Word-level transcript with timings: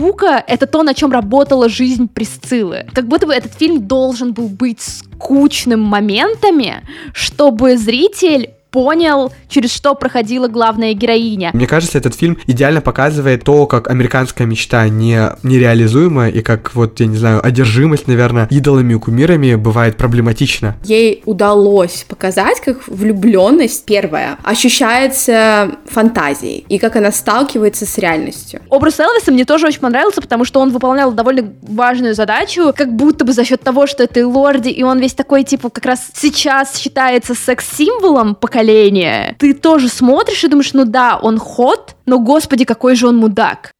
скука— 0.00 0.42
это 0.46 0.66
то, 0.66 0.82
на 0.82 0.94
чем 0.94 1.12
работала 1.12 1.68
жизнь 1.68 2.08
Присциллы. 2.08 2.86
Как 2.94 3.06
будто 3.06 3.26
бы 3.26 3.34
этот 3.34 3.52
фильм 3.52 3.86
должен 3.86 4.32
был 4.32 4.48
быть 4.48 4.80
скучным 4.80 5.80
моментами, 5.80 6.82
чтобы 7.12 7.76
зритель 7.76 8.50
понял, 8.70 9.32
через 9.48 9.72
что 9.72 9.94
проходила 9.94 10.48
главная 10.48 10.94
героиня. 10.94 11.50
Мне 11.52 11.66
кажется, 11.66 11.98
этот 11.98 12.14
фильм 12.14 12.38
идеально 12.46 12.80
показывает 12.80 13.44
то, 13.44 13.66
как 13.66 13.88
американская 13.88 14.46
мечта 14.46 14.88
не, 14.88 15.20
нереализуема, 15.42 16.28
и 16.28 16.40
как 16.40 16.74
вот, 16.74 17.00
я 17.00 17.06
не 17.06 17.16
знаю, 17.16 17.44
одержимость, 17.44 18.06
наверное, 18.06 18.46
идолами 18.50 18.94
и 18.94 18.98
кумирами 18.98 19.54
бывает 19.54 19.96
проблематична. 19.96 20.76
Ей 20.84 21.22
удалось 21.26 22.04
показать, 22.08 22.60
как 22.60 22.86
влюбленность, 22.86 23.84
первая, 23.84 24.38
ощущается 24.42 25.76
фантазией, 25.86 26.64
и 26.68 26.78
как 26.78 26.96
она 26.96 27.12
сталкивается 27.12 27.86
с 27.86 27.98
реальностью. 27.98 28.60
Образ 28.68 29.00
Элвиса 29.00 29.32
мне 29.32 29.44
тоже 29.44 29.66
очень 29.66 29.80
понравился, 29.80 30.20
потому 30.20 30.44
что 30.44 30.60
он 30.60 30.70
выполнял 30.70 31.12
довольно 31.12 31.52
важную 31.62 32.14
задачу, 32.14 32.72
как 32.76 32.94
будто 32.94 33.24
бы 33.24 33.32
за 33.32 33.44
счет 33.44 33.62
того, 33.62 33.86
что 33.86 34.04
это 34.04 34.20
и 34.20 34.22
лорди, 34.22 34.68
и 34.68 34.82
он 34.82 35.00
весь 35.00 35.14
такой, 35.14 35.42
типа, 35.44 35.70
как 35.70 35.86
раз 35.86 36.08
сейчас 36.14 36.76
считается 36.76 37.34
секс-символом 37.34 38.34
поколения, 38.34 38.59
поколения. 38.60 39.36
Ты 39.38 39.54
тоже 39.54 39.88
смотришь 39.88 40.44
и 40.44 40.48
думаешь, 40.48 40.72
ну 40.74 40.84
да, 40.84 41.18
он 41.20 41.38
ход, 41.38 41.96
но 42.06 42.18
господи, 42.18 42.64
какой 42.64 42.94
же 42.94 43.08
он 43.08 43.16
мудак. 43.16 43.72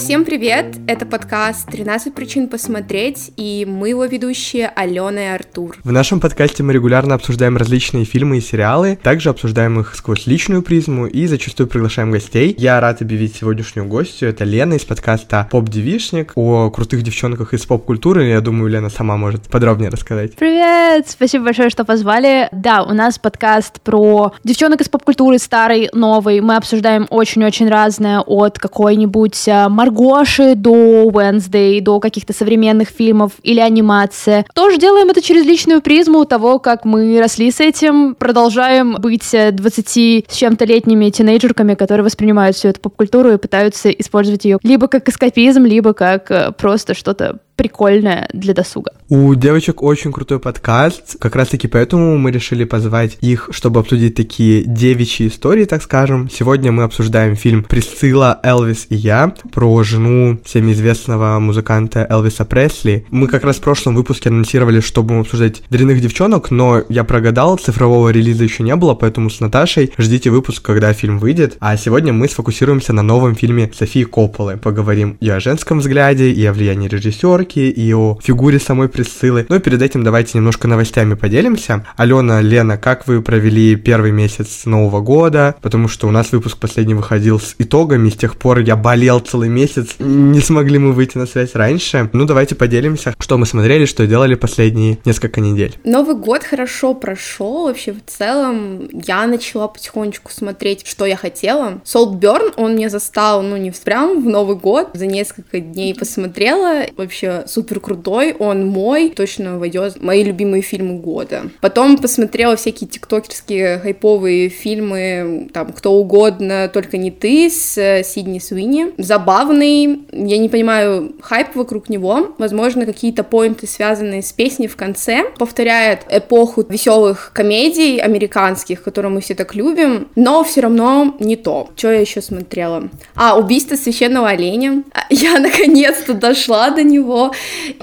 Всем 0.00 0.24
привет! 0.24 0.78
Это 0.86 1.04
подкаст 1.04 1.68
«13 1.68 2.12
причин 2.12 2.48
посмотреть» 2.48 3.32
и 3.36 3.66
мы 3.68 3.90
его 3.90 4.06
ведущие 4.06 4.68
Алена 4.74 5.22
и 5.22 5.26
Артур. 5.26 5.76
В 5.84 5.92
нашем 5.92 6.20
подкасте 6.20 6.62
мы 6.62 6.72
регулярно 6.72 7.14
обсуждаем 7.14 7.58
различные 7.58 8.06
фильмы 8.06 8.38
и 8.38 8.40
сериалы, 8.40 8.98
также 9.00 9.28
обсуждаем 9.28 9.78
их 9.78 9.94
сквозь 9.94 10.26
личную 10.26 10.62
призму 10.62 11.06
и 11.06 11.26
зачастую 11.26 11.66
приглашаем 11.68 12.10
гостей. 12.10 12.54
Я 12.56 12.80
рад 12.80 13.02
объявить 13.02 13.36
сегодняшнюю 13.36 13.86
гостью, 13.86 14.30
это 14.30 14.44
Лена 14.44 14.74
из 14.74 14.86
подкаста 14.86 15.46
«Поп-девишник» 15.50 16.32
о 16.34 16.70
крутых 16.70 17.02
девчонках 17.02 17.52
из 17.52 17.66
поп-культуры. 17.66 18.24
Я 18.24 18.40
думаю, 18.40 18.70
Лена 18.70 18.88
сама 18.88 19.18
может 19.18 19.48
подробнее 19.48 19.90
рассказать. 19.90 20.34
Привет! 20.34 21.10
Спасибо 21.10 21.44
большое, 21.44 21.68
что 21.68 21.84
позвали. 21.84 22.48
Да, 22.52 22.84
у 22.84 22.94
нас 22.94 23.18
подкаст 23.18 23.82
про 23.82 24.32
девчонок 24.44 24.80
из 24.80 24.88
поп-культуры, 24.88 25.38
старый, 25.38 25.90
новый. 25.92 26.40
Мы 26.40 26.56
обсуждаем 26.56 27.06
очень-очень 27.10 27.68
разное 27.68 28.20
от 28.20 28.58
какой-нибудь 28.58 29.46
э, 29.46 29.68
Маргоши 29.90 30.54
до 30.54 31.10
Wednesday, 31.10 31.80
до 31.80 31.98
каких-то 32.00 32.32
современных 32.32 32.88
фильмов 32.88 33.32
или 33.42 33.60
анимации. 33.60 34.44
Тоже 34.54 34.78
делаем 34.78 35.10
это 35.10 35.20
через 35.20 35.44
личную 35.44 35.82
призму 35.82 36.24
того, 36.24 36.58
как 36.58 36.84
мы 36.84 37.18
росли 37.20 37.50
с 37.50 37.60
этим, 37.60 38.14
продолжаем 38.14 38.96
быть 39.00 39.30
20 39.32 40.24
с 40.28 40.36
чем-то 40.36 40.64
летними 40.64 41.10
тинейджерками, 41.10 41.74
которые 41.74 42.04
воспринимают 42.04 42.56
всю 42.56 42.68
эту 42.68 42.80
поп-культуру 42.80 43.32
и 43.32 43.38
пытаются 43.38 43.90
использовать 43.90 44.44
ее 44.44 44.58
либо 44.62 44.86
как 44.86 45.08
эскапизм, 45.08 45.64
либо 45.64 45.92
как 45.92 46.30
э, 46.30 46.52
просто 46.52 46.94
что-то 46.94 47.38
прикольное 47.56 48.28
для 48.32 48.54
досуга. 48.54 48.92
У 49.12 49.34
девочек 49.34 49.82
очень 49.82 50.12
крутой 50.12 50.38
подкаст, 50.38 51.16
как 51.18 51.34
раз-таки 51.34 51.66
поэтому 51.66 52.16
мы 52.16 52.30
решили 52.30 52.62
позвать 52.62 53.18
их, 53.20 53.48
чтобы 53.50 53.80
обсудить 53.80 54.14
такие 54.14 54.62
девичьи 54.62 55.26
истории, 55.26 55.64
так 55.64 55.82
скажем. 55.82 56.30
Сегодня 56.30 56.70
мы 56.70 56.84
обсуждаем 56.84 57.34
фильм 57.34 57.64
«Присцилла, 57.64 58.38
Элвис 58.44 58.86
и 58.88 58.94
я» 58.94 59.34
про 59.52 59.82
жену 59.82 60.38
всем 60.44 60.70
известного 60.70 61.40
музыканта 61.40 62.06
Элвиса 62.08 62.44
Пресли. 62.44 63.04
Мы 63.10 63.26
как 63.26 63.42
раз 63.42 63.56
в 63.56 63.62
прошлом 63.62 63.96
выпуске 63.96 64.28
анонсировали, 64.28 64.78
что 64.78 65.02
будем 65.02 65.22
обсуждать 65.22 65.64
«Дрянных 65.70 66.00
девчонок», 66.00 66.52
но 66.52 66.84
я 66.88 67.02
прогадал, 67.02 67.58
цифрового 67.58 68.10
релиза 68.10 68.44
еще 68.44 68.62
не 68.62 68.76
было, 68.76 68.94
поэтому 68.94 69.28
с 69.28 69.40
Наташей 69.40 69.92
ждите 69.98 70.30
выпуск, 70.30 70.62
когда 70.62 70.92
фильм 70.92 71.18
выйдет. 71.18 71.56
А 71.58 71.76
сегодня 71.76 72.12
мы 72.12 72.28
сфокусируемся 72.28 72.92
на 72.92 73.02
новом 73.02 73.34
фильме 73.34 73.72
Софии 73.76 74.04
Копполы. 74.04 74.56
Поговорим 74.56 75.16
и 75.18 75.28
о 75.28 75.40
женском 75.40 75.80
взгляде, 75.80 76.30
и 76.30 76.46
о 76.46 76.52
влиянии 76.52 76.86
режиссера, 76.86 77.50
музыки 77.50 77.58
и 77.58 77.92
о 77.94 78.18
фигуре 78.22 78.58
самой 78.58 78.88
Присциллы. 79.00 79.46
Но 79.48 79.58
перед 79.60 79.80
этим 79.80 80.04
давайте 80.04 80.36
немножко 80.36 80.68
новостями 80.68 81.14
поделимся. 81.14 81.86
Алена, 81.96 82.42
Лена, 82.42 82.76
как 82.76 83.06
вы 83.06 83.22
провели 83.22 83.74
первый 83.74 84.12
месяц 84.12 84.66
Нового 84.66 85.00
года? 85.00 85.54
Потому 85.62 85.88
что 85.88 86.06
у 86.06 86.10
нас 86.10 86.32
выпуск 86.32 86.58
последний 86.58 86.92
выходил 86.92 87.40
с 87.40 87.54
итогами, 87.56 88.10
с 88.10 88.14
тех 88.14 88.36
пор 88.36 88.58
я 88.58 88.76
болел 88.76 89.20
целый 89.20 89.48
месяц, 89.48 89.94
не 89.98 90.40
смогли 90.40 90.76
мы 90.78 90.92
выйти 90.92 91.16
на 91.16 91.24
связь 91.24 91.54
раньше. 91.54 92.10
Ну, 92.12 92.26
давайте 92.26 92.56
поделимся, 92.56 93.14
что 93.18 93.38
мы 93.38 93.46
смотрели, 93.46 93.86
что 93.86 94.06
делали 94.06 94.34
последние 94.34 94.98
несколько 95.06 95.40
недель. 95.40 95.74
Новый 95.84 96.14
год 96.14 96.44
хорошо 96.44 96.92
прошел, 96.92 97.68
вообще 97.68 97.92
в 97.94 98.04
целом 98.04 98.86
я 98.92 99.26
начала 99.26 99.68
потихонечку 99.68 100.30
смотреть, 100.30 100.86
что 100.86 101.06
я 101.06 101.16
хотела. 101.16 101.80
Солтберн, 101.84 102.52
он 102.58 102.72
мне 102.72 102.90
застал, 102.90 103.40
ну, 103.40 103.56
не 103.56 103.70
прям 103.70 104.22
в 104.22 104.28
Новый 104.28 104.56
год, 104.56 104.90
за 104.92 105.06
несколько 105.06 105.60
дней 105.60 105.94
посмотрела, 105.94 106.82
вообще 106.98 107.44
супер 107.46 107.80
крутой, 107.80 108.34
он 108.38 108.66
мой, 108.66 108.89
точно 109.14 109.58
войдет 109.58 110.02
мои 110.02 110.22
любимые 110.22 110.62
фильмы 110.62 110.98
года. 110.98 111.50
Потом 111.60 111.96
посмотрела 111.98 112.56
всякие 112.56 112.88
тиктокерские 112.88 113.78
хайповые 113.78 114.48
фильмы, 114.48 115.48
там, 115.52 115.72
кто 115.72 115.92
угодно, 115.92 116.68
только 116.72 116.96
не 116.96 117.10
ты, 117.10 117.48
с 117.50 117.78
э, 117.78 118.02
Сидни 118.04 118.38
Суини. 118.38 118.92
Забавный, 118.98 120.00
я 120.12 120.38
не 120.38 120.48
понимаю, 120.48 121.14
хайп 121.20 121.54
вокруг 121.54 121.88
него, 121.88 122.34
возможно, 122.38 122.86
какие-то 122.86 123.24
поинты, 123.24 123.66
связанные 123.66 124.22
с 124.22 124.32
песней 124.32 124.66
в 124.66 124.76
конце, 124.76 125.24
повторяет 125.38 126.00
эпоху 126.10 126.64
веселых 126.68 127.30
комедий 127.32 127.98
американских, 127.98 128.82
которые 128.82 129.10
мы 129.10 129.20
все 129.20 129.34
так 129.34 129.54
любим, 129.54 130.08
но 130.16 130.42
все 130.44 130.62
равно 130.62 131.14
не 131.20 131.36
то. 131.36 131.70
Что 131.76 131.92
я 131.92 132.00
еще 132.00 132.20
смотрела? 132.20 132.88
А, 133.14 133.38
«Убийство 133.38 133.76
священного 133.76 134.28
оленя». 134.28 134.82
Я 135.10 135.40
наконец-то 135.40 136.14
дошла 136.14 136.70
до 136.70 136.82
него, 136.82 137.32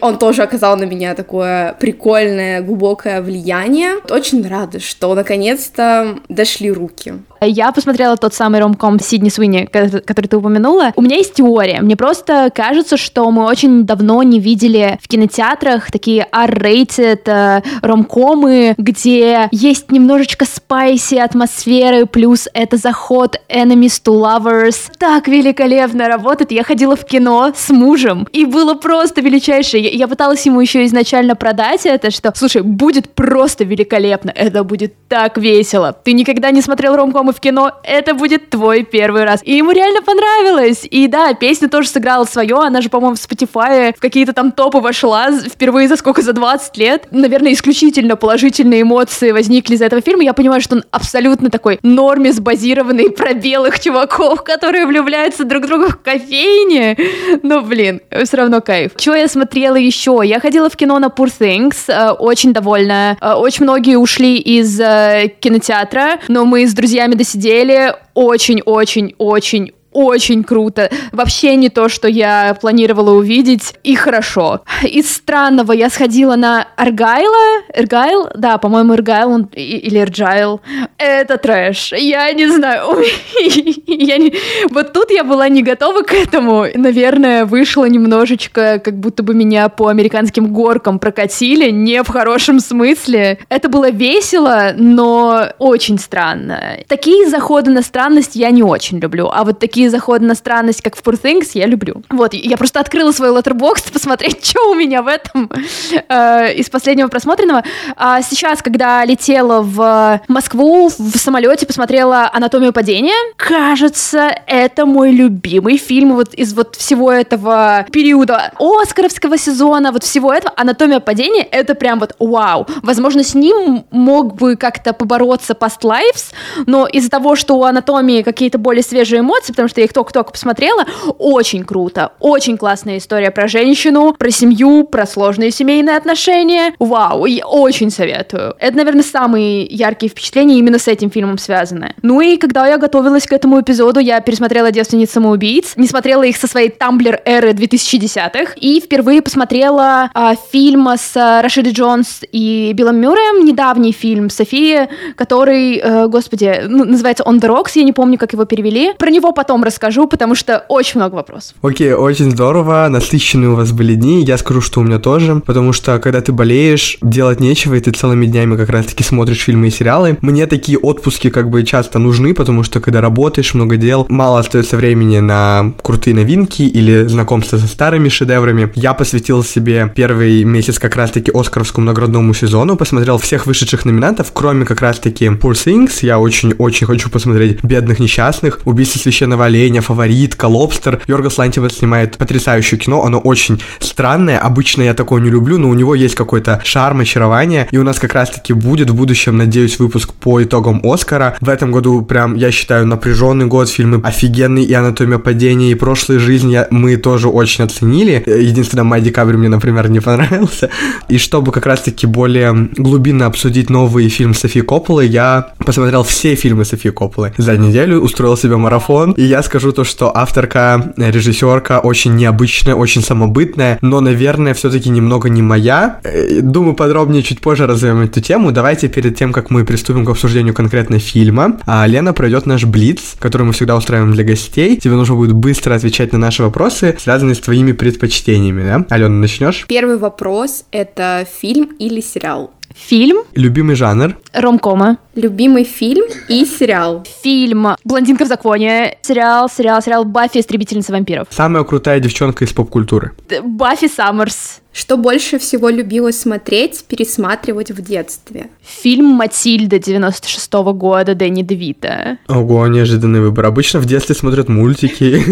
он 0.01 0.17
тоже 0.17 0.43
оказал 0.43 0.77
на 0.77 0.83
меня 0.85 0.96
такое 1.15 1.75
прикольное, 1.79 2.61
глубокое 2.61 3.21
влияние. 3.21 3.95
Очень 4.09 4.47
рада, 4.47 4.79
что 4.79 5.13
наконец-то 5.15 6.19
дошли 6.29 6.71
руки. 6.71 7.13
Я 7.41 7.71
посмотрела 7.71 8.17
тот 8.17 8.33
самый 8.33 8.59
ромком 8.59 8.99
Сидни 8.99 9.29
Суини, 9.29 9.65
который 9.65 10.27
ты 10.27 10.37
упомянула. 10.37 10.91
У 10.95 11.01
меня 11.01 11.17
есть 11.17 11.35
теория. 11.35 11.81
Мне 11.81 11.95
просто 11.95 12.51
кажется, 12.53 12.97
что 12.97 13.29
мы 13.31 13.45
очень 13.45 13.85
давно 13.85 14.23
не 14.23 14.39
видели 14.39 14.97
в 15.01 15.07
кинотеатрах 15.07 15.91
такие 15.91 16.27
R-rated 16.31 17.21
э, 17.25 17.61
ромкомы, 17.81 18.73
где 18.77 19.49
есть 19.51 19.91
немножечко 19.91 20.45
спайси 20.45 21.15
атмосферы, 21.15 22.05
плюс 22.05 22.47
это 22.53 22.77
заход 22.77 23.39
enemies 23.49 24.01
to 24.03 24.13
lovers. 24.13 24.91
Так 24.97 25.27
великолепно 25.27 26.07
работает. 26.07 26.51
Я 26.51 26.63
ходила 26.63 26.95
в 26.95 27.05
кино 27.05 27.51
с 27.55 27.69
мужем, 27.69 28.27
и 28.31 28.45
было 28.45 28.73
просто 28.73 29.21
величайшее. 29.21 29.83
Я 29.83 30.07
пыталась 30.07 30.45
ему 30.45 30.59
еще 30.61 30.86
изначально 30.87 31.35
продать 31.35 31.85
это, 31.85 32.11
что, 32.11 32.31
слушай, 32.35 32.61
будет 32.61 33.13
просто 33.13 33.63
великолепно, 33.63 34.31
это 34.33 34.63
будет 34.63 34.93
так 35.07 35.37
весело. 35.37 35.93
Ты 35.93 36.13
никогда 36.13 36.51
не 36.51 36.61
смотрел 36.61 36.95
ромком 36.95 37.27
мы 37.27 37.33
в 37.33 37.39
кино, 37.39 37.73
это 37.83 38.13
будет 38.13 38.49
твой 38.49 38.83
первый 38.83 39.23
раз. 39.23 39.41
И 39.43 39.55
ему 39.55 39.71
реально 39.71 40.01
понравилось. 40.01 40.87
И 40.89 41.07
да, 41.07 41.33
песня 41.33 41.67
тоже 41.67 41.89
сыграла 41.89 42.25
свое, 42.25 42.55
она 42.55 42.81
же, 42.81 42.89
по-моему, 42.89 43.15
в 43.15 43.19
Spotify 43.19 43.93
в 43.95 43.99
какие-то 43.99 44.33
там 44.33 44.51
топы 44.51 44.79
вошла 44.79 45.31
впервые 45.31 45.87
за 45.87 45.97
сколько, 45.97 46.21
за 46.21 46.33
20 46.33 46.77
лет. 46.77 47.07
Наверное, 47.11 47.53
исключительно 47.53 48.15
положительные 48.15 48.83
эмоции 48.83 49.31
возникли 49.31 49.75
из 49.75 49.81
этого 49.81 50.01
фильма. 50.01 50.23
Я 50.23 50.33
понимаю, 50.33 50.61
что 50.61 50.75
он 50.75 50.83
абсолютно 50.91 51.49
такой 51.49 51.79
нормис 51.83 52.39
базированный 52.39 53.11
про 53.11 53.33
белых 53.33 53.79
чуваков, 53.79 54.43
которые 54.43 54.85
влюбляются 54.85 55.43
друг 55.43 55.63
в 55.63 55.67
друга 55.67 55.89
в 55.89 56.01
кофейне. 56.01 56.97
Но, 57.43 57.61
блин, 57.61 58.01
все 58.23 58.37
равно 58.37 58.61
кайф. 58.61 58.91
Что 58.97 59.15
я 59.15 59.27
смотрела 59.27 59.75
еще? 59.75 60.21
Я 60.23 60.39
ходила 60.39 60.66
в 60.69 60.75
кино 60.75 60.99
на 60.99 61.07
Poor 61.07 61.27
Things, 61.27 61.75
э, 61.87 62.11
очень 62.11 62.53
довольная. 62.53 63.17
Э, 63.21 63.33
очень 63.33 63.63
многие 63.63 63.97
ушли 63.97 64.37
из 64.37 64.79
э, 64.79 65.31
кинотеатра, 65.39 66.19
но 66.27 66.45
мы 66.45 66.67
с 66.67 66.73
друзьями 66.73 67.15
досидели 67.15 67.95
очень-очень-очень 68.13 69.73
очень 69.97 70.43
круто. 70.43 70.91
Вообще 71.11 71.55
не 71.55 71.69
то, 71.69 71.89
что 71.89 72.07
я 72.07 72.55
планировала 72.61 73.15
увидеть. 73.15 73.73
И 73.83 73.95
хорошо. 73.95 74.61
Из 74.83 75.11
странного 75.11 75.71
я 75.71 75.89
сходила 75.89 76.35
на 76.35 76.67
Аргайла. 76.75 77.63
Эргайл? 77.73 78.29
Да, 78.35 78.59
по-моему, 78.59 78.93
Эргайл 78.93 79.31
он... 79.31 79.49
или 79.55 79.99
Эрджайл. 79.99 80.61
Это 80.99 81.37
трэш. 81.37 81.93
Я 81.93 82.31
не 82.33 82.47
знаю. 82.47 82.95
я 83.87 84.17
не... 84.19 84.33
Вот 84.69 84.93
тут 84.93 85.09
я 85.09 85.23
была 85.23 85.49
не 85.49 85.63
готова 85.63 86.03
к 86.03 86.13
этому. 86.13 86.67
Наверное, 86.75 87.45
вышло 87.45 87.85
немножечко, 87.85 88.79
как 88.79 88.99
будто 88.99 89.23
бы 89.23 89.33
меня 89.33 89.67
по 89.67 89.87
американским 89.87 90.53
горкам 90.53 90.99
прокатили. 90.99 91.71
Не 91.71 92.03
в 92.03 92.09
хорошем 92.09 92.59
смысле. 92.59 93.39
Это 93.49 93.67
было 93.67 93.89
весело, 93.89 94.73
но 94.77 95.47
очень 95.57 95.97
странно. 95.97 96.77
Такие 96.87 97.27
заходы 97.27 97.71
на 97.71 97.81
странность 97.81 98.35
я 98.35 98.51
не 98.51 98.61
очень 98.61 98.99
люблю. 98.99 99.31
А 99.33 99.43
вот 99.43 99.57
такие 99.57 99.86
такие 99.87 99.91
заходы 99.91 100.25
на 100.25 100.35
странность, 100.35 100.81
как 100.81 100.95
в 100.95 101.03
Poor 101.03 101.19
Things, 101.21 101.51
я 101.53 101.65
люблю. 101.65 102.01
Вот, 102.09 102.33
я 102.33 102.57
просто 102.57 102.79
открыла 102.79 103.11
свой 103.11 103.29
letterbox 103.29 103.91
посмотреть, 103.93 104.45
что 104.45 104.71
у 104.71 104.75
меня 104.75 105.01
в 105.01 105.07
этом 105.07 105.49
э, 106.09 106.53
из 106.55 106.69
последнего 106.69 107.07
просмотренного. 107.07 107.63
А 107.95 108.21
сейчас, 108.21 108.61
когда 108.61 109.05
летела 109.05 109.61
в 109.61 110.21
Москву 110.27 110.89
в 110.89 111.17
самолете, 111.17 111.65
посмотрела 111.65 112.29
«Анатомию 112.33 112.73
падения», 112.73 113.15
кажется, 113.37 114.29
это 114.47 114.85
мой 114.85 115.11
любимый 115.11 115.77
фильм 115.77 116.13
вот 116.13 116.33
из 116.33 116.53
вот 116.53 116.75
всего 116.75 117.11
этого 117.11 117.85
периода 117.91 118.51
Оскаровского 118.59 119.37
сезона, 119.37 119.91
вот 119.91 120.03
всего 120.03 120.33
этого. 120.33 120.53
«Анатомия 120.57 120.99
падения»— 120.99 121.43
это 121.51 121.75
прям 121.75 121.99
вот 121.99 122.15
вау. 122.19 122.67
Возможно, 122.83 123.23
с 123.23 123.35
ним 123.35 123.85
мог 123.91 124.35
бы 124.35 124.55
как-то 124.55 124.93
побороться 124.93 125.53
Past 125.53 125.81
Lives, 125.83 126.33
но 126.65 126.87
из-за 126.87 127.09
того, 127.09 127.35
что 127.35 127.57
у 127.57 127.63
«Анатомии» 127.63 128.21
какие-то 128.21 128.57
более 128.57 128.83
свежие 128.83 129.21
эмоции, 129.21 129.53
потому 129.53 129.69
что 129.69 129.76
я 129.77 129.85
их 129.85 129.93
только-только 129.93 130.31
посмотрела, 130.31 130.85
очень 131.17 131.63
круто. 131.63 132.13
Очень 132.19 132.57
классная 132.57 132.97
история 132.97 133.31
про 133.31 133.47
женщину, 133.47 134.15
про 134.17 134.31
семью, 134.31 134.83
про 134.83 135.05
сложные 135.05 135.51
семейные 135.51 135.97
отношения. 135.97 136.73
Вау, 136.79 137.25
я 137.25 137.45
очень 137.45 137.91
советую. 137.91 138.55
Это, 138.59 138.77
наверное, 138.77 139.03
самые 139.03 139.65
яркие 139.65 140.09
впечатления 140.09 140.57
именно 140.57 140.79
с 140.79 140.87
этим 140.87 141.09
фильмом 141.09 141.37
связаны. 141.37 141.95
Ну 142.01 142.21
и 142.21 142.37
когда 142.37 142.67
я 142.67 142.77
готовилась 142.77 143.25
к 143.25 143.33
этому 143.33 143.61
эпизоду, 143.61 143.99
я 143.99 144.19
пересмотрела 144.21 144.71
«Девственниц 144.71 145.11
самоубийц», 145.11 145.73
не 145.75 145.87
смотрела 145.87 146.23
их 146.23 146.37
со 146.37 146.47
своей 146.47 146.69
тамблер 146.69 147.21
эры 147.25 147.51
2010-х, 147.51 148.53
и 148.55 148.79
впервые 148.79 149.21
посмотрела 149.21 150.09
а, 150.13 150.35
фильм 150.35 150.87
с 150.87 151.15
а, 151.15 151.41
Рашидой 151.41 151.73
Джонс 151.73 152.21
и 152.31 152.71
Биллом 152.73 152.97
Мюрреем, 152.97 153.45
недавний 153.45 153.91
фильм 153.91 154.29
Софии, 154.29 154.87
который, 155.15 155.77
э, 155.77 156.07
господи, 156.07 156.61
ну, 156.67 156.85
называется 156.85 157.23
«On 157.23 157.39
the 157.39 157.47
Rocks», 157.47 157.71
я 157.75 157.83
не 157.83 157.93
помню, 157.93 158.17
как 158.17 158.33
его 158.33 158.45
перевели. 158.45 158.93
Про 158.93 159.09
него 159.09 159.31
потом 159.31 159.63
расскажу, 159.67 160.07
потому 160.07 160.35
что 160.35 160.65
очень 160.67 160.99
много 160.99 161.15
вопросов. 161.15 161.55
Окей, 161.61 161.93
очень 161.93 162.31
здорово, 162.31 162.87
насыщенные 162.89 163.49
у 163.49 163.55
вас 163.55 163.71
были 163.71 163.95
дни, 163.95 164.23
я 164.23 164.37
скажу, 164.37 164.61
что 164.61 164.79
у 164.79 164.83
меня 164.83 164.99
тоже, 164.99 165.41
потому 165.45 165.73
что 165.73 165.99
когда 165.99 166.21
ты 166.21 166.31
болеешь, 166.31 166.97
делать 167.01 167.39
нечего, 167.39 167.75
и 167.75 167.79
ты 167.79 167.91
целыми 167.91 168.25
днями 168.25 168.57
как 168.57 168.69
раз-таки 168.69 169.03
смотришь 169.03 169.43
фильмы 169.43 169.67
и 169.67 169.71
сериалы. 169.71 170.17
Мне 170.21 170.47
такие 170.47 170.77
отпуски 170.77 171.29
как 171.29 171.49
бы 171.49 171.63
часто 171.63 171.99
нужны, 171.99 172.33
потому 172.33 172.63
что 172.63 172.79
когда 172.79 173.01
работаешь, 173.01 173.53
много 173.53 173.77
дел, 173.77 174.05
мало 174.09 174.39
остается 174.39 174.77
времени 174.77 175.19
на 175.19 175.73
крутые 175.81 176.15
новинки 176.15 176.63
или 176.63 177.03
знакомство 177.07 177.57
со 177.57 177.67
старыми 177.67 178.09
шедеврами. 178.09 178.71
Я 178.75 178.93
посвятил 178.93 179.43
себе 179.43 179.91
первый 179.95 180.43
месяц 180.43 180.79
как 180.79 180.95
раз-таки 180.95 181.31
Оскаровскому 181.33 181.85
наградному 181.85 182.33
сезону, 182.33 182.75
посмотрел 182.75 183.17
всех 183.17 183.45
вышедших 183.45 183.85
номинантов, 183.85 184.31
кроме 184.33 184.65
как 184.65 184.81
раз-таки 184.81 185.25
Poor 185.25 185.53
Things, 185.53 185.99
я 186.01 186.19
очень-очень 186.19 186.87
хочу 186.87 187.09
посмотреть 187.09 187.63
«Бедных 187.63 187.99
несчастных», 187.99 188.59
«Убийство 188.65 188.99
священного 188.99 189.45
оленя», 189.47 189.81
«Фаворитка», 189.81 190.45
«Лобстер». 190.45 191.01
Йоргас 191.07 191.37
Лантьевец 191.37 191.77
снимает 191.77 192.17
потрясающее 192.17 192.79
кино, 192.79 193.03
оно 193.03 193.19
очень 193.19 193.61
странное, 193.79 194.37
обычно 194.37 194.83
я 194.83 194.93
такое 194.93 195.21
не 195.21 195.29
люблю, 195.29 195.57
но 195.57 195.69
у 195.69 195.73
него 195.73 195.95
есть 195.95 196.15
какой-то 196.15 196.61
шарм, 196.63 196.99
очарование, 196.99 197.67
и 197.71 197.77
у 197.77 197.83
нас 197.83 197.99
как 197.99 198.13
раз-таки 198.13 198.53
будет 198.53 198.89
в 198.89 198.95
будущем, 198.95 199.37
надеюсь, 199.37 199.79
выпуск 199.79 200.13
по 200.13 200.43
итогам 200.43 200.81
Оскара. 200.83 201.35
В 201.41 201.49
этом 201.49 201.71
году 201.71 202.01
прям, 202.01 202.35
я 202.35 202.51
считаю, 202.51 202.85
напряженный 202.85 203.45
год, 203.45 203.69
фильмы 203.69 203.99
офигенный, 204.03 204.63
и 204.63 204.73
«Анатомия 204.73 205.17
падения», 205.17 205.71
и 205.71 205.75
«Прошлая 205.75 206.19
жизнь» 206.19 206.51
я, 206.51 206.67
мы 206.69 206.97
тоже 206.97 207.27
очень 207.29 207.63
оценили. 207.63 208.23
Единственное, 208.25 208.83
«Май 208.83 209.01
декабрь» 209.01 209.37
мне, 209.37 209.49
например, 209.49 209.89
не 209.89 209.99
понравился. 209.99 210.69
И 211.09 211.17
чтобы 211.17 211.51
как 211.51 211.65
раз-таки 211.65 212.05
более 212.05 212.69
глубинно 212.77 213.25
обсудить 213.25 213.69
новый 213.69 214.09
фильм 214.09 214.33
Софии 214.33 214.61
Копполы, 214.61 215.05
я 215.05 215.47
посмотрел 215.65 216.03
все 216.03 216.35
фильмы 216.35 216.65
Софии 216.65 216.89
Копполы. 216.89 217.33
За 217.37 217.57
неделю 217.57 218.01
устроил 218.01 218.37
себе 218.37 218.57
марафон, 218.57 219.11
и 219.11 219.23
я 219.23 219.36
скажу 219.43 219.71
то, 219.71 219.83
что 219.83 220.15
авторка, 220.15 220.93
режиссерка 220.97 221.79
очень 221.79 222.15
необычная, 222.15 222.75
очень 222.75 223.01
самобытная, 223.01 223.77
но, 223.81 223.99
наверное, 224.01 224.53
все-таки 224.53 224.89
немного 224.89 225.29
не 225.29 225.41
моя. 225.41 225.99
Э, 226.03 226.41
думаю, 226.41 226.75
подробнее 226.75 227.23
чуть 227.23 227.41
позже 227.41 227.67
развиваем 227.67 228.01
эту 228.01 228.21
тему. 228.21 228.51
Давайте 228.51 228.87
перед 228.87 229.15
тем, 229.15 229.33
как 229.33 229.49
мы 229.49 229.65
приступим 229.65 230.05
к 230.05 230.09
обсуждению 230.09 230.53
конкретно 230.53 230.99
фильма, 230.99 231.59
а 231.65 231.85
Лена 231.87 232.13
пройдет 232.13 232.45
наш 232.45 232.65
блиц, 232.65 233.15
который 233.19 233.43
мы 233.43 233.53
всегда 233.53 233.75
устраиваем 233.75 234.13
для 234.13 234.23
гостей. 234.23 234.77
Тебе 234.77 234.95
нужно 234.95 235.15
будет 235.15 235.33
быстро 235.33 235.75
отвечать 235.75 236.13
на 236.13 236.19
наши 236.19 236.43
вопросы, 236.43 236.95
связанные 236.99 237.35
с 237.35 237.39
твоими 237.39 237.71
предпочтениями, 237.71 238.63
да? 238.63 238.85
Алена, 238.89 239.09
начнешь? 239.09 239.65
Первый 239.67 239.97
вопрос— 239.97 240.65
это 240.71 241.25
фильм 241.39 241.71
или 241.79 242.01
сериал? 242.01 242.51
Фильм. 242.77 243.17
Любимый 243.33 243.75
жанр. 243.75 244.17
Ромкома. 244.33 244.97
Любимый 245.15 245.63
фильм 245.63 246.05
и 246.29 246.45
сериал. 246.45 247.05
Фильм 247.23 247.75
«Блондинка 247.83 248.23
в 248.23 248.27
законе». 248.27 248.97
Сериал, 249.01 249.49
сериал, 249.49 249.81
сериал 249.81 250.05
«Баффи. 250.05 250.39
Истребительница 250.39 250.91
вампиров». 250.93 251.27
Самая 251.31 251.63
крутая 251.63 251.99
девчонка 251.99 252.45
из 252.45 252.53
поп-культуры. 252.53 253.13
Баффи 253.43 253.87
Саммерс. 253.87 254.61
Что 254.77 254.95
больше 254.95 255.39
всего 255.39 255.69
любила 255.69 256.11
смотреть, 256.11 256.83
пересматривать 256.87 257.71
в 257.71 257.81
детстве? 257.81 258.51
Фильм 258.61 259.05
«Матильда» 259.05 259.79
96 259.79 260.53
-го 260.53 260.71
года 260.73 261.15
Дэнни 261.15 261.41
Девита. 261.41 262.19
Ого, 262.27 262.67
неожиданный 262.67 263.21
выбор. 263.21 263.47
Обычно 263.47 263.79
в 263.79 263.85
детстве 263.85 264.13
смотрят 264.13 264.49
мультики. 264.49 265.23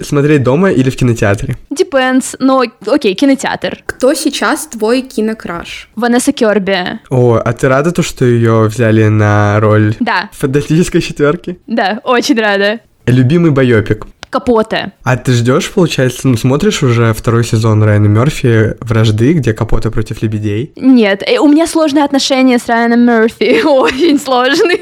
Смотреть 0.02 0.42
дома 0.42 0.70
или 0.70 0.88
в 0.88 0.96
кинотеатре? 0.96 1.58
Depends. 1.70 2.34
Но, 2.38 2.64
окей, 2.86 3.14
кинотеатр. 3.14 3.82
Кто 3.84 4.14
сейчас 4.14 4.66
твой 4.68 5.02
кинокраш? 5.02 5.90
Ванесса 5.94 6.32
Керби. 6.32 6.98
О, 7.10 7.42
а 7.44 7.52
ты 7.52 7.68
рада 7.68 7.92
то, 7.92 8.02
что 8.02 8.24
ее 8.24 8.68
взяли 8.68 9.08
на 9.08 9.60
роль 9.60 9.96
Да, 10.00 10.30
фантастической 10.32 11.02
четверки? 11.02 11.58
да, 11.66 12.00
очень 12.04 12.40
рада. 12.40 12.80
Любимый 13.04 13.50
байопик. 13.50 14.06
Капоте. 14.30 14.92
А 15.02 15.16
ты 15.16 15.32
ждешь, 15.32 15.70
получается, 15.70 16.28
ну 16.28 16.36
смотришь 16.36 16.82
уже 16.82 17.12
второй 17.12 17.44
сезон 17.44 17.82
Райана 17.82 18.06
Мерфи 18.06 18.76
«Вражды», 18.80 19.32
где 19.32 19.52
Капота 19.52 19.90
против 19.90 20.22
лебедей? 20.22 20.72
Нет, 20.76 21.22
э, 21.26 21.38
у 21.38 21.48
меня 21.48 21.66
сложные 21.66 22.04
отношения 22.04 22.58
с 22.58 22.66
Райаном 22.66 23.00
Мерфи. 23.00 23.62
Очень 23.64 24.18
сложные. 24.18 24.80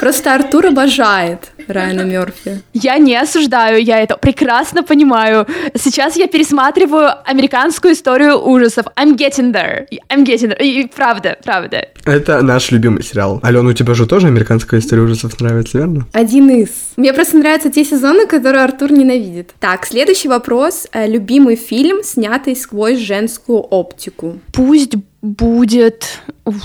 Просто 0.00 0.34
Артур 0.34 0.66
обожает 0.66 1.52
Райана 1.68 2.02
Мерфи. 2.02 2.60
Я 2.72 2.98
не 2.98 3.16
осуждаю, 3.16 3.82
я 3.82 4.00
это 4.00 4.16
прекрасно 4.16 4.82
понимаю. 4.82 5.46
Сейчас 5.74 6.16
я 6.16 6.26
пересматриваю 6.26 7.10
американскую 7.24 7.94
историю 7.94 8.38
ужасов. 8.38 8.86
I'm 8.96 9.16
getting 9.16 9.52
there. 9.52 9.86
I'm 10.10 10.24
getting 10.24 10.50
there. 10.50 10.62
И 10.62 10.86
правда, 10.94 11.38
правда. 11.44 11.88
Это 12.04 12.42
наш 12.42 12.70
любимый 12.70 13.02
сериал. 13.02 13.40
Алена, 13.42 13.70
у 13.70 13.72
тебя 13.72 13.94
же 13.94 14.06
тоже 14.06 14.26
американская 14.26 14.80
история 14.80 15.02
ужасов 15.02 15.40
нравится, 15.40 15.78
верно? 15.78 16.06
Один 16.12 16.50
из. 16.50 16.70
Мне 16.96 17.12
просто 17.14 17.38
нравятся 17.38 17.70
те 17.70 17.84
сезоны, 17.84 18.26
которые 18.26 18.64
Артур 18.64 18.92
ненавидит. 18.92 19.54
Так, 19.60 19.86
следующий 19.86 20.28
вопрос. 20.28 20.86
Э, 20.92 21.06
Любимый 21.06 21.56
фильм, 21.56 22.02
снятый 22.02 22.56
сквозь 22.56 22.98
женскую 22.98 23.60
оптику. 23.60 24.38
Пусть 24.52 24.94
будет... 25.22 26.20
Уф. 26.44 26.56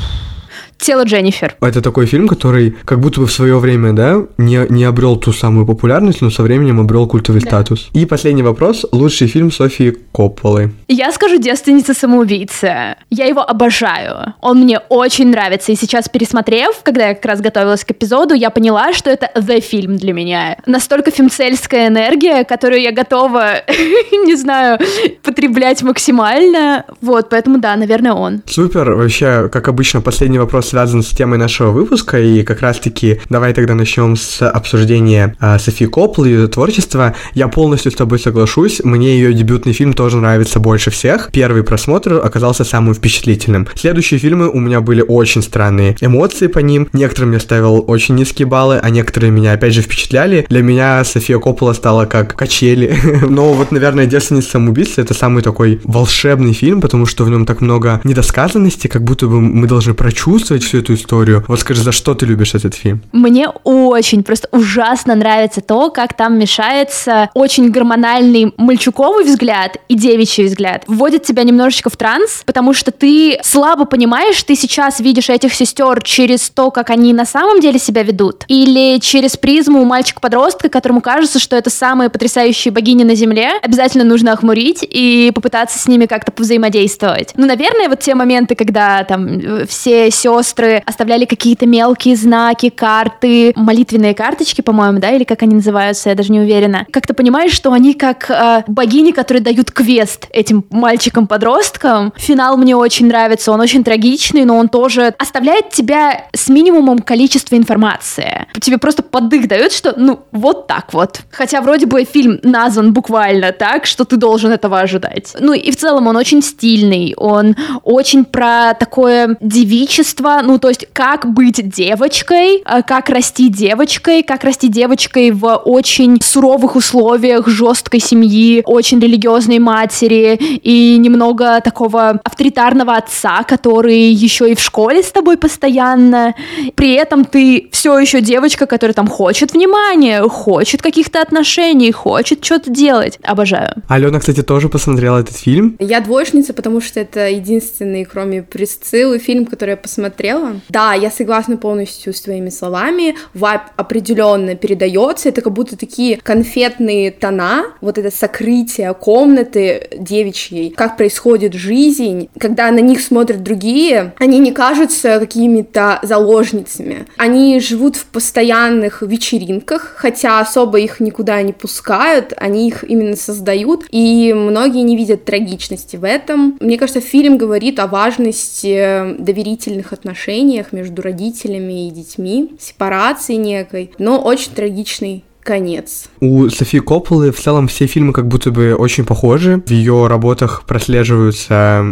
Тело 0.80 1.04
Дженнифер. 1.04 1.56
Это 1.62 1.82
такой 1.82 2.06
фильм, 2.06 2.28
который 2.28 2.74
как 2.86 3.00
будто 3.00 3.20
бы 3.20 3.28
в 3.28 3.32
свое 3.32 3.60
время, 3.60 3.94
да, 3.94 4.22
не, 4.38 4.66
не 4.70 4.86
обрел 4.86 5.18
ту 5.18 5.34
самую 5.34 5.66
популярность, 5.66 6.22
но 6.22 6.30
со 6.30 6.42
временем 6.42 6.80
обрел 6.80 7.06
культовый 7.06 7.42
статус. 7.42 7.90
И 7.94 8.06
последний 8.06 8.44
вопрос. 8.44 8.86
Лучший 8.92 9.28
фильм 9.28 9.52
Софии 9.52 9.98
Копполы. 10.12 10.72
Я 10.88 11.12
скажу 11.12 11.38
«Девственница 11.38 11.94
самоубийца». 11.94 12.96
Я 13.10 13.26
его 13.26 13.42
обожаю. 13.42 14.34
Он 14.42 14.60
мне 14.62 14.80
очень 14.90 15.30
нравится. 15.30 15.72
И 15.72 15.76
сейчас, 15.76 16.08
пересмотрев, 16.08 16.80
когда 16.84 17.10
я 17.10 17.14
как 17.14 17.26
раз 17.26 17.42
готовилась 17.42 17.84
к 17.84 17.92
эпизоду, 17.92 18.34
я 18.34 18.50
поняла, 18.50 18.94
что 18.94 19.10
это 19.10 19.30
the 19.36 19.60
фильм 19.60 19.98
для 19.98 20.14
меня. 20.14 20.58
Настолько 20.66 21.12
фемцельская 21.12 21.88
энергия, 21.88 22.46
которую 22.46 22.82
я 22.82 22.94
готова, 22.94 23.64
не 24.26 24.36
знаю, 24.36 24.80
потреблять 25.24 25.84
максимально. 25.84 26.86
Вот, 27.02 27.30
поэтому 27.30 27.60
да, 27.60 27.76
наверное, 27.76 28.14
он. 28.14 28.42
Супер. 28.46 28.94
Вообще, 28.94 29.50
как 29.50 29.68
обычно, 29.68 30.02
последний 30.02 30.40
вопрос 30.40 30.69
связан 30.70 31.04
с 31.04 31.08
темой 31.08 31.38
нашего 31.38 31.72
выпуска, 31.72 32.20
и 32.20 32.44
как 32.44 32.62
раз-таки 32.62 33.20
давай 33.30 33.54
тогда 33.54 33.76
начнем 33.76 34.16
с 34.16 34.48
обсуждения 34.48 35.36
а, 35.40 35.58
Софии 35.60 35.86
Копполы 35.86 36.30
и 36.30 36.34
ее 36.34 36.48
творчества. 36.48 37.16
Я 37.34 37.48
полностью 37.48 37.92
с 37.92 37.96
тобой 37.96 38.20
соглашусь, 38.20 38.82
мне 38.84 39.16
ее 39.16 39.34
дебютный 39.34 39.74
фильм 39.74 39.94
тоже 39.94 40.18
нравится 40.18 40.60
больше 40.60 40.92
всех. 40.92 41.30
Первый 41.32 41.64
просмотр 41.64 42.14
оказался 42.24 42.64
самым 42.64 42.94
впечатлительным. 42.94 43.68
Следующие 43.76 44.20
фильмы 44.20 44.50
у 44.50 44.60
меня 44.60 44.82
были 44.82 45.04
очень 45.06 45.42
странные 45.42 45.98
эмоции 46.02 46.48
по 46.48 46.60
ним, 46.60 46.88
некоторым 46.94 47.32
я 47.32 47.40
ставил 47.40 47.84
очень 47.88 48.16
низкие 48.16 48.48
баллы, 48.48 48.80
а 48.82 48.90
некоторые 48.90 49.32
меня 49.32 49.54
опять 49.54 49.74
же 49.74 49.82
впечатляли. 49.82 50.46
Для 50.50 50.62
меня 50.62 51.04
София 51.04 51.40
Коппола 51.40 51.74
стала 51.74 52.06
как 52.06 52.36
качели. 52.36 52.96
Но 53.28 53.54
вот, 53.54 53.72
наверное, 53.72 54.06
«Девственница 54.06 54.52
самоубийца»— 54.52 55.02
это 55.04 55.14
самый 55.14 55.44
такой 55.44 55.82
волшебный 55.84 56.54
фильм, 56.54 56.82
потому 56.82 57.06
что 57.06 57.24
в 57.24 57.30
нем 57.30 57.46
так 57.46 57.62
много 57.62 58.02
недосказанности, 58.04 58.88
как 58.88 59.04
будто 59.04 59.28
бы 59.28 59.42
мы 59.42 59.68
должны 59.68 59.94
прочувствовать 59.94 60.59
описывать 60.60 60.64
всю 60.64 60.80
эту 60.80 60.94
историю. 60.94 61.44
Вот 61.48 61.60
скажи, 61.60 61.82
за 61.82 61.92
что 61.92 62.14
ты 62.14 62.26
любишь 62.26 62.56
этот 62.56 62.76
фильм? 62.76 63.02
Мне 63.12 63.50
очень, 63.64 64.24
просто 64.24 64.48
ужасно 64.52 65.16
нравится 65.16 65.62
то, 65.62 65.90
как 65.90 66.14
там 66.14 66.38
мешается 66.38 67.30
очень 67.34 67.70
гормональный 67.72 68.54
мальчуковый 68.58 69.26
взгляд 69.26 69.78
и 69.88 69.96
девичий 69.96 70.46
взгляд. 70.46 70.84
Вводит 70.88 71.24
тебя 71.24 71.44
немножечко 71.44 71.90
в 71.90 71.98
транс, 71.98 72.44
потому 72.46 72.74
что 72.74 72.92
ты 72.92 73.40
слабо 73.44 73.86
понимаешь, 73.86 74.42
ты 74.44 74.56
сейчас 74.56 75.00
видишь 75.00 75.30
этих 75.30 75.54
сестер 75.54 76.02
через 76.04 76.50
то, 76.50 76.72
как 76.72 76.90
они 76.90 77.14
на 77.14 77.26
самом 77.26 77.60
деле 77.60 77.80
себя 77.80 78.04
ведут, 78.04 78.44
или 78.48 79.00
через 79.00 79.38
призму 79.38 79.86
мальчика-подростка, 79.86 80.70
которому 80.70 81.02
кажется, 81.02 81.40
что 81.40 81.56
это 81.56 81.70
самые 81.70 82.10
потрясающие 82.10 82.72
богини 82.72 83.04
на 83.04 83.16
Земле, 83.16 83.52
обязательно 83.62 84.04
нужно 84.04 84.34
охмурить 84.34 84.86
и 84.88 85.32
попытаться 85.34 85.80
с 85.80 85.88
ними 85.88 86.06
как-то 86.06 86.32
повзаимодействовать. 86.32 87.34
Ну, 87.36 87.46
наверное, 87.46 87.90
вот 87.90 88.00
те 88.00 88.16
моменты, 88.16 88.56
когда 88.56 89.04
там 89.04 89.66
все 89.68 90.12
сестры 90.12 90.49
оставляли 90.86 91.26
какие-то 91.26 91.66
мелкие 91.66 92.16
знаки, 92.16 92.70
карты, 92.70 93.54
молитвенные 93.56 94.14
карточки, 94.14 94.62
по-моему, 94.62 95.00
да, 95.00 95.12
или 95.12 95.24
как 95.24 95.44
они 95.44 95.56
называются, 95.56 96.10
я 96.10 96.16
даже 96.16 96.32
не 96.32 96.40
уверена. 96.40 96.86
Как 96.92 97.08
ты 97.08 97.14
понимаешь, 97.14 97.52
что 97.52 97.72
они 97.72 97.94
как 97.94 98.30
э, 98.30 98.64
богини, 98.68 99.12
которые 99.12 99.44
дают 99.44 99.72
квест 99.72 100.28
этим 100.32 100.66
мальчикам-подросткам. 100.70 102.14
Финал 102.18 102.58
мне 102.58 102.76
очень 102.76 103.08
нравится, 103.08 103.52
он 103.52 103.60
очень 103.62 103.84
трагичный, 103.84 104.46
но 104.46 104.58
он 104.58 104.70
тоже 104.70 105.14
оставляет 105.18 105.70
тебя 105.70 106.26
с 106.34 106.50
минимумом 106.50 107.00
количества 107.00 107.56
информации. 107.56 108.48
Тебе 108.60 108.78
просто 108.78 109.04
подых 109.04 109.48
дает, 109.48 109.72
что, 109.72 109.94
ну, 109.98 110.22
вот 110.32 110.68
так 110.68 110.94
вот. 110.94 111.22
Хотя 111.32 111.62
вроде 111.62 111.86
бы 111.86 112.04
фильм 112.04 112.40
назван 112.44 112.94
буквально 112.94 113.52
так, 113.52 113.86
что 113.86 114.06
ты 114.06 114.18
должен 114.18 114.52
этого 114.52 114.80
ожидать. 114.80 115.36
Ну 115.40 115.54
и 115.54 115.72
в 115.72 115.76
целом 115.76 116.08
он 116.08 116.16
очень 116.16 116.42
стильный, 116.42 117.14
он 117.18 117.56
очень 117.84 118.26
про 118.26 118.74
такое 118.74 119.38
девичество, 119.42 120.39
ну 120.42 120.60
то 120.60 120.70
есть 120.70 120.88
как 120.94 121.32
быть 121.32 121.68
девочкой, 121.70 122.64
э, 122.66 122.84
как 122.84 123.10
расти 123.10 123.50
девочкой, 123.50 124.24
как 124.24 124.44
расти 124.44 124.68
девочкой 124.68 125.32
в 125.32 125.56
очень 125.66 126.20
суровых 126.22 126.76
условиях 126.76 127.48
жесткой 127.48 128.00
семьи, 128.00 128.62
очень 128.66 129.00
религиозной 129.00 129.60
матери 129.60 130.36
и 130.36 130.98
немного 130.98 131.62
такого 131.62 132.20
авторитарного 132.24 132.96
отца, 132.96 133.44
который 133.44 134.12
еще 134.12 134.52
и 134.52 134.56
в 134.56 134.60
школе 134.60 135.04
с 135.04 135.12
тобой 135.12 135.38
постоянно. 135.38 136.36
При 136.76 136.94
этом 136.94 137.26
ты 137.26 137.70
все 137.72 137.98
еще 137.98 138.22
девочка, 138.22 138.66
которая 138.66 138.94
там 138.94 139.08
хочет 139.08 139.54
внимания, 139.54 140.22
хочет 140.22 140.82
каких-то 140.82 141.22
отношений, 141.22 141.92
хочет 141.92 142.44
что-то 142.44 142.70
делать. 142.70 143.20
Обожаю. 143.24 143.76
Алена, 143.88 144.20
кстати, 144.20 144.44
тоже 144.44 144.70
посмотрела 144.70 145.20
этот 145.20 145.36
фильм. 145.36 145.76
Я 145.80 146.02
двоечница, 146.02 146.54
потому 146.54 146.82
что 146.82 147.00
это 147.00 147.30
единственный, 147.30 148.06
кроме 148.06 148.44
Присциллы, 148.44 149.20
фильм, 149.20 149.46
который 149.46 149.72
я 149.72 149.78
посмотрела. 149.78 150.29
Да, 150.70 150.94
я 150.94 151.12
согласна 151.12 151.58
полностью 151.58 152.14
с 152.14 152.22
твоими 152.22 152.50
словами. 152.50 153.16
Вайп 153.34 153.62
определенно 153.76 154.56
передается. 154.56 155.30
Это 155.30 155.42
как 155.42 155.54
будто 155.54 155.78
такие 155.78 156.18
конфетные 156.18 157.12
тона, 157.12 157.66
вот 157.82 157.98
это 157.98 158.16
сокрытие 158.16 158.94
комнаты 158.94 159.90
девичьей, 159.98 160.72
как 160.72 160.98
происходит 160.98 161.54
жизнь, 161.54 162.30
когда 162.40 162.72
на 162.72 162.80
них 162.80 163.02
смотрят 163.02 163.44
другие, 163.44 164.14
они 164.20 164.40
не 164.40 164.52
кажутся 164.52 165.20
какими-то 165.20 166.00
заложницами. 166.04 167.08
Они 167.18 167.60
живут 167.60 167.96
в 167.96 168.06
постоянных 168.06 169.02
вечеринках, 169.02 169.94
хотя 169.98 170.40
особо 170.40 170.80
их 170.80 171.00
никуда 171.00 171.42
не 171.42 171.54
пускают, 171.54 172.34
они 172.38 172.68
их 172.68 172.84
именно 172.84 173.16
создают, 173.16 173.86
и 173.90 174.34
многие 174.34 174.82
не 174.82 174.96
видят 174.96 175.26
трагичности 175.26 175.96
в 175.96 176.04
этом. 176.04 176.58
Мне 176.60 176.78
кажется, 176.78 177.02
фильм 177.02 177.38
говорит 177.38 177.80
о 177.80 177.88
важности 177.88 179.16
доверительных 179.20 179.94
отношениях 180.20 180.74
между 180.74 181.02
родителями 181.02 181.88
и 181.88 181.92
детьми, 181.92 182.56
сепарации 182.60 183.36
некой, 183.36 183.92
но 184.00 184.22
очень 184.22 184.52
трагичный 184.54 185.24
конец. 185.42 186.10
У 186.22 186.50
Софии 186.50 186.80
Копполы 186.80 187.32
в 187.32 187.40
целом 187.40 187.68
все 187.68 187.86
фильмы 187.86 188.14
как 188.14 188.28
будто 188.28 188.52
бы 188.52 188.76
очень 188.76 189.06
похожи. 189.06 189.64
В 189.66 189.72
ее 189.72 190.08
работах 190.08 190.64
прослеживаются, 190.66 191.86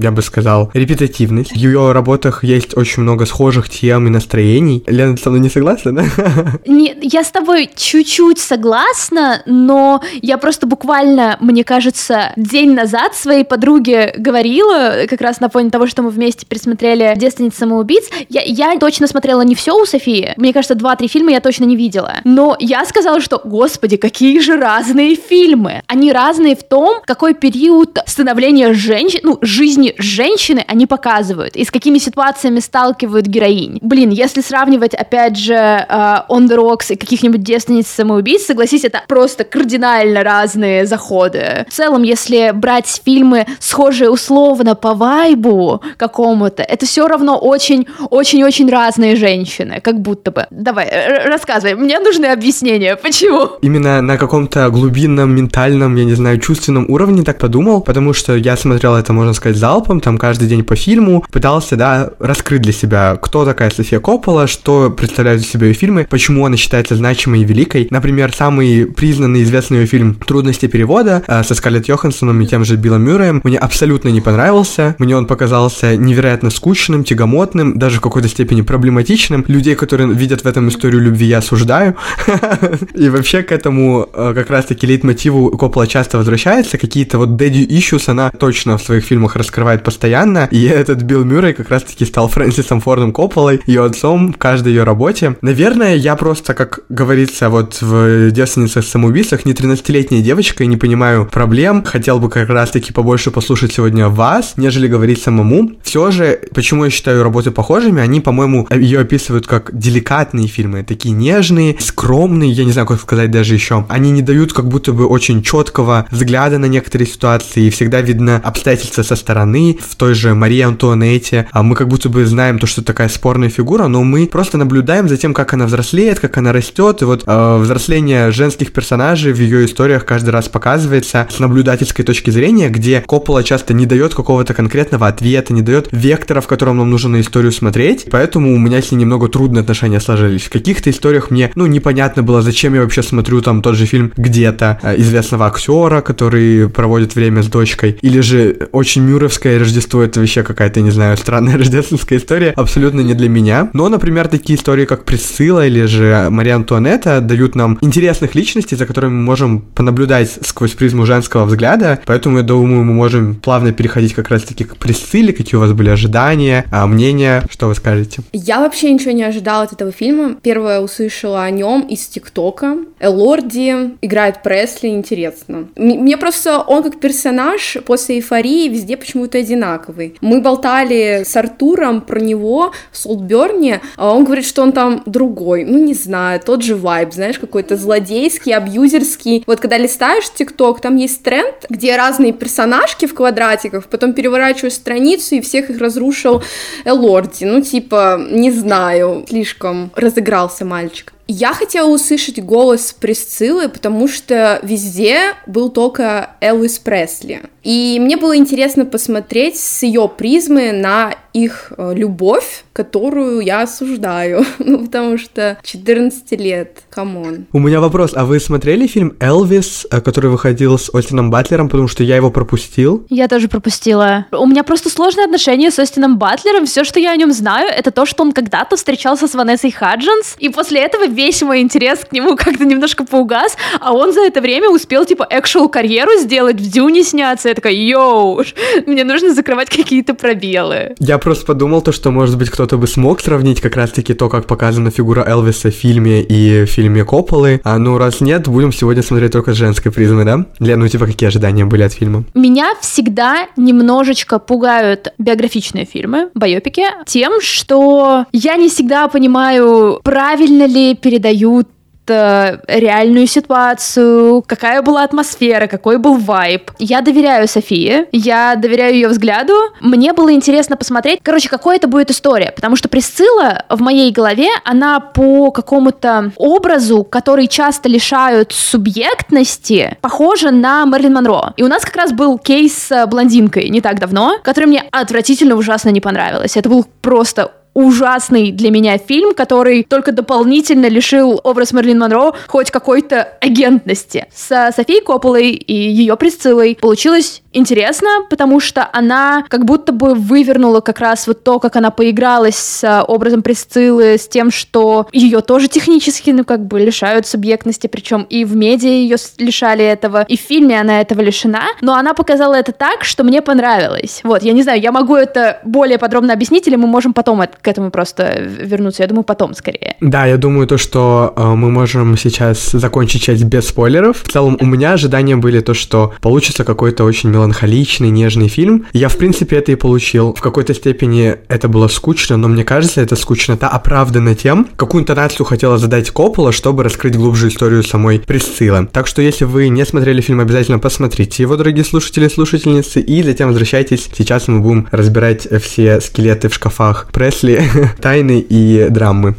я 0.00 0.10
бы 0.10 0.22
сказал, 0.22 0.70
репетативность. 0.72 1.52
В 1.52 1.56
ее 1.56 1.92
работах 1.92 2.44
есть 2.44 2.76
очень 2.76 3.02
много 3.02 3.26
схожих 3.26 3.68
тем 3.68 4.06
и 4.06 4.10
настроений. 4.10 4.84
Лена, 4.86 5.16
ты 5.16 5.22
со 5.22 5.30
мной 5.30 5.40
не 5.40 5.48
согласна, 5.48 5.94
да? 5.94 6.04
Не, 6.66 6.96
я 7.02 7.24
с 7.24 7.30
тобой 7.30 7.70
чуть-чуть 7.74 8.38
согласна, 8.38 9.42
но 9.46 10.02
я 10.20 10.38
просто 10.38 10.66
буквально, 10.66 11.36
мне 11.40 11.64
кажется, 11.64 12.32
день 12.36 12.74
назад 12.74 13.14
своей 13.14 13.44
подруге 13.44 14.14
говорила, 14.16 15.06
как 15.08 15.20
раз 15.20 15.40
на 15.40 15.48
фоне 15.48 15.70
того, 15.70 15.86
что 15.86 16.02
мы 16.02 16.10
вместе 16.10 16.46
пересмотрели 16.46 17.14
«Девственниц 17.16 17.54
самоубийц», 17.56 18.04
я, 18.28 18.42
я 18.42 18.78
точно 18.78 19.06
смотрела 19.06 19.42
не 19.42 19.54
все 19.54 19.76
у 19.80 19.84
Софии. 19.86 20.34
Мне 20.36 20.52
кажется, 20.52 20.74
два-три 20.74 21.08
фильма 21.08 21.32
я 21.32 21.40
точно 21.40 21.64
не 21.64 21.76
видела. 21.76 22.16
Но 22.24 22.56
я 22.58 22.84
сказала, 22.84 23.20
что, 23.20 23.40
господи, 23.44 23.71
какие 23.78 24.40
же 24.40 24.56
разные 24.56 25.14
фильмы. 25.14 25.82
Они 25.86 26.12
разные 26.12 26.56
в 26.56 26.62
том, 26.62 27.00
какой 27.04 27.34
период 27.34 27.98
становления 28.06 28.72
женщин, 28.72 29.20
ну, 29.22 29.38
жизни 29.42 29.94
женщины 29.98 30.64
они 30.66 30.86
показывают, 30.86 31.56
и 31.56 31.64
с 31.64 31.70
какими 31.70 31.98
ситуациями 31.98 32.60
сталкивают 32.60 33.26
героинь. 33.26 33.78
Блин, 33.82 34.10
если 34.10 34.40
сравнивать, 34.40 34.94
опять 34.94 35.36
же, 35.36 35.54
uh, 35.54 36.26
On 36.28 36.48
the 36.48 36.56
Rocks 36.56 36.92
и 36.92 36.96
каких-нибудь 36.96 37.42
девственниц 37.42 37.86
самоубийц, 37.88 38.46
согласись, 38.46 38.84
это 38.84 39.02
просто 39.08 39.44
кардинально 39.44 40.22
разные 40.22 40.86
заходы. 40.86 41.66
В 41.68 41.72
целом, 41.72 42.02
если 42.02 42.52
брать 42.54 43.00
фильмы, 43.04 43.46
схожие 43.58 44.10
условно 44.10 44.74
по 44.74 44.94
вайбу 44.94 45.82
какому-то, 45.96 46.62
это 46.62 46.86
все 46.86 47.06
равно 47.06 47.38
очень-очень-очень 47.38 48.70
разные 48.70 49.16
женщины, 49.16 49.80
как 49.80 50.00
будто 50.00 50.30
бы. 50.30 50.46
Давай, 50.50 51.26
рассказывай, 51.26 51.74
мне 51.74 51.98
нужны 51.98 52.26
объяснения 52.26 52.96
Почему? 52.96 53.50
Именно 53.62 54.02
на 54.02 54.16
каком-то 54.16 54.68
глубинном, 54.70 55.34
ментальном, 55.36 55.94
я 55.94 56.04
не 56.04 56.14
знаю, 56.14 56.40
чувственном 56.40 56.86
уровне 56.88 57.22
так 57.22 57.38
подумал, 57.38 57.80
потому 57.80 58.12
что 58.12 58.34
я 58.34 58.56
смотрел 58.56 58.96
это, 58.96 59.12
можно 59.12 59.32
сказать, 59.34 59.56
залпом, 59.56 60.00
там 60.00 60.18
каждый 60.18 60.48
день 60.48 60.64
по 60.64 60.74
фильму, 60.74 61.24
пытался, 61.30 61.76
да, 61.76 62.10
раскрыть 62.18 62.62
для 62.62 62.72
себя, 62.72 63.16
кто 63.22 63.44
такая 63.44 63.70
София 63.70 64.00
Коппола, 64.00 64.48
что 64.48 64.90
представляют 64.90 65.42
из 65.42 65.48
себя 65.48 65.68
ее 65.68 65.74
фильмы, 65.74 66.08
почему 66.10 66.44
она 66.44 66.56
считается 66.56 66.96
значимой 66.96 67.42
и 67.42 67.44
великой. 67.44 67.86
Например, 67.88 68.32
самый 68.34 68.86
признанный 68.86 69.44
известный 69.44 69.78
ее 69.78 69.86
фильм 69.86 70.16
«Трудности 70.16 70.66
перевода» 70.66 71.22
э, 71.28 71.44
со 71.44 71.54
Скарлетт 71.54 71.86
Йохансsoном 71.86 72.40
и 72.40 72.46
тем 72.46 72.64
же 72.64 72.76
Биллом 72.76 73.02
Мюрреем 73.02 73.40
мне 73.44 73.58
абсолютно 73.58 74.08
не 74.08 74.20
понравился. 74.20 74.96
Мне 74.98 75.16
он 75.16 75.26
показался 75.26 75.96
невероятно 75.96 76.50
скучным, 76.50 77.04
тягомотным, 77.04 77.78
даже 77.78 77.98
в 77.98 78.00
какой-то 78.00 78.28
степени 78.28 78.62
проблематичным. 78.62 79.44
Людей, 79.46 79.76
которые 79.76 80.12
видят 80.12 80.42
в 80.42 80.46
этом 80.46 80.68
историю 80.68 81.00
любви, 81.00 81.26
я 81.26 81.38
осуждаю. 81.38 81.94
И 82.94 83.08
вообще 83.08 83.42
этому 83.52 84.08
э, 84.12 84.32
как 84.34 84.50
раз-таки 84.50 84.86
лейтмотиву 84.86 85.56
Коппола 85.56 85.86
часто 85.86 86.18
возвращается. 86.18 86.78
Какие-то 86.78 87.18
вот 87.18 87.30
daddy 87.30 87.66
issues 87.66 88.10
она 88.10 88.30
точно 88.30 88.78
в 88.78 88.82
своих 88.82 89.04
фильмах 89.04 89.36
раскрывает 89.36 89.84
постоянно. 89.84 90.48
И 90.50 90.64
этот 90.64 91.02
Билл 91.02 91.24
Мюррей 91.24 91.52
как 91.52 91.68
раз-таки 91.68 92.04
стал 92.04 92.28
Фрэнсисом 92.28 92.80
Фордом 92.80 93.12
Копполой, 93.12 93.60
ее 93.66 93.84
отцом 93.84 94.32
в 94.32 94.38
каждой 94.38 94.72
ее 94.72 94.84
работе. 94.84 95.36
Наверное, 95.42 95.94
я 95.94 96.16
просто, 96.16 96.54
как 96.54 96.80
говорится 96.88 97.48
вот 97.50 97.80
в 97.80 98.30
«Девственницах 98.30 98.84
самоубийцах», 98.84 99.44
не 99.44 99.52
13-летняя 99.52 100.22
девочка 100.22 100.64
и 100.64 100.66
не 100.66 100.76
понимаю 100.76 101.28
проблем. 101.30 101.84
Хотел 101.84 102.18
бы 102.18 102.30
как 102.30 102.48
раз-таки 102.48 102.92
побольше 102.92 103.30
послушать 103.30 103.72
сегодня 103.72 104.08
вас, 104.08 104.54
нежели 104.56 104.88
говорить 104.88 105.22
самому. 105.22 105.72
Все 105.82 106.10
же, 106.10 106.40
почему 106.54 106.84
я 106.84 106.90
считаю 106.90 107.22
работы 107.22 107.50
похожими, 107.50 108.00
они, 108.00 108.20
по-моему, 108.20 108.66
ее 108.70 109.00
описывают 109.00 109.46
как 109.46 109.76
деликатные 109.76 110.46
фильмы, 110.46 110.84
такие 110.84 111.14
нежные, 111.14 111.76
скромные, 111.78 112.50
я 112.52 112.64
не 112.64 112.72
знаю, 112.72 112.86
как 112.86 113.00
сказать 113.00 113.30
даже 113.30 113.41
еще, 113.50 113.84
они 113.88 114.10
не 114.10 114.22
дают 114.22 114.52
как 114.52 114.68
будто 114.68 114.92
бы 114.92 115.06
очень 115.06 115.42
четкого 115.42 116.06
взгляда 116.10 116.58
на 116.58 116.66
некоторые 116.66 117.08
ситуации, 117.08 117.64
и 117.64 117.70
всегда 117.70 118.00
видно 118.00 118.40
обстоятельства 118.42 119.02
со 119.02 119.16
стороны. 119.16 119.78
В 119.80 119.96
той 119.96 120.14
же 120.14 120.34
Марии 120.34 120.62
а 120.62 121.62
мы 121.62 121.74
как 121.74 121.88
будто 121.88 122.08
бы 122.08 122.24
знаем 122.24 122.58
то, 122.58 122.66
что 122.66 122.82
такая 122.82 123.08
спорная 123.08 123.48
фигура, 123.48 123.88
но 123.88 124.04
мы 124.04 124.26
просто 124.26 124.58
наблюдаем 124.58 125.08
за 125.08 125.16
тем, 125.16 125.34
как 125.34 125.54
она 125.54 125.66
взрослеет, 125.66 126.20
как 126.20 126.38
она 126.38 126.52
растет, 126.52 127.02
и 127.02 127.04
вот 127.04 127.24
э, 127.26 127.58
взросление 127.58 128.30
женских 128.30 128.72
персонажей 128.72 129.32
в 129.32 129.40
ее 129.40 129.64
историях 129.64 130.04
каждый 130.04 130.30
раз 130.30 130.48
показывается 130.48 131.26
с 131.30 131.38
наблюдательской 131.38 132.04
точки 132.04 132.30
зрения, 132.30 132.68
где 132.68 133.00
Коппола 133.00 133.42
часто 133.42 133.74
не 133.74 133.86
дает 133.86 134.14
какого-то 134.14 134.54
конкретного 134.54 135.08
ответа, 135.08 135.52
не 135.52 135.62
дает 135.62 135.88
вектора, 135.90 136.40
в 136.40 136.46
котором 136.46 136.78
нам 136.78 136.90
нужно 136.90 137.10
на 137.10 137.20
историю 137.20 137.52
смотреть, 137.52 138.06
поэтому 138.10 138.54
у 138.54 138.58
меня 138.58 138.80
с 138.80 138.92
ней 138.92 138.98
немного 138.98 139.28
трудные 139.28 139.62
отношения 139.62 140.00
сложились. 140.00 140.42
В 140.42 140.50
каких-то 140.50 140.90
историях 140.90 141.30
мне, 141.30 141.50
ну, 141.54 141.66
непонятно 141.66 142.22
было, 142.22 142.42
зачем 142.42 142.74
я 142.74 142.82
вообще 142.82 143.02
смотрю 143.02 143.31
там 143.40 143.62
тот 143.62 143.76
же 143.76 143.86
фильм 143.86 144.12
где-то 144.16 144.78
э, 144.82 145.00
известного 145.00 145.46
актера, 145.46 146.00
который 146.00 146.68
проводит 146.68 147.14
время 147.14 147.42
с 147.42 147.46
дочкой, 147.46 147.98
или 148.02 148.20
же 148.20 148.68
очень 148.72 149.02
мюровское 149.02 149.58
Рождество, 149.58 150.02
это 150.02 150.20
вообще 150.20 150.42
какая-то, 150.42 150.80
не 150.80 150.90
знаю, 150.90 151.16
странная 151.22 151.56
рождественская 151.56 152.18
история, 152.18 152.50
абсолютно 152.50 153.00
не 153.00 153.14
для 153.14 153.28
меня. 153.28 153.70
Но, 153.72 153.88
например, 153.88 154.28
такие 154.28 154.58
истории, 154.58 154.84
как 154.84 155.04
Присцилла 155.04 155.66
или 155.66 155.84
же 155.84 156.28
Мария 156.30 156.56
Антуанетта 156.56 157.20
дают 157.20 157.54
нам 157.54 157.78
интересных 157.80 158.34
личностей, 158.34 158.76
за 158.76 158.86
которыми 158.86 159.12
мы 159.12 159.22
можем 159.22 159.60
понаблюдать 159.60 160.30
сквозь 160.42 160.72
призму 160.72 161.06
женского 161.06 161.44
взгляда, 161.44 162.00
поэтому 162.04 162.38
я 162.38 162.42
думаю, 162.42 162.84
мы 162.84 162.92
можем 162.92 163.34
плавно 163.36 163.72
переходить 163.72 164.14
как 164.14 164.28
раз-таки 164.28 164.64
к 164.64 164.76
Присцилле, 164.76 165.32
какие 165.32 165.56
у 165.56 165.60
вас 165.60 165.72
были 165.72 165.90
ожидания, 165.90 166.64
а, 166.70 166.86
мнения, 166.86 167.44
что 167.50 167.68
вы 167.68 167.74
скажете? 167.74 168.22
Я 168.32 168.60
вообще 168.60 168.92
ничего 168.92 169.12
не 169.12 169.22
ожидала 169.22 169.64
от 169.64 169.72
этого 169.72 169.92
фильма. 169.92 170.36
Первое 170.42 170.80
услышала 170.80 171.44
о 171.44 171.50
нем 171.50 171.82
из 171.82 172.06
ТикТока. 172.06 172.76
Элорди 173.22 173.96
играет 174.02 174.42
Пресли, 174.42 174.88
интересно. 174.88 175.68
Мне 175.76 176.16
просто 176.16 176.58
он 176.58 176.82
как 176.82 176.98
персонаж 176.98 177.76
после 177.86 178.16
эйфории 178.16 178.68
везде 178.68 178.96
почему-то 178.96 179.38
одинаковый. 179.38 180.16
Мы 180.20 180.40
болтали 180.40 181.22
с 181.24 181.36
Артуром 181.36 182.00
про 182.00 182.18
него 182.18 182.72
в 182.90 182.96
Солтберне, 182.96 183.80
а 183.96 184.12
он 184.12 184.24
говорит, 184.24 184.44
что 184.44 184.62
он 184.62 184.72
там 184.72 185.02
другой. 185.06 185.64
Ну, 185.64 185.78
не 185.78 185.94
знаю, 185.94 186.40
тот 186.40 186.62
же 186.62 186.74
вайб, 186.74 187.12
знаешь, 187.12 187.38
какой-то 187.38 187.76
злодейский, 187.76 188.52
абьюзерский. 188.52 189.44
Вот 189.46 189.60
когда 189.60 189.78
листаешь 189.78 190.30
ТикТок, 190.32 190.80
там 190.80 190.96
есть 190.96 191.22
тренд, 191.22 191.66
где 191.68 191.96
разные 191.96 192.32
персонажки 192.32 193.06
в 193.06 193.14
квадратиках, 193.14 193.86
потом 193.86 194.14
переворачиваешь 194.14 194.74
страницу 194.74 195.36
и 195.36 195.40
всех 195.40 195.70
их 195.70 195.78
разрушил 195.78 196.42
Элорди. 196.84 197.44
Ну, 197.44 197.60
типа, 197.60 198.20
не 198.30 198.50
знаю, 198.50 199.24
слишком 199.28 199.92
разыгрался 199.94 200.64
мальчик. 200.64 201.12
Я 201.28 201.54
хотела 201.54 201.88
услышать 201.88 202.42
голос 202.42 202.92
Присциллы, 202.92 203.68
потому 203.68 204.08
что 204.08 204.58
везде 204.62 205.34
был 205.46 205.70
только 205.70 206.36
Элвис 206.40 206.78
Пресли. 206.78 207.42
И 207.62 207.98
мне 208.00 208.16
было 208.16 208.36
интересно 208.36 208.84
посмотреть 208.84 209.56
с 209.58 209.82
ее 209.82 210.08
призмы 210.08 210.72
на 210.72 211.14
их 211.32 211.72
э, 211.76 211.94
любовь, 211.94 212.64
которую 212.72 213.40
я 213.40 213.62
осуждаю, 213.62 214.44
ну, 214.58 214.84
потому 214.84 215.18
что 215.18 215.58
14 215.62 216.30
лет, 216.32 216.82
come 216.90 217.22
on. 217.22 217.46
У 217.52 217.58
меня 217.58 217.80
вопрос, 217.80 218.12
а 218.14 218.24
вы 218.24 218.40
смотрели 218.40 218.86
фильм 218.86 219.16
«Элвис», 219.20 219.86
э, 219.90 220.00
который 220.00 220.30
выходил 220.30 220.78
с 220.78 220.92
Остином 220.94 221.30
Батлером, 221.30 221.68
потому 221.68 221.88
что 221.88 222.04
я 222.04 222.16
его 222.16 222.30
пропустил? 222.30 223.06
Я 223.08 223.28
тоже 223.28 223.48
пропустила. 223.48 224.26
У 224.32 224.46
меня 224.46 224.62
просто 224.62 224.90
сложные 224.90 225.24
отношения 225.24 225.70
с 225.70 225.78
Остином 225.78 226.18
Батлером, 226.18 226.66
все, 226.66 226.84
что 226.84 227.00
я 227.00 227.12
о 227.12 227.16
нем 227.16 227.32
знаю, 227.32 227.68
это 227.68 227.90
то, 227.90 228.04
что 228.04 228.22
он 228.22 228.32
когда-то 228.32 228.76
встречался 228.76 229.26
с 229.26 229.34
Ванессой 229.34 229.70
Хаджинс, 229.70 230.36
и 230.38 230.48
после 230.48 230.80
этого 230.80 231.06
весь 231.06 231.42
мой 231.42 231.60
интерес 231.60 232.00
к 232.00 232.12
нему 232.12 232.36
как-то 232.36 232.64
немножко 232.64 233.04
поугас, 233.04 233.56
а 233.80 233.94
он 233.94 234.12
за 234.12 234.20
это 234.22 234.40
время 234.40 234.68
успел, 234.68 235.04
типа, 235.04 235.26
экшел 235.30 235.68
карьеру 235.68 236.10
сделать, 236.18 236.56
в 236.56 236.70
Дюне 236.70 237.04
сняться, 237.04 237.51
я 237.52 237.54
такая, 237.54 237.74
йоу, 237.74 238.42
мне 238.86 239.04
нужно 239.04 239.34
закрывать 239.34 239.68
какие-то 239.68 240.14
пробелы. 240.14 240.94
Я 240.98 241.18
просто 241.18 241.46
подумал 241.46 241.82
то, 241.82 241.92
что, 241.92 242.10
может 242.10 242.38
быть, 242.38 242.50
кто-то 242.50 242.76
бы 242.78 242.86
смог 242.86 243.20
сравнить 243.20 243.60
как 243.60 243.76
раз-таки 243.76 244.14
то, 244.14 244.28
как 244.28 244.46
показана 244.46 244.90
фигура 244.90 245.24
Элвиса 245.26 245.70
в 245.70 245.74
фильме 245.74 246.22
и 246.22 246.64
в 246.64 246.66
фильме 246.66 247.04
Копполы. 247.04 247.60
А 247.64 247.78
ну, 247.78 247.98
раз 247.98 248.20
нет, 248.20 248.48
будем 248.48 248.72
сегодня 248.72 249.02
смотреть 249.02 249.32
только 249.32 249.52
с 249.52 249.56
женской 249.56 249.92
призмы, 249.92 250.24
да? 250.24 250.46
Лен, 250.58 250.80
ну, 250.80 250.88
типа, 250.88 251.06
какие 251.06 251.28
ожидания 251.28 251.64
были 251.64 251.82
от 251.82 251.92
фильма? 251.92 252.24
Меня 252.34 252.72
всегда 252.80 253.48
немножечко 253.56 254.38
пугают 254.38 255.12
биографичные 255.18 255.84
фильмы, 255.84 256.30
байопики, 256.34 256.84
тем, 257.06 257.40
что 257.40 258.26
я 258.32 258.56
не 258.56 258.68
всегда 258.68 259.08
понимаю, 259.08 260.00
правильно 260.02 260.66
ли 260.66 260.94
передают 260.94 261.68
реальную 262.08 263.26
ситуацию, 263.26 264.42
какая 264.46 264.82
была 264.82 265.04
атмосфера, 265.04 265.66
какой 265.66 265.98
был 265.98 266.16
вайб. 266.16 266.70
Я 266.78 267.00
доверяю 267.00 267.48
Софии, 267.48 268.06
я 268.12 268.56
доверяю 268.56 268.94
ее 268.94 269.08
взгляду. 269.08 269.54
Мне 269.80 270.12
было 270.12 270.32
интересно 270.32 270.76
посмотреть, 270.76 271.20
короче, 271.22 271.48
какой 271.48 271.76
это 271.76 271.88
будет 271.88 272.10
история, 272.10 272.52
потому 272.54 272.76
что 272.76 272.88
Присцилла 272.88 273.64
в 273.68 273.80
моей 273.80 274.10
голове, 274.12 274.48
она 274.64 275.00
по 275.00 275.50
какому-то 275.50 276.32
образу, 276.36 277.04
который 277.04 277.46
часто 277.46 277.88
лишают 277.88 278.52
субъектности, 278.52 279.96
похожа 280.00 280.50
на 280.50 280.84
Мерлин 280.84 281.14
Монро. 281.14 281.52
И 281.56 281.62
у 281.62 281.68
нас 281.68 281.84
как 281.84 281.96
раз 281.96 282.12
был 282.12 282.38
кейс 282.38 282.88
с 282.88 283.06
блондинкой 283.06 283.68
не 283.68 283.80
так 283.80 283.98
давно, 283.98 284.38
который 284.42 284.66
мне 284.66 284.84
отвратительно 284.90 285.54
ужасно 285.56 285.90
не 285.90 286.00
понравилось. 286.00 286.56
Это 286.56 286.68
был 286.68 286.86
просто 287.00 287.52
ужасный 287.74 288.52
для 288.52 288.70
меня 288.70 288.98
фильм, 288.98 289.34
который 289.34 289.84
только 289.84 290.12
дополнительно 290.12 290.86
лишил 290.86 291.40
образ 291.42 291.72
Мерлин 291.72 291.98
Монро 291.98 292.32
хоть 292.46 292.70
какой-то 292.70 293.22
агентности. 293.40 294.26
С 294.34 294.72
Софией 294.74 295.02
Копполой 295.02 295.50
и 295.50 295.74
ее 295.74 296.16
Присциллой 296.16 296.76
получилось 296.80 297.41
интересно, 297.52 298.08
потому 298.30 298.60
что 298.60 298.88
она 298.92 299.44
как 299.48 299.64
будто 299.64 299.92
бы 299.92 300.14
вывернула 300.14 300.80
как 300.80 301.00
раз 301.00 301.26
вот 301.26 301.44
то, 301.44 301.58
как 301.58 301.76
она 301.76 301.90
поигралась 301.90 302.56
с 302.56 303.04
образом 303.06 303.42
Присциллы, 303.42 304.18
с 304.18 304.28
тем, 304.28 304.50
что 304.50 305.06
ее 305.12 305.40
тоже 305.40 305.68
технически, 305.68 306.30
ну, 306.30 306.44
как 306.44 306.66
бы 306.66 306.80
лишают 306.80 307.26
субъектности, 307.26 307.86
причем 307.86 308.22
и 308.22 308.44
в 308.44 308.56
медиа 308.56 308.90
ее 308.90 309.16
лишали 309.38 309.84
этого, 309.84 310.24
и 310.28 310.36
в 310.36 310.40
фильме 310.40 310.80
она 310.80 311.00
этого 311.00 311.20
лишена, 311.20 311.64
но 311.80 311.94
она 311.94 312.14
показала 312.14 312.54
это 312.54 312.72
так, 312.72 313.04
что 313.04 313.24
мне 313.24 313.42
понравилось. 313.42 314.20
Вот, 314.24 314.42
я 314.42 314.52
не 314.52 314.62
знаю, 314.62 314.80
я 314.80 314.92
могу 314.92 315.16
это 315.16 315.60
более 315.64 315.98
подробно 315.98 316.32
объяснить, 316.32 316.66
или 316.68 316.76
мы 316.76 316.86
можем 316.86 317.12
потом 317.12 317.42
к 317.60 317.68
этому 317.68 317.90
просто 317.90 318.40
вернуться. 318.40 319.02
Я 319.02 319.08
думаю, 319.08 319.24
потом 319.24 319.54
скорее. 319.54 319.96
Да, 320.00 320.26
я 320.26 320.36
думаю 320.36 320.66
то, 320.66 320.78
что 320.78 321.32
э, 321.36 321.44
мы 321.44 321.70
можем 321.70 322.16
сейчас 322.16 322.70
закончить 322.72 323.22
часть 323.22 323.44
без 323.44 323.68
спойлеров. 323.68 324.22
В 324.22 324.28
целом, 324.30 324.56
у 324.60 324.66
меня 324.66 324.92
ожидания 324.92 325.36
были 325.36 325.60
то, 325.60 325.74
что 325.74 326.14
получится 326.20 326.64
какой-то 326.64 327.04
очень 327.04 327.30
меланхоличный, 327.42 328.10
нежный 328.10 328.48
фильм. 328.48 328.86
Я, 328.92 329.08
в 329.08 329.16
принципе, 329.16 329.56
это 329.56 329.72
и 329.72 329.74
получил. 329.74 330.34
В 330.34 330.40
какой-то 330.40 330.74
степени 330.74 331.36
это 331.48 331.68
было 331.68 331.88
скучно, 331.88 332.36
но 332.36 332.48
мне 332.48 332.64
кажется, 332.64 333.00
это 333.00 333.16
скучно-то 333.16 333.68
оправдано 333.68 334.34
тем, 334.34 334.68
какую 334.76 335.02
интонацию 335.02 335.44
хотела 335.44 335.78
задать 335.78 336.10
Коппола, 336.10 336.52
чтобы 336.52 336.84
раскрыть 336.84 337.16
глубже 337.16 337.48
историю 337.48 337.82
самой 337.82 338.20
Присциллы. 338.20 338.88
Так 338.92 339.06
что, 339.06 339.22
если 339.22 339.44
вы 339.44 339.68
не 339.68 339.84
смотрели 339.84 340.20
фильм, 340.20 340.40
обязательно 340.40 340.78
посмотрите 340.78 341.42
его, 341.42 341.56
дорогие 341.56 341.84
слушатели 341.84 342.26
и 342.26 342.30
слушательницы, 342.30 343.00
и 343.00 343.22
затем 343.22 343.48
возвращайтесь. 343.48 344.08
Сейчас 344.16 344.48
мы 344.48 344.60
будем 344.60 344.88
разбирать 344.90 345.48
все 345.62 346.00
скелеты 346.00 346.48
в 346.48 346.54
шкафах 346.54 347.08
Пресли 347.12 347.62
тайны 348.00 348.38
и 348.40 348.88
драмы. 348.90 349.34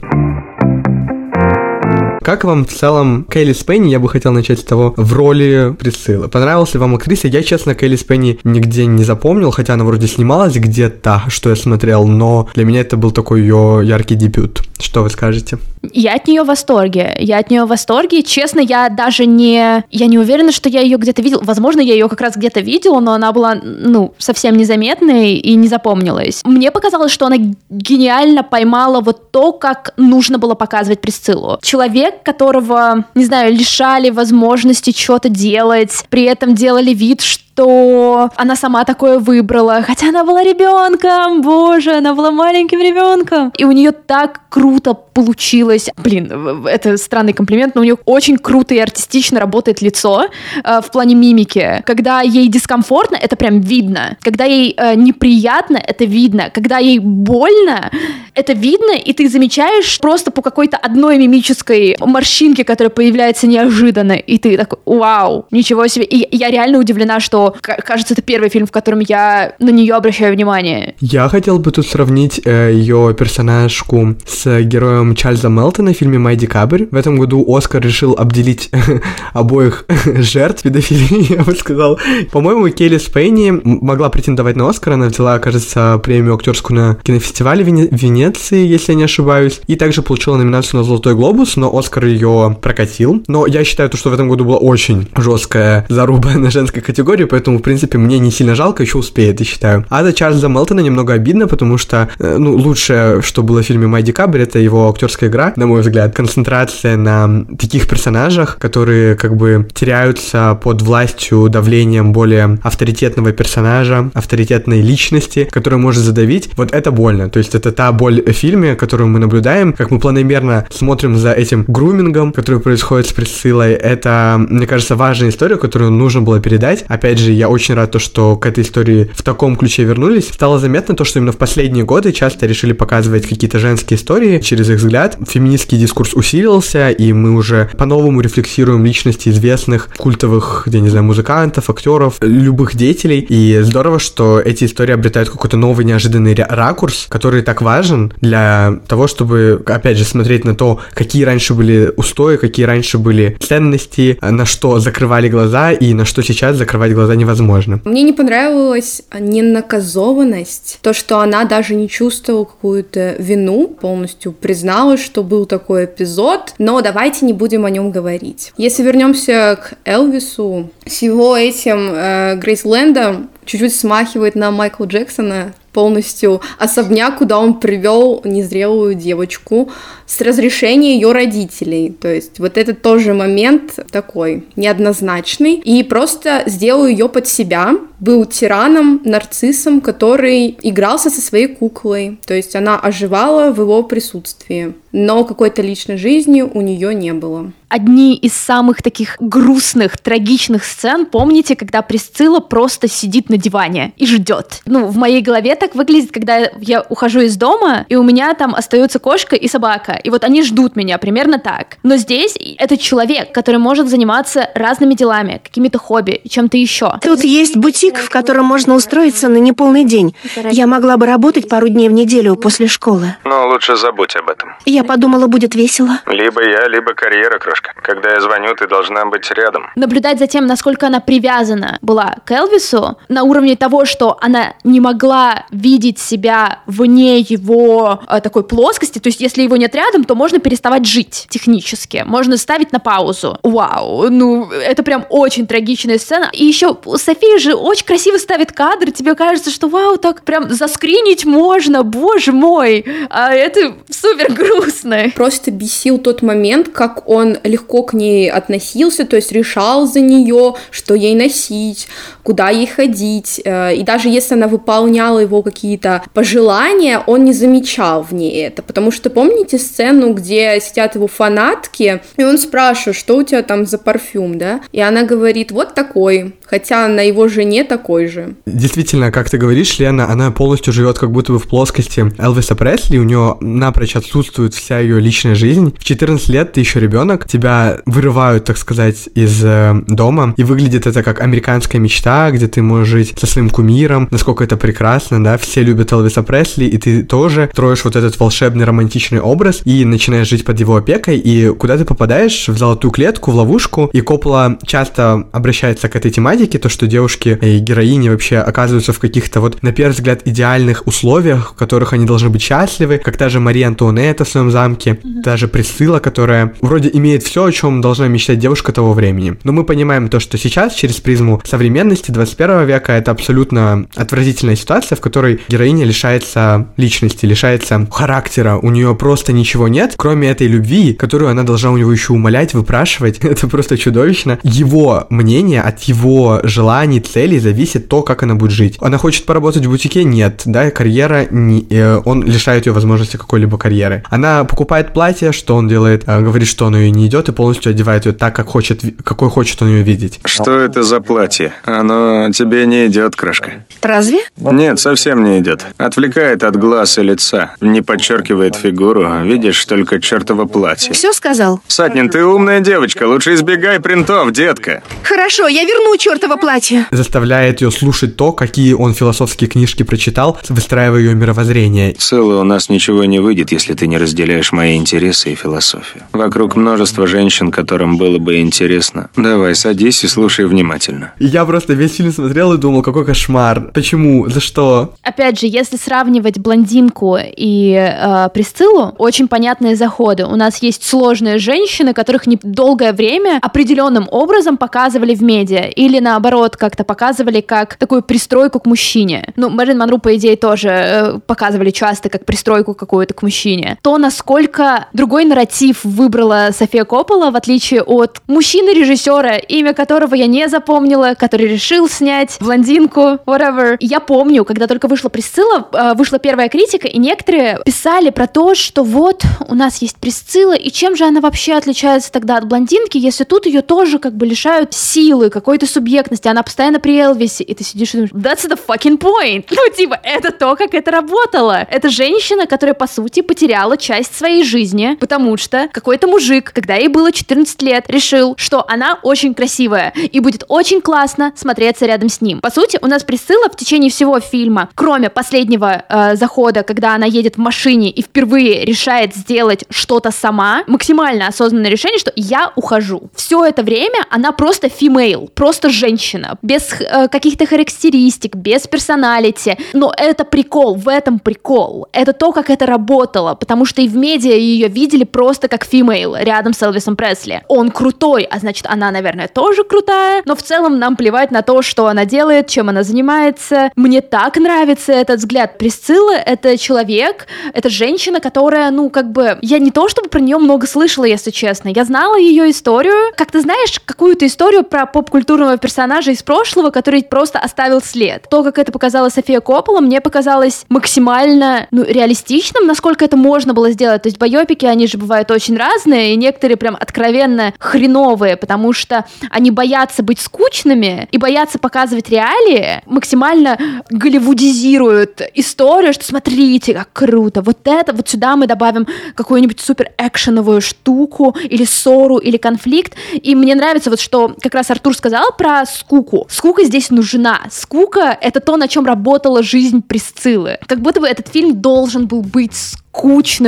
Как 2.23 2.45
вам 2.45 2.65
в 2.65 2.71
целом 2.71 3.25
Кейли 3.29 3.51
Спенни, 3.51 3.89
я 3.89 3.99
бы 3.99 4.07
хотел 4.07 4.31
начать 4.31 4.59
с 4.59 4.63
того, 4.63 4.93
в 4.95 5.11
роли 5.11 5.75
Присциллы? 5.77 6.29
Понравился 6.29 6.79
вам 6.79 6.95
актриса? 6.95 7.27
Я, 7.27 7.43
честно, 7.43 7.75
Кейли 7.75 7.97
Спенни 7.97 8.39
нигде 8.45 8.85
не 8.85 9.03
запомнил, 9.03 9.51
хотя 9.51 9.73
она 9.73 9.83
вроде 9.83 10.07
снималась 10.07 10.55
где-то, 10.55 11.23
что 11.27 11.49
я 11.49 11.57
смотрел, 11.57 12.07
но 12.07 12.47
для 12.55 12.63
меня 12.63 12.79
это 12.79 12.95
был 12.95 13.11
такой 13.11 13.41
ее 13.41 13.81
яркий 13.83 14.15
дебют. 14.15 14.61
Что 14.79 15.03
вы 15.03 15.09
скажете? 15.09 15.57
Я 15.91 16.15
от 16.15 16.27
нее 16.27 16.43
в 16.43 16.47
восторге. 16.47 17.13
Я 17.19 17.39
от 17.39 17.51
нее 17.51 17.65
в 17.65 17.67
восторге. 17.67 18.23
Честно, 18.23 18.59
я 18.61 18.89
даже 18.89 19.25
не... 19.25 19.83
Я 19.91 20.05
не 20.07 20.17
уверена, 20.17 20.51
что 20.51 20.69
я 20.69 20.79
ее 20.79 20.97
где-то 20.97 21.21
видел. 21.21 21.41
Возможно, 21.43 21.81
я 21.81 21.93
ее 21.93 22.07
как 22.07 22.21
раз 22.21 22.37
где-то 22.37 22.61
видела, 22.61 22.99
но 22.99 23.13
она 23.13 23.33
была, 23.33 23.55
ну, 23.55 24.13
совсем 24.17 24.55
незаметной 24.55 25.33
и 25.33 25.55
не 25.55 25.67
запомнилась. 25.67 26.41
Мне 26.45 26.71
показалось, 26.71 27.11
что 27.11 27.25
она 27.25 27.35
гениально 27.69 28.43
поймала 28.43 29.01
вот 29.01 29.31
то, 29.31 29.51
как 29.51 29.93
нужно 29.97 30.37
было 30.37 30.53
показывать 30.53 31.01
Присциллу. 31.01 31.59
Человек, 31.61 32.12
которого, 32.23 33.05
не 33.15 33.25
знаю, 33.25 33.53
лишали 33.53 34.09
возможности 34.09 34.91
что-то 34.95 35.29
делать, 35.29 36.05
при 36.09 36.23
этом 36.23 36.55
делали 36.55 36.93
вид, 36.93 37.21
что 37.21 37.42
что 37.53 38.29
она 38.35 38.55
сама 38.55 38.83
такое 38.83 39.19
выбрала, 39.19 39.83
хотя 39.83 40.09
она 40.09 40.23
была 40.23 40.43
ребенком, 40.43 41.41
боже, 41.41 41.91
она 41.91 42.15
была 42.15 42.31
маленьким 42.31 42.79
ребенком. 42.79 43.51
И 43.57 43.65
у 43.65 43.71
нее 43.71 43.91
так 43.91 44.41
круто 44.49 44.93
получилось. 44.93 45.89
Блин, 45.97 46.65
это 46.67 46.97
странный 46.97 47.33
комплимент, 47.33 47.75
но 47.75 47.81
у 47.81 47.83
нее 47.83 47.97
очень 48.05 48.37
круто 48.37 48.73
и 48.73 48.79
артистично 48.79 49.39
работает 49.39 49.81
лицо 49.81 50.25
э, 50.63 50.81
в 50.81 50.91
плане 50.91 51.15
мимики. 51.15 51.83
Когда 51.85 52.21
ей 52.21 52.47
дискомфортно, 52.47 53.15
это 53.15 53.35
прям 53.35 53.61
видно. 53.61 54.17
Когда 54.21 54.45
ей 54.45 54.73
э, 54.75 54.95
неприятно, 54.95 55.77
это 55.77 56.05
видно. 56.05 56.49
Когда 56.53 56.79
ей 56.79 56.99
больно, 56.99 57.91
это 58.33 58.53
видно, 58.53 58.95
и 58.95 59.13
ты 59.13 59.29
замечаешь 59.29 59.99
просто 59.99 60.31
по 60.31 60.41
какой-то 60.41 60.77
одной 60.77 61.17
мимической 61.17 61.95
морщинке, 61.99 62.63
которая 62.63 62.89
появляется 62.89 63.47
неожиданно, 63.47 64.13
и 64.13 64.37
ты 64.37 64.57
такой, 64.57 64.79
вау, 64.85 65.45
ничего 65.51 65.87
себе. 65.87 66.05
И 66.05 66.35
я 66.35 66.49
реально 66.49 66.79
удивлена, 66.79 67.19
что 67.19 67.42
кажется, 67.51 68.13
это 68.13 68.21
первый 68.21 68.49
фильм, 68.49 68.65
в 68.65 68.71
котором 68.71 68.99
я 68.99 69.55
на 69.59 69.69
нее 69.69 69.95
обращаю 69.95 70.33
внимание. 70.33 70.95
Я 70.99 71.29
хотел 71.29 71.59
бы 71.59 71.71
тут 71.71 71.87
сравнить 71.87 72.41
э, 72.45 72.71
ее 72.73 73.15
персонажку 73.17 74.15
с 74.25 74.61
героем 74.61 75.15
Чарльза 75.15 75.49
Мелтона 75.49 75.93
в 75.93 75.97
фильме 75.97 76.19
«Май 76.19 76.35
Декабрь». 76.35 76.85
В 76.91 76.95
этом 76.95 77.17
году 77.17 77.43
Оскар 77.47 77.81
решил 77.81 78.15
обделить 78.17 78.69
обоих 79.33 79.85
жертв 80.05 80.63
педофилии, 80.63 81.33
я 81.37 81.43
бы 81.43 81.55
сказал. 81.55 81.99
По-моему, 82.31 82.69
Келли 82.69 82.97
Спейни 82.97 83.51
могла 83.63 84.09
претендовать 84.09 84.55
на 84.55 84.69
Оскар, 84.69 84.93
она 84.93 85.07
взяла, 85.07 85.39
кажется, 85.39 85.99
премию 86.03 86.35
актерскую 86.35 86.77
на 86.77 86.95
кинофестивале 87.03 87.63
в 87.63 87.67
Венеции, 87.67 88.65
если 88.65 88.93
я 88.93 88.97
не 88.97 89.03
ошибаюсь, 89.03 89.61
и 89.67 89.75
также 89.75 90.01
получила 90.01 90.37
номинацию 90.37 90.79
на 90.79 90.83
«Золотой 90.83 91.15
глобус», 91.15 91.55
но 91.55 91.75
Оскар 91.75 92.05
ее 92.05 92.57
прокатил. 92.61 93.23
Но 93.27 93.45
я 93.45 93.63
считаю, 93.63 93.89
то, 93.89 93.97
что 93.97 94.09
в 94.09 94.13
этом 94.13 94.29
году 94.29 94.45
была 94.45 94.57
очень 94.57 95.07
жесткая 95.15 95.85
заруба 95.89 96.31
на 96.31 96.51
женской 96.51 96.81
категории, 96.81 97.25
поэтому, 97.33 97.57
в 97.57 97.61
принципе, 97.63 97.97
мне 97.97 98.19
не 98.19 98.29
сильно 98.29 98.53
жалко, 98.53 98.83
еще 98.83 98.99
успеет, 98.99 99.39
я 99.39 99.45
считаю. 99.45 99.85
А 99.89 100.03
за 100.03 100.13
Чарльза 100.13 100.49
Мелтона 100.49 100.81
немного 100.81 101.13
обидно, 101.13 101.47
потому 101.47 101.79
что, 101.79 102.07
э, 102.19 102.37
ну, 102.37 102.53
лучшее, 102.55 103.23
что 103.23 103.41
было 103.41 103.63
в 103.63 103.65
фильме 103.65 103.87
«Май 103.87 104.03
Декабрь», 104.03 104.41
это 104.41 104.59
его 104.59 104.87
актерская 104.87 105.31
игра, 105.31 105.51
на 105.55 105.65
мой 105.65 105.81
взгляд. 105.81 106.15
Концентрация 106.15 106.95
на 106.95 107.45
таких 107.59 107.87
персонажах, 107.87 108.59
которые 108.59 109.15
как 109.15 109.35
бы 109.35 109.67
теряются 109.73 110.59
под 110.61 110.83
властью, 110.83 111.49
давлением 111.49 112.13
более 112.13 112.59
авторитетного 112.61 113.31
персонажа, 113.31 114.11
авторитетной 114.13 114.81
личности, 114.81 115.47
которая 115.49 115.79
может 115.79 116.03
задавить. 116.03 116.51
Вот 116.55 116.71
это 116.71 116.91
больно. 116.91 117.29
То 117.29 117.39
есть 117.39 117.55
это 117.55 117.71
та 117.71 117.91
боль 117.91 118.21
в 118.21 118.31
фильме, 118.33 118.75
которую 118.75 119.07
мы 119.07 119.17
наблюдаем, 119.17 119.73
как 119.73 119.89
мы 119.89 119.99
планомерно 119.99 120.67
смотрим 120.69 121.17
за 121.17 121.31
этим 121.31 121.65
грумингом, 121.67 122.31
который 122.31 122.59
происходит 122.59 123.07
с 123.07 123.13
Присциллой. 123.13 123.73
Это, 123.73 124.35
мне 124.37 124.67
кажется, 124.67 124.95
важная 124.95 125.29
история, 125.29 125.57
которую 125.57 125.89
нужно 125.89 126.21
было 126.21 126.39
передать. 126.39 126.85
Опять 126.87 127.17
же, 127.17 127.22
я 127.31 127.49
очень 127.49 127.75
рад 127.75 127.91
то, 127.91 127.99
что 127.99 128.35
к 128.35 128.45
этой 128.45 128.63
истории 128.63 129.09
в 129.13 129.21
таком 129.21 129.55
ключе 129.55 129.83
вернулись. 129.83 130.29
Стало 130.29 130.59
заметно 130.59 130.95
то, 130.95 131.05
что 131.05 131.19
именно 131.19 131.31
в 131.31 131.37
последние 131.37 131.85
годы 131.85 132.11
часто 132.11 132.45
решили 132.45 132.73
показывать 132.73 133.27
какие-то 133.27 133.59
женские 133.59 133.97
истории 133.97 134.39
через 134.39 134.69
их 134.69 134.77
взгляд. 134.77 135.17
Феминистский 135.27 135.77
дискурс 135.77 136.13
усилился, 136.13 136.89
и 136.89 137.13
мы 137.13 137.31
уже 137.31 137.69
по-новому 137.77 138.21
рефлексируем 138.21 138.85
личности 138.85 139.29
известных 139.29 139.89
культовых, 139.97 140.67
я 140.71 140.79
не 140.79 140.89
знаю, 140.89 141.05
музыкантов, 141.05 141.69
актеров, 141.69 142.17
любых 142.21 142.75
деятелей. 142.75 143.19
И 143.29 143.59
здорово, 143.61 143.99
что 143.99 144.39
эти 144.39 144.65
истории 144.65 144.93
обретают 144.93 145.29
какой-то 145.29 145.57
новый 145.57 145.85
неожиданный 145.85 146.33
ракурс, 146.35 147.05
который 147.09 147.41
так 147.41 147.61
важен 147.61 148.13
для 148.21 148.79
того, 148.87 149.07
чтобы, 149.07 149.61
опять 149.65 149.97
же, 149.97 150.03
смотреть 150.03 150.45
на 150.45 150.55
то, 150.55 150.79
какие 150.93 151.23
раньше 151.23 151.53
были 151.53 151.91
устои, 151.95 152.37
какие 152.37 152.65
раньше 152.65 152.97
были 152.97 153.37
ценности, 153.39 154.17
на 154.21 154.45
что 154.45 154.79
закрывали 154.79 155.29
глаза 155.29 155.71
и 155.71 155.93
на 155.93 156.05
что 156.05 156.21
сейчас 156.21 156.57
закрывать 156.57 156.93
глаза 156.93 157.12
невозможно. 157.15 157.81
Мне 157.85 158.03
не 158.03 158.13
понравилась 158.13 159.03
ненаказованность, 159.17 160.79
то, 160.81 160.93
что 160.93 161.19
она 161.19 161.45
даже 161.45 161.75
не 161.75 161.89
чувствовала 161.89 162.45
какую-то 162.45 163.15
вину, 163.19 163.67
полностью 163.67 164.31
призналась, 164.31 165.01
что 165.01 165.23
был 165.23 165.45
такой 165.45 165.85
эпизод, 165.85 166.53
но 166.57 166.81
давайте 166.81 167.25
не 167.25 167.33
будем 167.33 167.65
о 167.65 167.69
нем 167.69 167.91
говорить. 167.91 168.53
Если 168.57 168.83
вернемся 168.83 169.59
к 169.61 169.73
Элвису, 169.85 170.69
с 170.85 171.01
его 171.01 171.35
этим 171.37 171.91
э, 171.93 172.35
Грейслендом 172.37 173.29
чуть-чуть 173.45 173.75
смахивает 173.75 174.35
на 174.35 174.51
Майкла 174.51 174.85
Джексона, 174.85 175.53
полностью 175.73 176.41
особняк, 176.59 177.17
куда 177.17 177.39
он 177.39 177.59
привел 177.59 178.21
незрелую 178.23 178.93
девочку 178.93 179.71
с 180.05 180.21
разрешения 180.21 180.93
ее 180.93 181.11
родителей. 181.11 181.89
То 181.89 182.13
есть 182.13 182.39
вот 182.39 182.57
это 182.57 182.73
тоже 182.73 183.13
момент 183.13 183.79
такой 183.91 184.45
неоднозначный. 184.55 185.55
И 185.55 185.83
просто 185.83 186.43
сделал 186.45 186.85
ее 186.85 187.09
под 187.09 187.27
себя. 187.27 187.73
Был 188.03 188.25
тираном, 188.25 188.99
нарциссом, 189.05 189.79
который 189.79 190.57
игрался 190.61 191.09
со 191.09 191.21
своей 191.21 191.47
куклой. 191.47 192.19
То 192.25 192.33
есть 192.33 192.53
она 192.53 192.77
оживала 192.77 193.49
в 193.49 193.61
его 193.61 193.81
присутствии. 193.83 194.73
Но 194.91 195.23
какой-то 195.23 195.61
личной 195.61 195.95
жизни 195.95 196.41
у 196.41 196.59
нее 196.59 196.93
не 196.93 197.13
было 197.13 197.53
одни 197.73 198.15
из 198.15 198.33
самых 198.33 198.83
таких 198.83 199.17
грустных, 199.19 199.97
трагичных 199.97 200.63
сцен, 200.63 201.07
помните, 201.07 201.55
когда 201.55 201.81
Присцилла 201.81 202.39
просто 202.39 202.87
сидит 202.87 203.29
на 203.29 203.37
диване 203.37 203.93
и 203.97 204.05
ждет. 204.05 204.61
Ну, 204.67 204.85
в 204.85 204.97
моей 204.97 205.21
голове 205.21 205.55
так 205.55 205.73
выглядит, 205.73 206.11
когда 206.11 206.51
я 206.59 206.81
ухожу 206.87 207.21
из 207.21 207.35
дома, 207.35 207.87
и 207.89 207.95
у 207.95 208.03
меня 208.03 208.35
там 208.35 208.53
остается 208.53 208.99
кошка 208.99 209.35
и 209.35 209.47
собака, 209.47 209.93
и 209.93 210.11
вот 210.11 210.23
они 210.23 210.43
ждут 210.43 210.75
меня, 210.75 210.99
примерно 210.99 211.39
так. 211.39 211.77
Но 211.81 211.97
здесь 211.97 212.35
это 212.59 212.77
человек, 212.77 213.33
который 213.33 213.57
может 213.57 213.89
заниматься 213.89 214.51
разными 214.53 214.93
делами, 214.93 215.41
какими-то 215.43 215.79
хобби, 215.79 216.21
чем-то 216.29 216.57
еще. 216.57 216.99
Тут 217.01 217.23
есть 217.23 217.57
бутик, 217.57 217.92
в 217.97 218.09
котором 218.09 218.45
можно 218.45 218.75
устроиться 218.75 219.29
на 219.29 219.37
неполный 219.37 219.83
день. 219.83 220.15
Я 220.51 220.67
могла 220.67 220.97
бы 220.97 221.05
работать 221.05 221.49
пару 221.49 221.67
дней 221.67 221.89
в 221.89 221.91
неделю 221.91 222.35
после 222.35 222.67
школы. 222.67 223.15
Но 223.23 223.47
лучше 223.47 223.75
забудь 223.75 224.15
об 224.15 224.29
этом. 224.29 224.53
Я 224.65 224.83
подумала, 224.83 225.27
будет 225.27 225.55
весело. 225.55 225.99
Либо 226.07 226.41
я, 226.43 226.67
либо 226.67 226.93
карьера, 226.93 227.39
крошка. 227.39 227.73
Когда 227.81 228.11
я 228.11 228.19
звоню, 228.19 228.55
ты 228.55 228.67
должна 228.67 229.05
быть 229.05 229.29
рядом. 229.31 229.67
Наблюдать 229.75 230.19
за 230.19 230.27
тем, 230.27 230.45
насколько 230.45 230.87
она 230.87 230.99
привязана 230.99 231.77
была 231.81 232.15
к 232.25 232.31
Элвису, 232.31 232.97
на 233.09 233.23
уровне 233.23 233.55
того, 233.55 233.85
что 233.85 234.17
она 234.21 234.53
не 234.63 234.79
могла 234.79 235.45
видеть 235.51 235.99
себя 235.99 236.59
вне 236.65 237.19
его 237.19 238.01
э, 238.07 238.21
такой 238.21 238.43
плоскости, 238.43 238.99
то 238.99 239.07
есть 239.07 239.21
если 239.21 239.43
его 239.43 239.57
нет 239.57 239.75
рядом, 239.75 240.03
то 240.03 240.15
можно 240.15 240.39
переставать 240.39 240.85
жить 240.85 241.27
технически, 241.29 242.03
можно 242.05 242.37
ставить 242.37 242.71
на 242.71 242.79
паузу. 242.79 243.39
Вау, 243.43 244.09
ну 244.09 244.49
это 244.49 244.83
прям 244.83 245.05
очень 245.09 245.47
трагичная 245.47 245.97
сцена. 245.97 246.29
И 246.33 246.45
еще 246.45 246.77
София 246.95 247.37
же 247.39 247.55
очень 247.55 247.82
красиво 247.85 248.17
ставит 248.17 248.51
кадр, 248.51 248.91
тебе 248.91 249.15
кажется, 249.15 249.51
что 249.51 249.67
вау, 249.67 249.97
так 249.97 250.23
прям 250.23 250.49
заскринить 250.51 251.25
можно, 251.25 251.83
боже 251.83 252.31
мой, 252.31 252.85
а 253.09 253.33
это 253.33 253.75
супер 253.89 254.31
грустно. 254.33 255.11
Просто 255.15 255.51
бесил 255.51 255.97
тот 255.97 256.21
момент, 256.21 256.69
как 256.69 257.07
он 257.09 257.37
легко 257.43 257.83
к 257.83 257.93
ней 257.93 258.29
относился, 258.29 259.05
то 259.05 259.15
есть 259.15 259.31
решал 259.31 259.87
за 259.87 259.99
нее, 259.99 260.55
что 260.71 260.93
ей 260.93 261.15
носить, 261.15 261.87
куда 262.23 262.49
ей 262.49 262.67
ходить. 262.67 263.41
Э, 263.43 263.75
и 263.75 263.83
даже 263.83 264.09
если 264.09 264.33
она 264.35 264.47
выполняла 264.47 265.19
его 265.19 265.41
какие-то 265.41 266.03
пожелания, 266.13 267.01
он 267.05 267.23
не 267.25 267.33
замечал 267.33 268.03
в 268.03 268.13
ней 268.13 268.43
это. 268.43 268.61
Потому 268.61 268.91
что 268.91 269.09
помните 269.09 269.57
сцену, 269.57 270.13
где 270.13 270.59
сидят 270.61 270.95
его 270.95 271.07
фанатки, 271.07 272.01
и 272.17 272.23
он 272.23 272.37
спрашивает, 272.37 272.97
что 272.97 273.17
у 273.17 273.23
тебя 273.23 273.43
там 273.43 273.65
за 273.65 273.77
парфюм, 273.77 274.37
да? 274.37 274.61
И 274.71 274.81
она 274.81 275.03
говорит, 275.03 275.51
вот 275.51 275.73
такой, 275.73 276.35
хотя 276.45 276.87
на 276.87 277.01
его 277.01 277.27
жене 277.27 277.63
такой 277.73 278.07
же. 278.07 278.35
Действительно, 278.45 279.11
как 279.11 279.29
ты 279.31 279.37
говоришь, 279.37 279.79
Лена, 279.79 280.09
она 280.09 280.29
полностью 280.29 280.71
живет 280.73 280.99
как 280.99 281.11
будто 281.11 281.33
бы 281.33 281.39
в 281.39 281.47
плоскости 281.47 282.05
Элвиса 282.19 282.55
Пресли, 282.55 282.99
у 282.99 283.03
нее 283.03 283.35
напрочь 283.41 283.95
отсутствует 283.95 284.53
вся 284.53 284.79
ее 284.79 284.99
личная 284.99 285.33
жизнь. 285.33 285.73
В 285.77 285.83
14 285.83 286.29
лет 286.29 286.53
ты 286.53 286.59
еще 286.59 286.79
ребенок, 286.79 287.27
тебя 287.27 287.79
вырывают, 287.85 288.45
так 288.45 288.57
сказать, 288.57 289.09
из 289.15 289.43
э, 289.43 289.73
дома, 289.87 290.35
и 290.37 290.43
выглядит 290.43 290.85
это 290.85 291.01
как 291.01 291.19
американская 291.19 291.81
мечта, 291.81 292.29
где 292.29 292.47
ты 292.47 292.61
можешь 292.61 292.89
жить 292.89 293.13
со 293.19 293.25
своим 293.25 293.49
кумиром, 293.49 294.07
насколько 294.11 294.43
это 294.43 294.55
прекрасно, 294.55 295.23
да, 295.23 295.37
все 295.39 295.63
любят 295.63 295.91
Элвиса 295.91 296.21
Пресли, 296.21 296.65
и 296.65 296.77
ты 296.77 297.01
тоже 297.01 297.49
строишь 297.53 297.83
вот 297.85 297.95
этот 297.95 298.19
волшебный 298.19 298.65
романтичный 298.65 299.19
образ 299.19 299.61
и 299.65 299.83
начинаешь 299.83 300.29
жить 300.29 300.45
под 300.45 300.59
его 300.59 300.75
опекой, 300.75 301.17
и 301.17 301.49
куда 301.49 301.77
ты 301.77 301.85
попадаешь? 301.85 302.47
В 302.47 302.57
золотую 302.57 302.91
клетку, 302.91 303.31
в 303.31 303.35
ловушку, 303.35 303.89
и 303.93 304.01
Коппола 304.01 304.59
часто 304.63 305.27
обращается 305.31 305.89
к 305.89 305.95
этой 305.95 306.11
тематике, 306.11 306.59
то, 306.59 306.69
что 306.69 306.85
девушки 306.85 307.39
и 307.57 307.59
героини 307.59 308.09
вообще 308.09 308.37
оказываются 308.37 308.93
в 308.93 308.99
каких-то 308.99 309.41
вот, 309.41 309.61
на 309.61 309.71
первый 309.71 309.93
взгляд, 309.93 310.21
идеальных 310.25 310.87
условиях, 310.87 311.51
в 311.51 311.55
которых 311.55 311.93
они 311.93 312.05
должны 312.05 312.29
быть 312.29 312.41
счастливы, 312.41 312.97
как 312.97 313.17
та 313.17 313.29
же 313.29 313.39
Мария 313.39 313.67
Антуанетта 313.67 314.25
в 314.25 314.29
своем 314.29 314.51
замке, 314.51 314.99
та 315.23 315.37
же 315.37 315.47
Присцилла, 315.47 315.99
которая 315.99 316.53
вроде 316.61 316.89
имеет 316.93 317.23
все, 317.23 317.45
о 317.45 317.51
чем 317.51 317.81
должна 317.81 318.07
мечтать 318.07 318.39
девушка 318.39 318.71
того 318.71 318.93
времени. 318.93 319.37
Но 319.43 319.51
мы 319.51 319.63
понимаем 319.63 320.09
то, 320.09 320.19
что 320.19 320.37
сейчас, 320.37 320.73
через 320.73 320.99
призму 320.99 321.41
современности 321.45 322.11
21 322.11 322.65
века, 322.65 322.93
это 322.93 323.11
абсолютно 323.11 323.87
отвратительная 323.95 324.55
ситуация, 324.55 324.95
в 324.95 325.01
которой 325.01 325.41
героиня 325.47 325.85
лишается 325.85 326.67
личности, 326.77 327.25
лишается 327.25 327.87
характера, 327.91 328.57
у 328.61 328.69
нее 328.69 328.95
просто 328.95 329.33
ничего 329.33 329.67
нет, 329.67 329.93
кроме 329.97 330.29
этой 330.29 330.47
любви, 330.47 330.93
которую 330.93 331.29
она 331.29 331.43
должна 331.43 331.71
у 331.71 331.77
него 331.77 331.91
еще 331.91 332.13
умолять, 332.13 332.53
выпрашивать. 332.53 333.19
Это 333.21 333.47
просто 333.47 333.77
чудовищно. 333.77 334.39
Его 334.43 335.05
мнение 335.09 335.61
от 335.61 335.81
его 335.83 336.41
желаний, 336.43 336.99
целей 336.99 337.39
зависит 337.43 337.87
то, 337.87 338.01
как 338.01 338.23
она 338.23 338.35
будет 338.35 338.51
жить. 338.51 338.77
Она 338.81 338.97
хочет 338.97 339.25
поработать 339.25 339.65
в 339.65 339.69
бутике? 339.69 340.03
Нет. 340.03 340.41
Да, 340.45 340.71
карьера, 340.71 341.27
не, 341.29 341.65
э, 341.69 342.01
он 342.05 342.23
лишает 342.23 342.65
ее 342.65 342.73
возможности 342.73 343.17
какой-либо 343.17 343.57
карьеры. 343.57 344.03
Она 344.09 344.43
покупает 344.45 344.93
платье, 344.93 345.31
что 345.31 345.55
он 345.55 345.67
делает? 345.67 346.03
Э, 346.07 346.21
говорит, 346.21 346.47
что 346.47 346.65
оно 346.65 346.77
ей 346.77 346.91
не 346.91 347.07
идет, 347.07 347.29
и 347.29 347.31
полностью 347.31 347.69
одевает 347.69 348.05
ее 348.05 348.13
так, 348.13 348.35
как 348.35 348.47
хочет, 348.47 348.81
какой 349.03 349.29
хочет 349.29 349.61
он 349.61 349.69
ее 349.69 349.83
видеть. 349.83 350.19
Что 350.25 350.57
это 350.59 350.83
за 350.83 351.01
платье? 351.01 351.53
Оно 351.65 352.31
тебе 352.31 352.65
не 352.65 352.87
идет, 352.87 353.15
крошка. 353.15 353.65
Разве? 353.81 354.19
Нет, 354.37 354.79
совсем 354.79 355.23
не 355.23 355.39
идет. 355.39 355.65
Отвлекает 355.77 356.43
от 356.43 356.55
глаз 356.55 356.97
и 356.97 357.01
лица. 357.01 357.55
Не 357.61 357.81
подчеркивает 357.81 358.55
фигуру. 358.55 359.05
Видишь 359.23 359.63
только 359.65 359.99
чертово 359.99 360.45
платье. 360.45 360.93
Все 360.93 361.11
сказал? 361.13 361.61
Сатнин, 361.67 362.09
ты 362.09 362.23
умная 362.23 362.59
девочка. 362.61 363.07
Лучше 363.07 363.33
избегай 363.33 363.79
принтов, 363.79 364.31
детка. 364.31 364.81
Хорошо, 365.03 365.47
я 365.47 365.63
верну 365.63 365.97
чертово 365.97 366.37
платье. 366.37 366.85
Заставляет 366.91 367.32
заставляет 367.33 367.61
ее 367.61 367.71
слушать 367.71 368.15
то, 368.15 368.31
какие 368.31 368.73
он 368.73 368.93
философские 368.93 369.49
книжки 369.49 369.81
прочитал, 369.81 370.37
выстраивая 370.49 370.99
ее 370.99 371.15
мировоззрение. 371.15 371.93
Цело 371.93 372.41
у 372.41 372.43
нас 372.43 372.69
ничего 372.69 373.05
не 373.05 373.19
выйдет, 373.19 373.51
если 373.51 373.73
ты 373.73 373.87
не 373.87 373.97
разделяешь 373.97 374.51
мои 374.51 374.77
интересы 374.77 375.31
и 375.31 375.35
философию. 375.35 376.03
Вокруг 376.13 376.55
множество 376.55 377.07
женщин, 377.07 377.49
которым 377.49 377.97
было 377.97 378.19
бы 378.19 378.39
интересно. 378.39 379.09
Давай, 379.17 379.55
садись 379.55 380.03
и 380.03 380.07
слушай 380.07 380.45
внимательно. 380.45 381.13
Я 381.17 381.45
просто 381.45 381.73
весь 381.73 381.95
фильм 381.95 382.11
смотрел 382.11 382.53
и 382.53 382.57
думал, 382.59 382.83
какой 382.83 383.03
кошмар. 383.03 383.71
Почему? 383.73 384.29
За 384.29 384.39
что? 384.39 384.93
Опять 385.01 385.39
же, 385.39 385.47
если 385.47 385.77
сравнивать 385.77 386.37
блондинку 386.37 387.17
и 387.19 387.73
э, 387.73 388.29
Присциллу, 388.31 388.93
очень 388.99 389.27
понятные 389.27 389.75
заходы. 389.75 390.25
У 390.25 390.35
нас 390.35 390.61
есть 390.61 390.83
сложные 390.83 391.39
женщины, 391.39 391.93
которых 391.93 392.27
не 392.27 392.37
долгое 392.43 392.93
время 392.93 393.39
определенным 393.41 394.07
образом 394.11 394.57
показывали 394.57 395.15
в 395.15 395.23
медиа. 395.23 395.63
Или 395.75 395.99
наоборот, 395.99 396.57
как-то 396.57 396.83
показывали 396.83 397.22
как 397.41 397.75
такую 397.75 398.03
пристройку 398.03 398.59
к 398.59 398.65
мужчине. 398.65 399.33
Ну, 399.35 399.49
Мэрилин 399.49 399.77
Монру, 399.77 399.97
по 399.97 400.15
идее, 400.15 400.35
тоже 400.35 400.69
э, 400.69 401.19
показывали 401.25 401.71
часто 401.71 402.09
как 402.09 402.25
пристройку 402.25 402.73
какую-то 402.73 403.13
к 403.13 403.21
мужчине. 403.21 403.77
То, 403.81 403.97
насколько 403.97 404.87
другой 404.93 405.25
нарратив 405.25 405.83
выбрала 405.83 406.49
София 406.57 406.85
Коппола, 406.85 407.31
в 407.31 407.35
отличие 407.35 407.81
от 407.81 408.21
мужчины-режиссера, 408.27 409.37
имя 409.37 409.73
которого 409.73 410.15
я 410.15 410.27
не 410.27 410.47
запомнила, 410.47 411.15
который 411.17 411.47
решил 411.47 411.89
снять 411.89 412.37
блондинку, 412.39 413.19
whatever. 413.25 413.77
Я 413.79 413.99
помню, 413.99 414.45
когда 414.45 414.67
только 414.67 414.87
вышла 414.87 415.09
Присцилла, 415.09 415.67
э, 415.71 415.93
вышла 415.95 416.19
первая 416.19 416.49
критика, 416.49 416.87
и 416.87 416.97
некоторые 416.97 417.59
писали 417.65 418.09
про 418.09 418.27
то, 418.27 418.55
что 418.55 418.83
вот 418.83 419.23
у 419.47 419.55
нас 419.55 419.81
есть 419.81 419.97
Присцилла, 419.97 420.53
и 420.53 420.71
чем 420.71 420.95
же 420.95 421.05
она 421.05 421.21
вообще 421.21 421.53
отличается 421.53 422.11
тогда 422.11 422.37
от 422.37 422.47
блондинки, 422.47 422.97
если 422.97 423.23
тут 423.23 423.45
ее 423.45 423.61
тоже 423.61 423.99
как 423.99 424.15
бы 424.15 424.25
лишают 424.25 424.73
силы, 424.73 425.29
какой-то 425.29 425.65
субъектности, 425.65 426.27
она 426.27 426.43
постоянно 426.43 426.79
при 426.79 426.95
Элвисе, 427.13 427.43
и 427.43 427.53
ты 427.53 427.63
сидишь 427.63 427.93
и 427.93 427.97
думаешь, 427.97 428.11
that's 428.11 428.47
the 428.47 428.59
fucking 428.67 428.97
point. 428.97 429.45
Ну, 429.51 429.73
типа, 429.75 429.99
это 430.03 430.31
то, 430.31 430.55
как 430.55 430.73
это 430.73 430.91
работало. 430.91 431.65
Это 431.69 431.89
женщина, 431.89 432.47
которая, 432.47 432.73
по 432.73 432.87
сути, 432.87 433.21
потеряла 433.21 433.77
часть 433.77 434.15
своей 434.15 434.43
жизни, 434.43 434.97
потому 434.99 435.37
что 435.37 435.69
какой-то 435.71 436.07
мужик, 436.07 436.51
когда 436.53 436.75
ей 436.75 436.87
было 436.87 437.11
14 437.11 437.61
лет, 437.61 437.85
решил, 437.87 438.35
что 438.37 438.65
она 438.67 438.99
очень 439.03 439.33
красивая, 439.33 439.93
и 439.95 440.19
будет 440.19 440.43
очень 440.47 440.81
классно 440.81 441.33
смотреться 441.35 441.85
рядом 441.85 442.09
с 442.09 442.21
ним. 442.21 442.41
По 442.41 442.49
сути, 442.49 442.77
у 442.81 442.87
нас 442.87 443.03
Присцилла 443.03 443.49
в 443.49 443.55
течение 443.55 443.91
всего 443.91 444.19
фильма, 444.19 444.69
кроме 444.75 445.09
последнего 445.09 445.83
э, 445.87 446.15
захода, 446.15 446.63
когда 446.63 446.95
она 446.95 447.05
едет 447.05 447.35
в 447.35 447.39
машине 447.39 447.89
и 447.89 448.01
впервые 448.01 448.65
решает 448.65 449.15
сделать 449.15 449.65
что-то 449.69 450.11
сама, 450.11 450.63
максимально 450.67 451.27
осознанное 451.27 451.69
решение, 451.69 451.99
что 451.99 452.11
я 452.15 452.51
ухожу. 452.55 453.09
Все 453.15 453.43
это 453.45 453.63
время 453.63 454.05
она 454.09 454.31
просто 454.31 454.67
female, 454.67 455.29
просто 455.29 455.69
женщина, 455.69 456.37
без 456.41 456.73
э, 457.03 457.07
каких-то 457.07 457.45
характеристик, 457.45 458.35
без 458.35 458.67
персоналити. 458.67 459.57
Но 459.73 459.93
это 459.95 460.25
прикол, 460.25 460.75
в 460.75 460.87
этом 460.87 461.19
прикол. 461.19 461.87
Это 461.91 462.13
то, 462.13 462.31
как 462.31 462.49
это 462.49 462.65
работало, 462.65 463.35
потому 463.35 463.65
что 463.65 463.81
и 463.81 463.87
в 463.87 463.95
медиа 463.95 464.35
ее 464.35 464.67
видели 464.67 465.03
просто 465.03 465.47
как 465.47 465.65
female 465.65 466.23
рядом 466.23 466.53
с 466.53 466.61
Элвисом 466.61 466.95
Пресли. 466.95 467.43
Он 467.47 467.71
крутой, 467.71 468.23
а 468.23 468.39
значит 468.39 468.65
она, 468.67 468.91
наверное, 468.91 469.27
тоже 469.27 469.63
крутая, 469.63 470.21
но 470.25 470.35
в 470.35 470.41
целом 470.43 470.79
нам 470.79 470.95
плевать 470.95 471.31
на 471.31 471.41
то, 471.41 471.61
что 471.61 471.87
она 471.87 472.05
делает, 472.05 472.47
чем 472.47 472.69
она 472.69 472.83
занимается. 472.83 473.71
Мне 473.75 474.01
так 474.01 474.37
нравится 474.37 474.91
этот 474.91 475.19
взгляд. 475.19 475.57
Присцилла— 475.57 476.13
это 476.25 476.57
человек, 476.57 477.27
это 477.53 477.69
женщина, 477.69 478.19
которая, 478.19 478.71
ну, 478.71 478.89
как 478.89 479.11
бы, 479.11 479.37
я 479.41 479.59
не 479.59 479.71
то 479.71 479.87
чтобы 479.89 480.09
про 480.09 480.19
нее 480.19 480.37
много 480.37 480.67
слышала, 480.67 481.05
если 481.05 481.31
честно. 481.31 481.69
Я 481.69 481.85
знала 481.85 482.17
ее 482.17 482.49
историю. 482.49 483.13
Как 483.15 483.31
ты 483.31 483.41
знаешь, 483.41 483.79
какую-то 483.83 484.25
историю 484.25 484.63
про 484.63 484.85
поп-культурного 484.85 485.57
персонажа 485.57 486.11
из 486.11 486.23
прошлого, 486.23 486.69
который 486.69 486.92
просто 487.01 487.39
оставил 487.39 487.81
след. 487.81 488.27
То, 488.29 488.43
как 488.43 488.59
это 488.59 488.71
показала 488.71 489.09
София 489.09 489.39
Коппола, 489.39 489.79
мне 489.81 490.01
показалось 490.01 490.65
максимально, 490.69 491.67
ну, 491.71 491.83
реалистичным, 491.83 492.65
насколько 492.65 493.05
это 493.05 493.17
можно 493.17 493.53
было 493.53 493.71
сделать. 493.71 494.03
То 494.03 494.07
есть 494.07 494.17
байопики, 494.17 494.65
они 494.65 494.87
же 494.87 494.97
бывают 494.97 495.31
очень 495.31 495.57
разные, 495.57 496.13
и 496.13 496.17
некоторые 496.17 496.57
прям 496.57 496.77
откровенно 496.79 497.53
хреновые, 497.59 498.37
потому 498.37 498.73
что 498.73 499.05
они 499.29 499.51
боятся 499.51 500.03
быть 500.03 500.19
скучными 500.19 501.07
и 501.11 501.17
боятся 501.17 501.59
показывать 501.59 502.09
реалии, 502.09 502.81
максимально 502.85 503.57
голливудизируют 503.89 505.21
историю, 505.33 505.93
что 505.93 506.05
смотрите, 506.05 506.73
как 506.73 506.91
круто, 506.93 507.41
вот 507.41 507.59
это, 507.65 507.93
вот 507.93 508.09
сюда 508.09 508.35
мы 508.35 508.47
добавим 508.47 508.87
какую-нибудь 509.15 509.59
супер 509.59 509.91
экшеновую 509.97 510.61
штуку 510.61 511.35
или 511.43 511.65
ссору 511.65 512.17
или 512.17 512.37
конфликт. 512.37 512.93
И 513.13 513.35
мне 513.35 513.55
нравится 513.55 513.89
вот 513.89 513.99
что 513.99 514.35
как 514.41 514.53
раз 514.53 514.69
Артур 514.71 514.95
сказал 514.95 515.33
про 515.37 515.65
скуку. 515.65 516.27
Скука 516.29 516.63
здесь 516.63 516.82
нужна. 516.89 517.41
Скука— 517.51 518.17
это 518.21 518.39
то, 518.39 518.57
на 518.57 518.67
чем 518.67 518.85
работала 518.85 519.43
жизнь 519.43 519.81
Присциллы. 519.81 520.57
Как 520.67 520.79
будто 520.79 520.99
бы 520.99 521.07
этот 521.07 521.27
фильм 521.27 521.61
должен 521.61 522.07
был 522.07 522.21
быть 522.21 522.53
скучным 522.55 522.82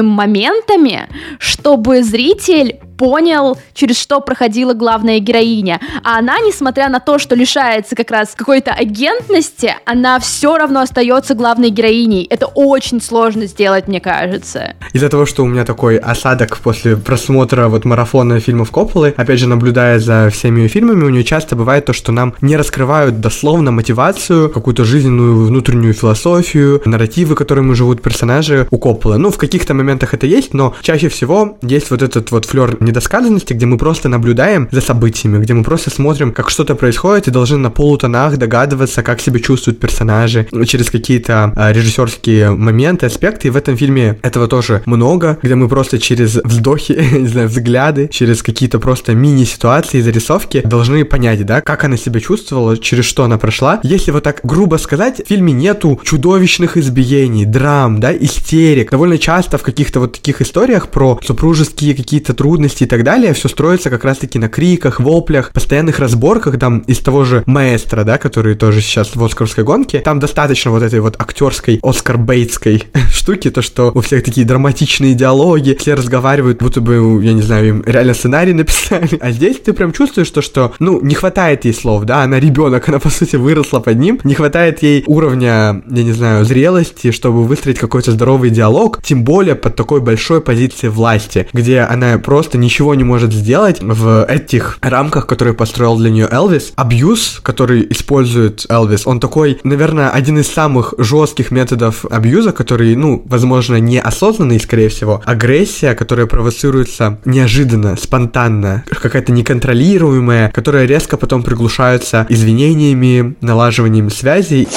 моментами, 0.02 1.08
чтобы 1.40 2.04
зритель 2.04 2.80
понял, 2.98 3.58
через 3.74 4.00
что 4.00 4.22
проходила 4.22 4.74
главная 4.74 5.20
героиня. 5.20 5.80
А 6.04 6.20
она, 6.20 6.40
несмотря 6.40 6.90
на 6.90 7.00
то, 7.00 7.20
что 7.20 7.36
лишается 7.36 7.96
как 7.96 8.12
раз 8.12 8.34
какой-то 8.36 8.72
агентности, 8.72 9.76
она 9.86 10.20
все 10.20 10.58
равно 10.58 10.82
остается 10.82 11.36
главной 11.36 11.70
героиней. 11.70 12.24
Это 12.30 12.48
очень 12.48 13.02
сложно 13.02 13.46
сделать, 13.48 13.88
мне 13.88 14.00
кажется. 14.00 14.76
Из-за 14.94 15.10
того, 15.10 15.26
что 15.26 15.44
у 15.44 15.48
меня 15.48 15.66
такой 15.66 15.98
осадок 15.98 16.58
после 16.60 16.96
просмотра 16.96 17.68
вот 17.68 17.86
марафона 17.86 18.40
фильмов 18.40 18.72
Копполы, 18.72 19.14
опять 19.18 19.40
же, 19.40 19.48
наблюдая 19.48 20.00
за 20.00 20.30
всеми 20.32 20.62
ее 20.62 20.68
фильмами, 20.68 21.04
у 21.04 21.10
нее 21.10 21.24
часто 21.24 21.56
бывает 21.56 21.86
то, 21.86 21.94
что 21.94 22.12
нам 22.12 22.34
не 22.42 22.58
раскрывают 22.58 23.20
дословно 23.20 23.72
мотивацию, 23.72 24.50
какую-то 24.50 24.86
жизненную 24.86 25.46
внутреннюю 25.46 25.94
философию, 25.94 26.82
нарративы, 26.86 27.36
которыми 27.36 27.74
живут 27.74 28.02
персонажи 28.02 28.68
у 28.72 28.78
Копполы. 28.78 29.18
Ну, 29.18 29.32
в 29.36 29.38
каких-то 29.38 29.74
моментах 29.74 30.14
это 30.14 30.26
есть, 30.26 30.54
но 30.54 30.74
чаще 30.82 31.10
всего 31.10 31.58
есть 31.62 31.92
вот 31.92 32.02
этот 32.02 32.32
вот 32.32 32.46
флер 32.46 32.78
недосказанности, 32.82 33.54
где 33.54 33.66
мы 33.66 33.78
просто 33.78 34.10
наблюдаем 34.10 34.68
за 34.72 34.82
событиями, 34.82 35.42
где 35.44 35.54
мы 35.54 35.64
просто 35.64 35.90
смотрим, 35.90 36.32
как 36.32 36.50
что-то 36.50 36.76
происходит, 36.76 37.28
и 37.28 37.32
должны 37.32 37.58
на 37.58 37.70
полутонах 37.70 38.38
догадываться, 38.38 39.04
как 39.04 39.20
себя 39.20 39.40
чувствуют 39.40 39.80
персонажи 39.80 40.48
через 40.66 40.90
какие-то 40.90 41.52
а, 41.56 41.72
режиссерские 41.72 42.52
моменты, 42.52 43.06
аспекты. 43.06 43.50
И 43.50 43.52
в 43.52 43.58
этом 43.58 43.78
фильме 43.78 44.18
этого 44.22 44.48
тоже 44.48 44.82
много, 44.86 45.38
где 45.42 45.56
мы 45.56 45.68
просто 45.68 46.00
через 46.00 46.36
вздохи, 46.36 46.94
не 47.20 47.28
знаю, 47.28 47.50
взгляды, 47.50 48.10
через 48.12 48.42
какие-то 48.42 48.80
просто 48.80 49.14
мини-ситуации, 49.14 50.02
зарисовки 50.02 50.62
должны 50.66 51.04
понять, 51.06 51.46
да, 51.46 51.62
как 51.62 51.84
она 51.84 51.98
себя 51.98 52.20
чувствовала, 52.20 52.78
через 52.78 53.06
что 53.06 53.24
она 53.24 53.38
прошла. 53.38 53.80
Если 53.84 54.12
вот 54.12 54.24
так 54.24 54.40
грубо 54.44 54.78
сказать, 54.78 55.22
в 55.24 55.28
фильме 55.28 55.54
нету 55.54 56.00
чудовищных 56.04 56.78
избиений, 56.78 57.46
драм, 57.46 58.00
да, 58.00 58.16
истерик. 58.16 58.92
Довольно 58.92 59.18
часто 59.26 59.58
в 59.58 59.64
каких-то 59.64 60.02
вот 60.02 60.14
таких 60.14 60.40
историях 60.42 60.90
про 60.90 61.20
супружеские 61.24 61.96
какие-то 61.96 62.36
трудности 62.36 62.84
и 62.84 62.86
так 62.86 63.04
далее, 63.04 63.34
все 63.34 63.50
строится 63.50 63.90
как 63.90 64.04
раз-таки 64.04 64.38
на 64.38 64.50
криках, 64.50 65.00
воплях, 65.00 65.52
постоянных 65.52 65.98
разборках, 65.98 66.60
там, 66.60 66.82
из 66.82 67.00
того 67.00 67.24
же 67.24 67.42
маэстро, 67.48 68.04
да, 68.04 68.20
который 68.20 68.54
тоже 68.54 68.82
сейчас 68.82 69.16
в 69.16 69.24
Оскаровской 69.24 69.64
гонке, 69.64 70.02
там 70.02 70.20
достаточно 70.20 70.70
вот 70.70 70.84
этой 70.84 71.00
вот 71.00 71.20
актерской, 71.20 71.80
Оскар 71.82 72.20
Бейтской 72.20 72.84
штуки, 73.12 73.50
то, 73.50 73.64
что 73.64 73.92
у 73.96 74.02
всех 74.02 74.24
такие 74.24 74.46
драматичные 74.46 75.16
диалоги, 75.16 75.76
все 75.80 75.96
разговаривают, 75.96 76.60
будто 76.60 76.80
бы, 76.80 77.20
я 77.24 77.34
не 77.34 77.42
знаю, 77.42 77.68
им 77.68 77.84
реально 77.84 78.14
сценарий 78.14 78.54
написали, 78.54 79.18
а 79.20 79.32
здесь 79.32 79.60
ты 79.60 79.74
прям 79.74 79.92
чувствуешь 79.92 80.30
то, 80.30 80.44
что, 80.44 80.74
ну, 80.78 81.02
не 81.02 81.16
хватает 81.16 81.66
ей 81.66 81.74
слов, 81.74 82.04
да, 82.04 82.22
она 82.22 82.40
ребенок, 82.40 82.88
она, 82.90 83.00
по 83.00 83.10
сути, 83.10 83.38
выросла 83.38 83.80
под 83.80 83.98
ним, 83.98 84.20
не 84.24 84.36
хватает 84.36 84.84
ей 84.84 85.04
уровня, 85.08 85.82
я 85.90 86.04
не 86.04 86.12
знаю, 86.12 86.46
зрелости, 86.46 87.10
чтобы 87.10 87.44
выстроить 87.44 87.80
какой-то 87.80 88.12
здоровый 88.12 88.52
диалог, 88.52 89.02
тем 89.02 89.15
более 89.24 89.56
под 89.56 89.76
такой 89.76 90.02
большой 90.02 90.42
позицией 90.42 90.90
власти, 90.90 91.48
где 91.54 91.82
она 91.82 92.18
просто 92.18 92.58
ничего 92.58 92.96
не 92.96 93.04
может 93.04 93.32
сделать 93.34 93.80
в 93.82 94.26
этих 94.26 94.78
рамках, 94.82 95.28
которые 95.28 95.54
построил 95.54 95.98
для 95.98 96.10
нее 96.10 96.28
Элвис. 96.32 96.74
Абьюз, 96.76 97.40
который 97.42 97.86
использует 97.90 98.66
Элвис, 98.70 99.08
он 99.08 99.20
такой, 99.20 99.60
наверное, 99.64 100.10
один 100.10 100.40
из 100.40 100.48
самых 100.52 100.94
жестких 100.98 101.52
методов 101.52 102.06
абьюза, 102.10 102.52
который, 102.52 102.96
ну, 102.96 103.24
возможно, 103.26 103.80
неосознанный, 103.80 104.60
скорее 104.60 104.90
всего. 104.90 105.22
Агрессия, 105.26 105.96
которая 105.96 106.26
провоцируется 106.26 107.20
неожиданно, 107.26 107.96
спонтанно, 107.98 108.84
какая-то 108.90 109.32
неконтролируемая, 109.32 110.52
которая 110.52 110.86
резко 110.86 111.18
потом 111.18 111.44
приглушается 111.44 112.26
извинениями, 112.30 113.36
налаживанием 113.42 114.10
связей. 114.10 114.68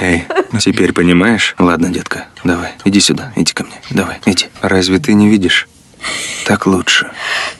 Эй, 0.00 0.24
теперь 0.60 0.92
понимаешь? 0.92 1.54
Ладно, 1.58 1.88
детка, 1.88 2.26
давай, 2.44 2.72
иди 2.84 3.00
сюда, 3.00 3.32
иди 3.36 3.52
ко 3.52 3.64
мне, 3.64 3.80
давай, 3.90 4.18
иди. 4.26 4.46
Разве 4.60 4.98
ты 4.98 5.14
не 5.14 5.28
видишь? 5.28 5.68
Так 6.44 6.66
лучше. 6.66 7.10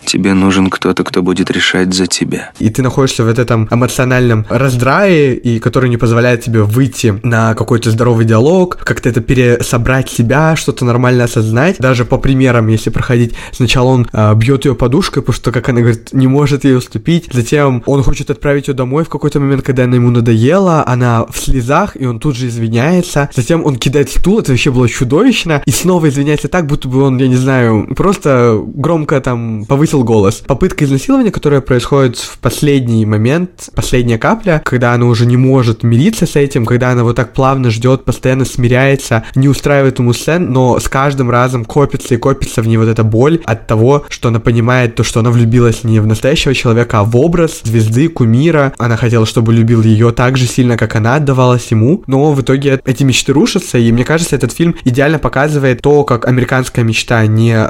Тебе 0.05 0.35
нужен 0.35 0.69
кто-то, 0.69 1.05
кто 1.05 1.23
будет 1.23 1.51
решать 1.51 1.95
за 1.95 2.07
тебя. 2.07 2.51
И 2.59 2.69
ты 2.69 2.83
находишься 2.83 3.25
в 3.25 3.29
этом 3.29 3.69
эмоциональном 3.71 4.45
раздрае, 4.49 5.37
и 5.37 5.61
который 5.61 5.89
не 5.89 5.97
позволяет 5.97 6.43
тебе 6.43 6.63
выйти 6.63 7.15
на 7.23 7.55
какой-то 7.55 7.91
здоровый 7.91 8.25
диалог, 8.25 8.79
как-то 8.79 9.09
это 9.09 9.21
пересобрать 9.21 10.11
себя, 10.11 10.57
что-то 10.57 10.85
нормально 10.85 11.25
осознать. 11.25 11.77
Даже 11.79 12.05
по 12.05 12.19
примерам, 12.19 12.67
если 12.69 12.91
проходить, 12.91 13.35
сначала 13.53 13.89
он 13.89 14.09
э, 14.13 14.35
бьет 14.35 14.65
ее 14.65 14.75
подушкой, 14.75 15.23
потому 15.23 15.35
что, 15.35 15.53
как 15.53 15.69
она 15.69 15.81
говорит, 15.81 16.13
не 16.13 16.27
может 16.27 16.65
ей 16.65 16.77
уступить. 16.77 17.29
Затем 17.33 17.83
он 17.87 18.03
хочет 18.03 18.31
отправить 18.31 18.69
ее 18.69 18.75
домой 18.75 19.05
в 19.05 19.09
какой-то 19.09 19.39
момент, 19.39 19.63
когда 19.63 19.85
она 19.85 19.97
ему 19.97 20.11
надоела, 20.11 20.85
она 20.87 21.25
в 21.27 21.39
слезах, 21.39 21.97
и 21.97 22.07
он 22.07 22.19
тут 22.19 22.37
же 22.37 22.49
извиняется. 22.49 23.31
Затем 23.35 23.65
он 23.65 23.77
кидает 23.77 24.11
стул, 24.11 24.41
это 24.41 24.51
вообще 24.51 24.71
было 24.71 24.89
чудовищно, 24.89 25.63
и 25.65 25.71
снова 25.71 26.09
извиняется 26.09 26.49
так, 26.49 26.67
будто 26.67 26.89
бы 26.89 27.03
он, 27.03 27.19
я 27.19 27.29
не 27.29 27.37
знаю, 27.37 27.89
просто 27.95 28.32
громко 28.63 29.21
там 29.21 29.65
повысил 29.67 30.05
голос. 30.05 30.43
Попытка 30.47 30.85
изнасилования, 30.85 31.31
которая 31.31 31.61
происходит 31.61 32.17
в 32.17 32.39
последний 32.39 33.05
момент, 33.07 33.71
последняя 33.75 34.19
капля, 34.19 34.63
когда 34.65 34.95
она 34.95 35.07
уже 35.07 35.27
не 35.27 35.37
может 35.37 35.83
мириться 35.83 36.27
с 36.27 36.37
этим, 36.37 36.67
когда 36.67 36.91
она 36.91 37.05
вот 37.05 37.17
так 37.17 37.33
плавно 37.33 37.71
ждет, 37.71 38.05
постоянно 38.05 38.45
смиряется, 38.45 39.25
не 39.35 39.49
устраивает 39.49 39.99
ему 39.99 40.13
сцен, 40.13 40.53
но 40.53 40.79
с 40.79 40.89
каждым 40.89 41.31
разом 41.31 41.65
копится 41.65 42.15
и 42.15 42.19
копится 42.19 42.63
в 42.63 42.67
ней 42.67 42.77
вот 42.77 42.89
эта 42.89 43.05
боль 43.05 43.41
от 43.45 43.67
того, 43.67 44.05
что 44.09 44.29
она 44.29 44.41
понимает 44.41 44.95
то, 44.95 45.05
что 45.05 45.21
она 45.21 45.31
влюбилась 45.31 45.85
не 45.85 46.01
в 46.01 46.07
настоящего 46.07 46.55
человека, 46.55 47.01
а 47.01 47.05
в 47.05 47.17
образ 47.17 47.61
звезды, 47.65 48.09
кумира. 48.09 48.73
Она 48.79 48.97
хотела, 48.97 49.27
чтобы 49.27 49.53
любил 49.53 49.83
ее 49.83 50.13
так 50.13 50.37
же 50.37 50.47
сильно, 50.47 50.77
как 50.77 50.97
она 50.97 51.17
отдавалась 51.17 51.71
ему, 51.71 52.03
но 52.07 52.33
в 52.33 52.41
итоге 52.41 52.81
эти 52.85 53.03
мечты 53.03 53.33
рушатся, 53.33 53.79
и 53.79 53.93
мне 53.93 54.05
кажется, 54.05 54.37
этот 54.37 54.53
фильм 54.53 54.75
идеально 54.85 55.19
показывает 55.19 55.81
то, 55.83 56.05
как 56.05 56.27
американская 56.27 56.85
мечта 56.85 57.27
не 57.27 57.69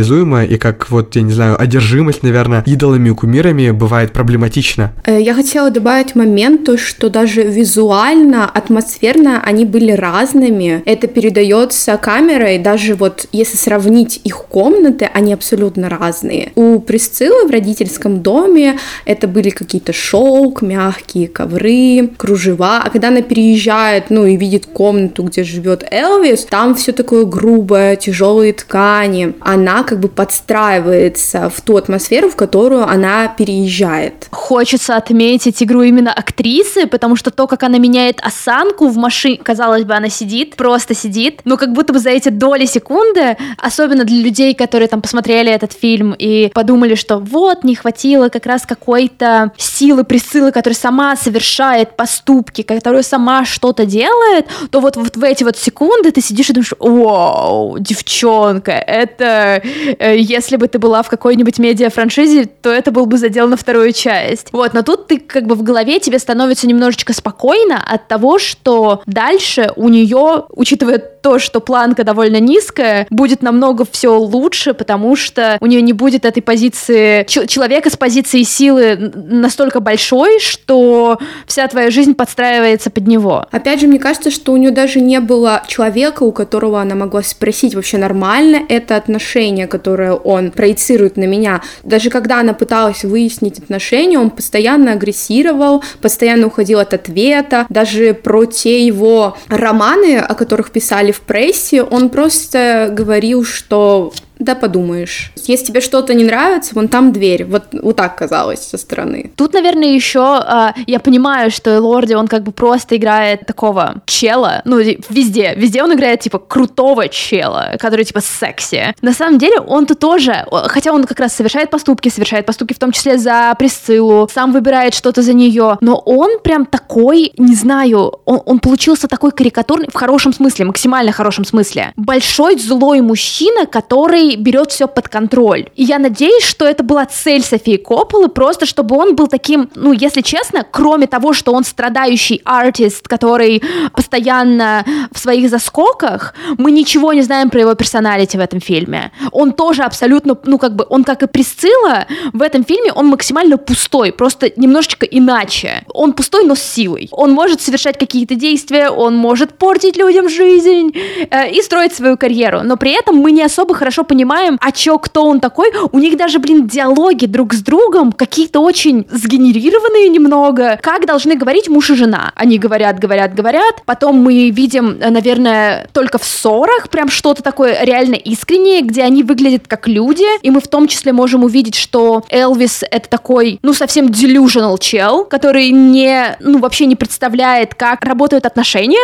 нереализуема, 0.00 0.44
и 0.44 0.56
как 0.56 0.90
вот, 0.90 1.16
я 1.16 1.22
не 1.22 1.32
знаю, 1.32 1.60
одержимость, 1.60 2.22
наверное, 2.22 2.62
идолами 2.66 3.10
и 3.10 3.12
кумирами 3.12 3.70
бывает 3.70 4.12
проблематично. 4.12 4.92
Э, 5.04 5.20
я 5.20 5.34
хотела 5.34 5.70
добавить 5.70 6.14
момент, 6.14 6.64
то, 6.64 6.76
что 6.76 7.08
даже 7.08 7.42
визуально, 7.42 8.48
атмосферно 8.48 9.42
они 9.42 9.64
были 9.64 9.92
разными. 9.92 10.82
Это 10.86 11.06
передается 11.06 11.96
камерой, 11.96 12.58
даже 12.58 12.94
вот 12.94 13.26
если 13.32 13.56
сравнить 13.56 14.20
их 14.24 14.44
комнаты, 14.44 15.08
они 15.12 15.32
абсолютно 15.32 15.88
разные. 15.88 16.52
У 16.54 16.80
Присциллы 16.80 17.46
в 17.46 17.50
родительском 17.50 18.22
доме 18.22 18.78
это 19.04 19.28
были 19.28 19.50
какие-то 19.50 19.92
шелк, 19.92 20.62
мягкие 20.62 21.28
ковры, 21.28 22.10
кружева, 22.16 22.82
а 22.84 22.90
когда 22.90 23.08
она 23.08 23.22
переезжает, 23.22 24.10
ну 24.10 24.26
и 24.26 24.36
видит 24.36 24.66
комнату, 24.66 25.22
где 25.22 25.44
живет 25.44 25.84
Элвис, 25.90 26.46
там 26.50 26.74
все 26.74 26.92
такое 26.92 27.24
грубое, 27.24 27.96
тяжелые 27.96 28.52
ткани. 28.52 29.34
Она 29.40 29.82
как 29.90 29.98
бы 29.98 30.06
подстраивается 30.06 31.50
в 31.50 31.60
ту 31.62 31.76
атмосферу, 31.76 32.30
в 32.30 32.36
которую 32.36 32.88
она 32.88 33.26
переезжает. 33.26 34.28
Хочется 34.30 34.94
отметить 34.94 35.60
игру 35.64 35.82
именно 35.82 36.12
актрисы, 36.12 36.86
потому 36.86 37.16
что 37.16 37.32
то, 37.32 37.48
как 37.48 37.64
она 37.64 37.78
меняет 37.78 38.20
осанку 38.22 38.86
в 38.86 38.96
машине, 38.96 39.38
казалось 39.42 39.82
бы, 39.82 39.94
она 39.94 40.08
сидит, 40.08 40.54
просто 40.54 40.94
сидит, 40.94 41.40
но 41.44 41.56
как 41.56 41.72
будто 41.72 41.92
бы 41.92 41.98
за 41.98 42.10
эти 42.10 42.28
доли 42.28 42.66
секунды, 42.66 43.36
особенно 43.58 44.04
для 44.04 44.22
людей, 44.22 44.54
которые 44.54 44.86
там 44.86 45.02
посмотрели 45.02 45.50
этот 45.50 45.72
фильм 45.72 46.14
и 46.16 46.52
подумали, 46.54 46.94
что 46.94 47.18
вот, 47.18 47.64
не 47.64 47.74
хватило 47.74 48.28
как 48.28 48.46
раз 48.46 48.66
какой-то 48.66 49.50
силы 49.56 50.04
присылы, 50.04 50.52
которая 50.52 50.76
сама 50.76 51.16
совершает 51.16 51.96
поступки, 51.96 52.62
которая 52.62 53.02
сама 53.02 53.44
что-то 53.44 53.86
делает, 53.86 54.46
то 54.70 54.78
вот, 54.78 54.96
вот 54.96 55.16
в 55.16 55.24
эти 55.24 55.42
вот 55.42 55.56
секунды 55.56 56.12
ты 56.12 56.20
сидишь 56.20 56.50
и 56.50 56.52
думаешь, 56.52 56.74
вау, 56.78 57.76
девчонка, 57.80 58.70
это 58.70 59.60
если 59.98 60.56
бы 60.56 60.68
ты 60.68 60.78
была 60.78 61.02
в 61.02 61.08
какой-нибудь 61.08 61.58
медиа-франшизе, 61.58 62.46
то 62.46 62.70
это 62.70 62.90
был 62.90 63.06
бы 63.06 63.18
задел 63.18 63.48
на 63.48 63.56
вторую 63.56 63.92
часть. 63.92 64.48
Вот, 64.52 64.74
но 64.74 64.82
тут 64.82 65.06
ты 65.06 65.18
как 65.18 65.46
бы 65.46 65.54
в 65.54 65.62
голове 65.62 65.98
тебе 66.00 66.18
становится 66.18 66.66
немножечко 66.66 67.12
спокойно 67.12 67.82
от 67.84 68.08
того, 68.08 68.38
что 68.38 69.02
дальше 69.06 69.72
у 69.76 69.88
нее, 69.88 70.44
учитывая 70.50 70.98
то, 70.98 71.38
что 71.38 71.60
планка 71.60 72.04
довольно 72.04 72.40
низкая, 72.40 73.06
будет 73.10 73.42
намного 73.42 73.84
все 73.90 74.18
лучше, 74.18 74.74
потому 74.74 75.16
что 75.16 75.58
у 75.60 75.66
нее 75.66 75.82
не 75.82 75.92
будет 75.92 76.24
этой 76.24 76.42
позиции 76.42 77.24
человека 77.24 77.90
с 77.90 77.96
позиции 77.96 78.42
силы 78.42 78.96
настолько 78.96 79.80
большой, 79.80 80.40
что 80.40 81.18
вся 81.46 81.66
твоя 81.68 81.90
жизнь 81.90 82.14
подстраивается 82.14 82.90
под 82.90 83.06
него. 83.06 83.46
Опять 83.50 83.80
же, 83.80 83.86
мне 83.86 83.98
кажется, 83.98 84.30
что 84.30 84.52
у 84.52 84.56
нее 84.56 84.70
даже 84.70 85.00
не 85.00 85.20
было 85.20 85.62
человека, 85.66 86.22
у 86.22 86.32
которого 86.32 86.80
она 86.80 86.94
могла 86.94 87.22
спросить 87.22 87.74
вообще 87.74 87.98
нормально 87.98 88.62
это 88.68 88.96
отношение, 88.96 89.66
которое 89.70 90.12
он 90.12 90.50
проецирует 90.50 91.16
на 91.16 91.24
меня. 91.24 91.62
Даже 91.82 92.10
когда 92.10 92.40
она 92.40 92.52
пыталась 92.52 93.04
выяснить 93.04 93.58
отношения, 93.58 94.18
он 94.18 94.30
постоянно 94.30 94.92
агрессировал, 94.92 95.82
постоянно 96.02 96.48
уходил 96.48 96.78
от 96.80 96.92
ответа. 96.92 97.66
Даже 97.70 98.12
про 98.12 98.44
те 98.44 98.84
его 98.84 99.36
романы, 99.48 100.18
о 100.18 100.34
которых 100.34 100.70
писали 100.70 101.12
в 101.12 101.20
прессе, 101.22 101.82
он 101.82 102.10
просто 102.10 102.88
говорил, 102.90 103.44
что 103.44 104.12
да 104.40 104.54
подумаешь. 104.54 105.32
Если 105.36 105.66
тебе 105.66 105.80
что-то 105.80 106.14
не 106.14 106.24
нравится, 106.24 106.74
вон 106.74 106.88
там 106.88 107.12
дверь. 107.12 107.44
Вот, 107.44 107.64
вот 107.72 107.96
так 107.96 108.16
казалось 108.16 108.60
со 108.60 108.78
стороны. 108.78 109.30
Тут, 109.36 109.52
наверное, 109.52 109.88
еще 109.88 110.42
э, 110.44 110.80
я 110.86 110.98
понимаю, 110.98 111.50
что 111.50 111.78
Лорди, 111.80 112.14
он 112.14 112.26
как 112.26 112.42
бы 112.42 112.50
просто 112.50 112.96
играет 112.96 113.46
такого 113.46 113.96
чела. 114.06 114.62
Ну, 114.64 114.78
везде. 114.78 115.54
Везде 115.56 115.82
он 115.82 115.94
играет, 115.94 116.20
типа, 116.20 116.38
крутого 116.38 117.08
чела, 117.08 117.76
который, 117.78 118.04
типа, 118.04 118.20
секси. 118.20 118.94
На 119.02 119.12
самом 119.12 119.38
деле, 119.38 119.60
он 119.60 119.86
тут 119.86 119.98
тоже, 119.98 120.46
хотя 120.68 120.92
он 120.92 121.04
как 121.04 121.20
раз 121.20 121.34
совершает 121.34 121.70
поступки, 121.70 122.08
совершает 122.08 122.46
поступки 122.46 122.72
в 122.72 122.78
том 122.78 122.92
числе 122.92 123.18
за 123.18 123.54
Присциллу, 123.58 124.28
сам 124.32 124.52
выбирает 124.52 124.94
что-то 124.94 125.20
за 125.20 125.34
нее, 125.34 125.76
но 125.82 125.96
он 125.96 126.40
прям 126.40 126.64
такой, 126.64 127.32
не 127.36 127.54
знаю, 127.54 128.20
он, 128.24 128.40
он 128.46 128.58
получился 128.58 129.06
такой 129.06 129.32
карикатурный, 129.32 129.88
в 129.92 129.96
хорошем 129.96 130.32
смысле, 130.32 130.64
максимально 130.64 131.12
хорошем 131.12 131.44
смысле. 131.44 131.92
Большой 131.96 132.58
злой 132.58 133.02
мужчина, 133.02 133.66
который 133.66 134.29
берет 134.36 134.70
все 134.70 134.86
под 134.86 135.08
контроль. 135.08 135.68
И 135.76 135.84
я 135.84 135.98
надеюсь, 135.98 136.44
что 136.44 136.64
это 136.64 136.82
была 136.82 137.06
цель 137.06 137.42
Софии 137.42 137.76
Копполы, 137.76 138.28
просто 138.28 138.66
чтобы 138.66 138.96
он 138.96 139.14
был 139.14 139.26
таким, 139.26 139.70
ну, 139.74 139.92
если 139.92 140.20
честно, 140.20 140.64
кроме 140.70 141.06
того, 141.06 141.32
что 141.32 141.52
он 141.52 141.64
страдающий 141.64 142.40
артист, 142.44 143.08
который 143.08 143.62
постоянно 143.94 144.84
в 145.12 145.18
своих 145.18 145.50
заскоках, 145.50 146.34
мы 146.58 146.70
ничего 146.70 147.12
не 147.12 147.22
знаем 147.22 147.50
про 147.50 147.60
его 147.60 147.74
персоналити 147.74 148.36
в 148.36 148.40
этом 148.40 148.60
фильме. 148.60 149.12
Он 149.32 149.52
тоже 149.52 149.82
абсолютно, 149.82 150.36
ну, 150.44 150.58
как 150.58 150.76
бы, 150.76 150.86
он 150.88 151.04
как 151.04 151.22
и 151.22 151.26
Присцилла, 151.26 152.06
в 152.32 152.42
этом 152.42 152.64
фильме 152.64 152.92
он 152.92 153.06
максимально 153.06 153.56
пустой, 153.56 154.12
просто 154.12 154.52
немножечко 154.56 155.06
иначе. 155.06 155.84
Он 155.88 156.12
пустой, 156.12 156.44
но 156.44 156.54
с 156.54 156.62
силой. 156.62 157.08
Он 157.12 157.32
может 157.32 157.60
совершать 157.60 157.98
какие-то 157.98 158.34
действия, 158.34 158.90
он 158.90 159.16
может 159.16 159.54
портить 159.54 159.96
людям 159.96 160.28
жизнь 160.28 160.92
э, 161.30 161.50
и 161.50 161.62
строить 161.62 161.92
свою 161.92 162.16
карьеру, 162.16 162.62
но 162.62 162.76
при 162.76 162.92
этом 162.92 163.16
мы 163.16 163.32
не 163.32 163.42
особо 163.42 163.74
хорошо 163.74 164.04
понимаем, 164.04 164.19
понимаем, 164.20 164.58
а 164.60 164.70
чё, 164.70 164.98
кто 164.98 165.24
он 165.24 165.40
такой. 165.40 165.72
У 165.92 165.98
них 165.98 166.18
даже, 166.18 166.38
блин, 166.38 166.66
диалоги 166.66 167.24
друг 167.24 167.54
с 167.54 167.62
другом 167.62 168.12
какие-то 168.12 168.60
очень 168.60 169.06
сгенерированные 169.10 170.10
немного. 170.10 170.78
Как 170.82 171.06
должны 171.06 171.36
говорить 171.36 171.68
муж 171.68 171.90
и 171.90 171.94
жена? 171.94 172.32
Они 172.34 172.58
говорят, 172.58 172.98
говорят, 172.98 173.34
говорят. 173.34 173.82
Потом 173.86 174.16
мы 174.16 174.50
видим, 174.50 174.98
наверное, 174.98 175.88
только 175.94 176.18
в 176.18 176.24
ссорах 176.24 176.90
прям 176.90 177.08
что-то 177.08 177.42
такое 177.42 177.82
реально 177.82 178.16
искреннее, 178.16 178.82
где 178.82 179.02
они 179.02 179.22
выглядят 179.22 179.66
как 179.66 179.88
люди. 179.88 180.26
И 180.42 180.50
мы 180.50 180.60
в 180.60 180.68
том 180.68 180.86
числе 180.86 181.12
можем 181.12 181.44
увидеть, 181.44 181.76
что 181.76 182.22
Элвис 182.28 182.84
это 182.90 183.08
такой, 183.08 183.58
ну, 183.62 183.72
совсем 183.72 184.08
delusional 184.08 184.78
чел, 184.78 185.24
который 185.24 185.70
не, 185.70 186.36
ну, 186.40 186.58
вообще 186.58 186.84
не 186.84 186.96
представляет, 186.96 187.74
как 187.74 188.04
работают 188.04 188.44
отношения, 188.44 188.98